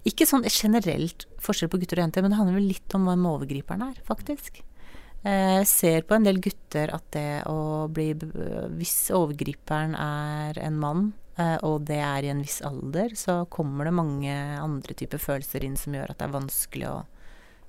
Ikke 0.09 0.27
sånn 0.29 0.47
generelt 0.49 1.27
forskjell 1.43 1.71
på 1.73 1.81
gutter 1.83 2.01
og 2.01 2.07
jenter, 2.07 2.25
men 2.25 2.33
det 2.33 2.41
handler 2.41 2.59
vel 2.59 2.69
litt 2.71 2.97
om 2.97 3.07
hvem 3.09 3.29
overgriperen 3.29 3.85
er, 3.91 4.03
faktisk. 4.09 4.63
Jeg 5.27 5.67
ser 5.67 6.05
på 6.07 6.15
en 6.15 6.25
del 6.25 6.39
gutter 6.41 6.93
at 6.95 7.03
det 7.11 7.43
å 7.51 7.89
bli 7.91 8.13
Hvis 8.15 9.11
overgriperen 9.19 9.97
er 9.99 10.61
en 10.63 10.79
mann, 10.79 11.09
Eh, 11.39 11.59
og 11.67 11.85
det 11.87 12.01
er 12.03 12.27
i 12.27 12.33
en 12.33 12.43
viss 12.43 12.59
alder, 12.67 13.15
så 13.19 13.45
kommer 13.53 13.87
det 13.87 13.95
mange 13.95 14.35
andre 14.59 14.97
typer 14.99 15.23
følelser 15.23 15.67
inn 15.67 15.77
som 15.79 15.95
gjør 15.95 16.11
at 16.11 16.19
det 16.19 16.27
er 16.27 16.35
vanskelig 16.35 16.89
å 16.91 16.97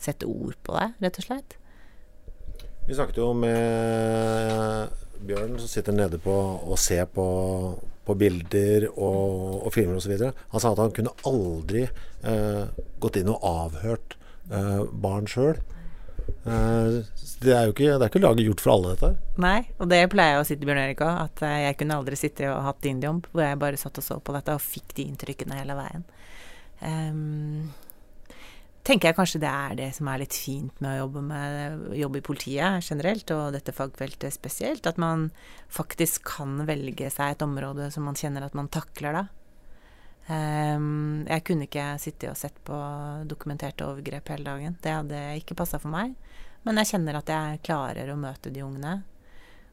sette 0.02 0.30
ord 0.30 0.58
på 0.65 0.78
det, 0.78 0.88
rett 1.04 1.19
og 1.21 1.28
slett. 1.28 1.56
Vi 2.88 2.97
snakket 2.97 3.19
jo 3.21 3.30
med 3.38 4.95
Bjørn 5.19 5.60
som 5.60 5.69
sitter 5.69 5.93
nede 5.93 6.17
på 6.23 6.34
og 6.34 6.80
ser 6.82 7.06
på, 7.13 7.25
på 8.10 8.17
bilder 8.19 8.88
og, 8.91 9.65
og 9.65 9.74
filmer 9.76 10.00
osv. 10.00 10.15
Han 10.54 10.63
sa 10.63 10.74
at 10.74 10.84
han 10.84 10.95
kunne 10.95 11.15
aldri 11.30 11.86
eh, 11.88 12.63
gått 13.02 13.19
inn 13.22 13.32
og 13.34 13.45
avhørt 13.45 14.17
eh, 14.52 14.82
barn 14.89 15.30
sjøl. 15.30 15.60
Eh, 16.45 17.00
det 17.39 17.54
er 17.56 17.67
jo 17.67 17.74
ikke, 17.74 17.95
det 17.95 18.06
er 18.06 18.12
ikke 18.12 18.22
laget 18.24 18.45
gjort 18.45 18.62
for 18.63 18.74
alle, 18.74 18.93
dette 18.93 19.41
Nei, 19.41 19.60
og 19.80 19.89
det 19.91 20.02
pleier 20.12 20.38
jeg 20.38 20.41
å 20.41 20.48
si 20.48 20.56
til 20.58 20.69
Bjørn 20.69 20.82
Erik 20.84 21.04
òg, 21.06 21.22
at 21.26 21.43
eh, 21.48 21.58
jeg 21.65 21.78
kunne 21.80 22.00
aldri 22.00 22.19
sitte 22.19 22.50
og 22.52 22.63
hatt 22.67 22.82
din 22.86 23.02
jobb, 23.04 23.30
hvor 23.32 23.45
jeg 23.45 23.60
bare 23.62 23.80
satt 23.82 24.00
og 24.02 24.06
så 24.06 24.19
på 24.22 24.36
dette 24.36 24.56
og 24.56 24.63
fikk 24.63 24.95
de 24.98 25.08
inntrykkene 25.08 25.60
hele 25.60 25.78
veien. 25.80 26.06
Um, 26.80 27.69
tenker 28.89 29.10
jeg 29.10 29.17
kanskje 29.17 29.41
det 29.43 29.49
er 29.49 29.75
det 29.78 29.89
som 29.95 30.10
er 30.10 30.21
litt 30.23 30.36
fint 30.36 30.82
med 30.84 30.95
å 30.95 31.04
jobbe, 31.04 31.21
med, 31.30 31.84
jobbe 31.99 32.21
i 32.21 32.25
politiet 32.25 32.86
generelt, 32.86 33.34
og 33.36 33.54
dette 33.56 33.75
fagfeltet 33.75 34.34
spesielt. 34.36 34.89
At 34.89 34.99
man 35.02 35.30
faktisk 35.73 36.25
kan 36.32 36.63
velge 36.69 37.12
seg 37.13 37.36
et 37.36 37.45
område 37.45 37.89
som 37.93 38.08
man 38.10 38.17
kjenner 38.17 38.47
at 38.47 38.58
man 38.58 38.71
takler, 38.73 39.21
da. 39.21 39.28
Um, 40.30 41.25
jeg 41.25 41.41
kunne 41.47 41.65
ikke 41.65 41.86
sitte 41.97 42.30
og 42.30 42.38
sett 42.38 42.58
på 42.65 42.78
dokumenterte 43.30 43.88
overgrep 43.88 44.30
hele 44.30 44.45
dagen. 44.45 44.78
Det 44.82 44.93
hadde 44.93 45.21
ikke 45.41 45.58
passa 45.58 45.82
for 45.82 45.93
meg. 45.93 46.13
Men 46.67 46.82
jeg 46.82 46.91
kjenner 46.91 47.17
at 47.17 47.32
jeg 47.34 47.62
klarer 47.65 48.12
å 48.12 48.19
møte 48.19 48.52
de 48.54 48.65
ungene. 48.65 48.99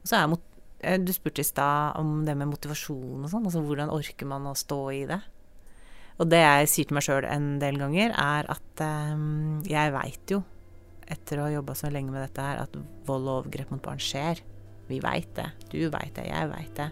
Så 0.07 0.21
er 0.21 0.29
mot 0.31 0.53
Du 1.03 1.11
spurte 1.13 1.41
i 1.41 1.47
stad 1.47 1.97
om 1.99 2.21
det 2.27 2.37
med 2.37 2.51
motivasjon 2.51 3.25
og 3.25 3.31
sånn. 3.33 3.49
Altså 3.49 3.63
hvordan 3.65 3.93
orker 3.93 4.29
man 4.29 4.49
å 4.49 4.57
stå 4.57 4.81
i 4.95 5.05
det? 5.09 5.19
Og 6.17 6.29
det 6.33 6.41
jeg 6.41 6.69
sier 6.73 6.89
til 6.89 6.97
meg 6.97 7.05
sjøl 7.05 7.27
en 7.29 7.57
del 7.61 7.79
ganger, 7.81 8.15
er 8.17 8.49
at 8.53 8.85
um, 9.13 9.63
jeg 9.69 9.93
veit 9.93 10.33
jo, 10.33 10.41
etter 11.13 11.41
å 11.41 11.47
ha 11.47 11.55
jobba 11.55 11.75
så 11.77 11.91
lenge 11.93 12.13
med 12.13 12.25
dette 12.25 12.43
her, 12.43 12.63
at 12.65 12.79
vold 13.07 13.29
og 13.29 13.43
overgrep 13.43 13.75
mot 13.75 13.83
barn 13.85 14.01
skjer. 14.03 14.41
Vi 14.89 15.01
veit 15.03 15.29
det. 15.37 15.51
Du 15.73 15.81
veit 15.93 16.15
det. 16.17 16.29
Jeg 16.31 16.51
veit 16.53 16.73
det. 16.79 16.89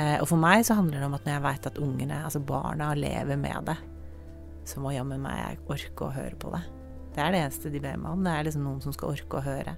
Uh, 0.00 0.18
og 0.20 0.26
for 0.30 0.40
meg 0.40 0.66
så 0.68 0.76
handler 0.78 1.00
det 1.00 1.08
om 1.08 1.16
at 1.16 1.24
når 1.26 1.36
jeg 1.36 1.46
veit 1.48 1.70
at 1.72 1.80
ungene, 1.80 2.20
altså 2.26 2.42
barna, 2.44 2.92
lever 2.98 3.40
med 3.40 3.70
det, 3.72 3.78
så 4.68 4.82
må 4.84 4.92
jammen 4.94 5.22
meg 5.22 5.40
jeg 5.40 5.62
orke 5.72 6.06
å 6.06 6.14
høre 6.14 6.36
på 6.40 6.52
det. 6.54 6.62
Det 7.14 7.22
er 7.24 7.32
det 7.34 7.40
eneste 7.46 7.72
de 7.72 7.80
ber 7.82 7.96
meg 7.98 8.12
om. 8.12 8.26
Det 8.26 8.34
er 8.34 8.46
liksom 8.46 8.66
noen 8.68 8.84
som 8.84 8.94
skal 8.94 9.16
orke 9.16 9.40
å 9.40 9.46
høre. 9.48 9.74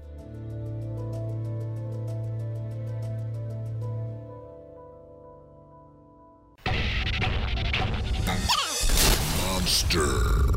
Master. 9.95 10.52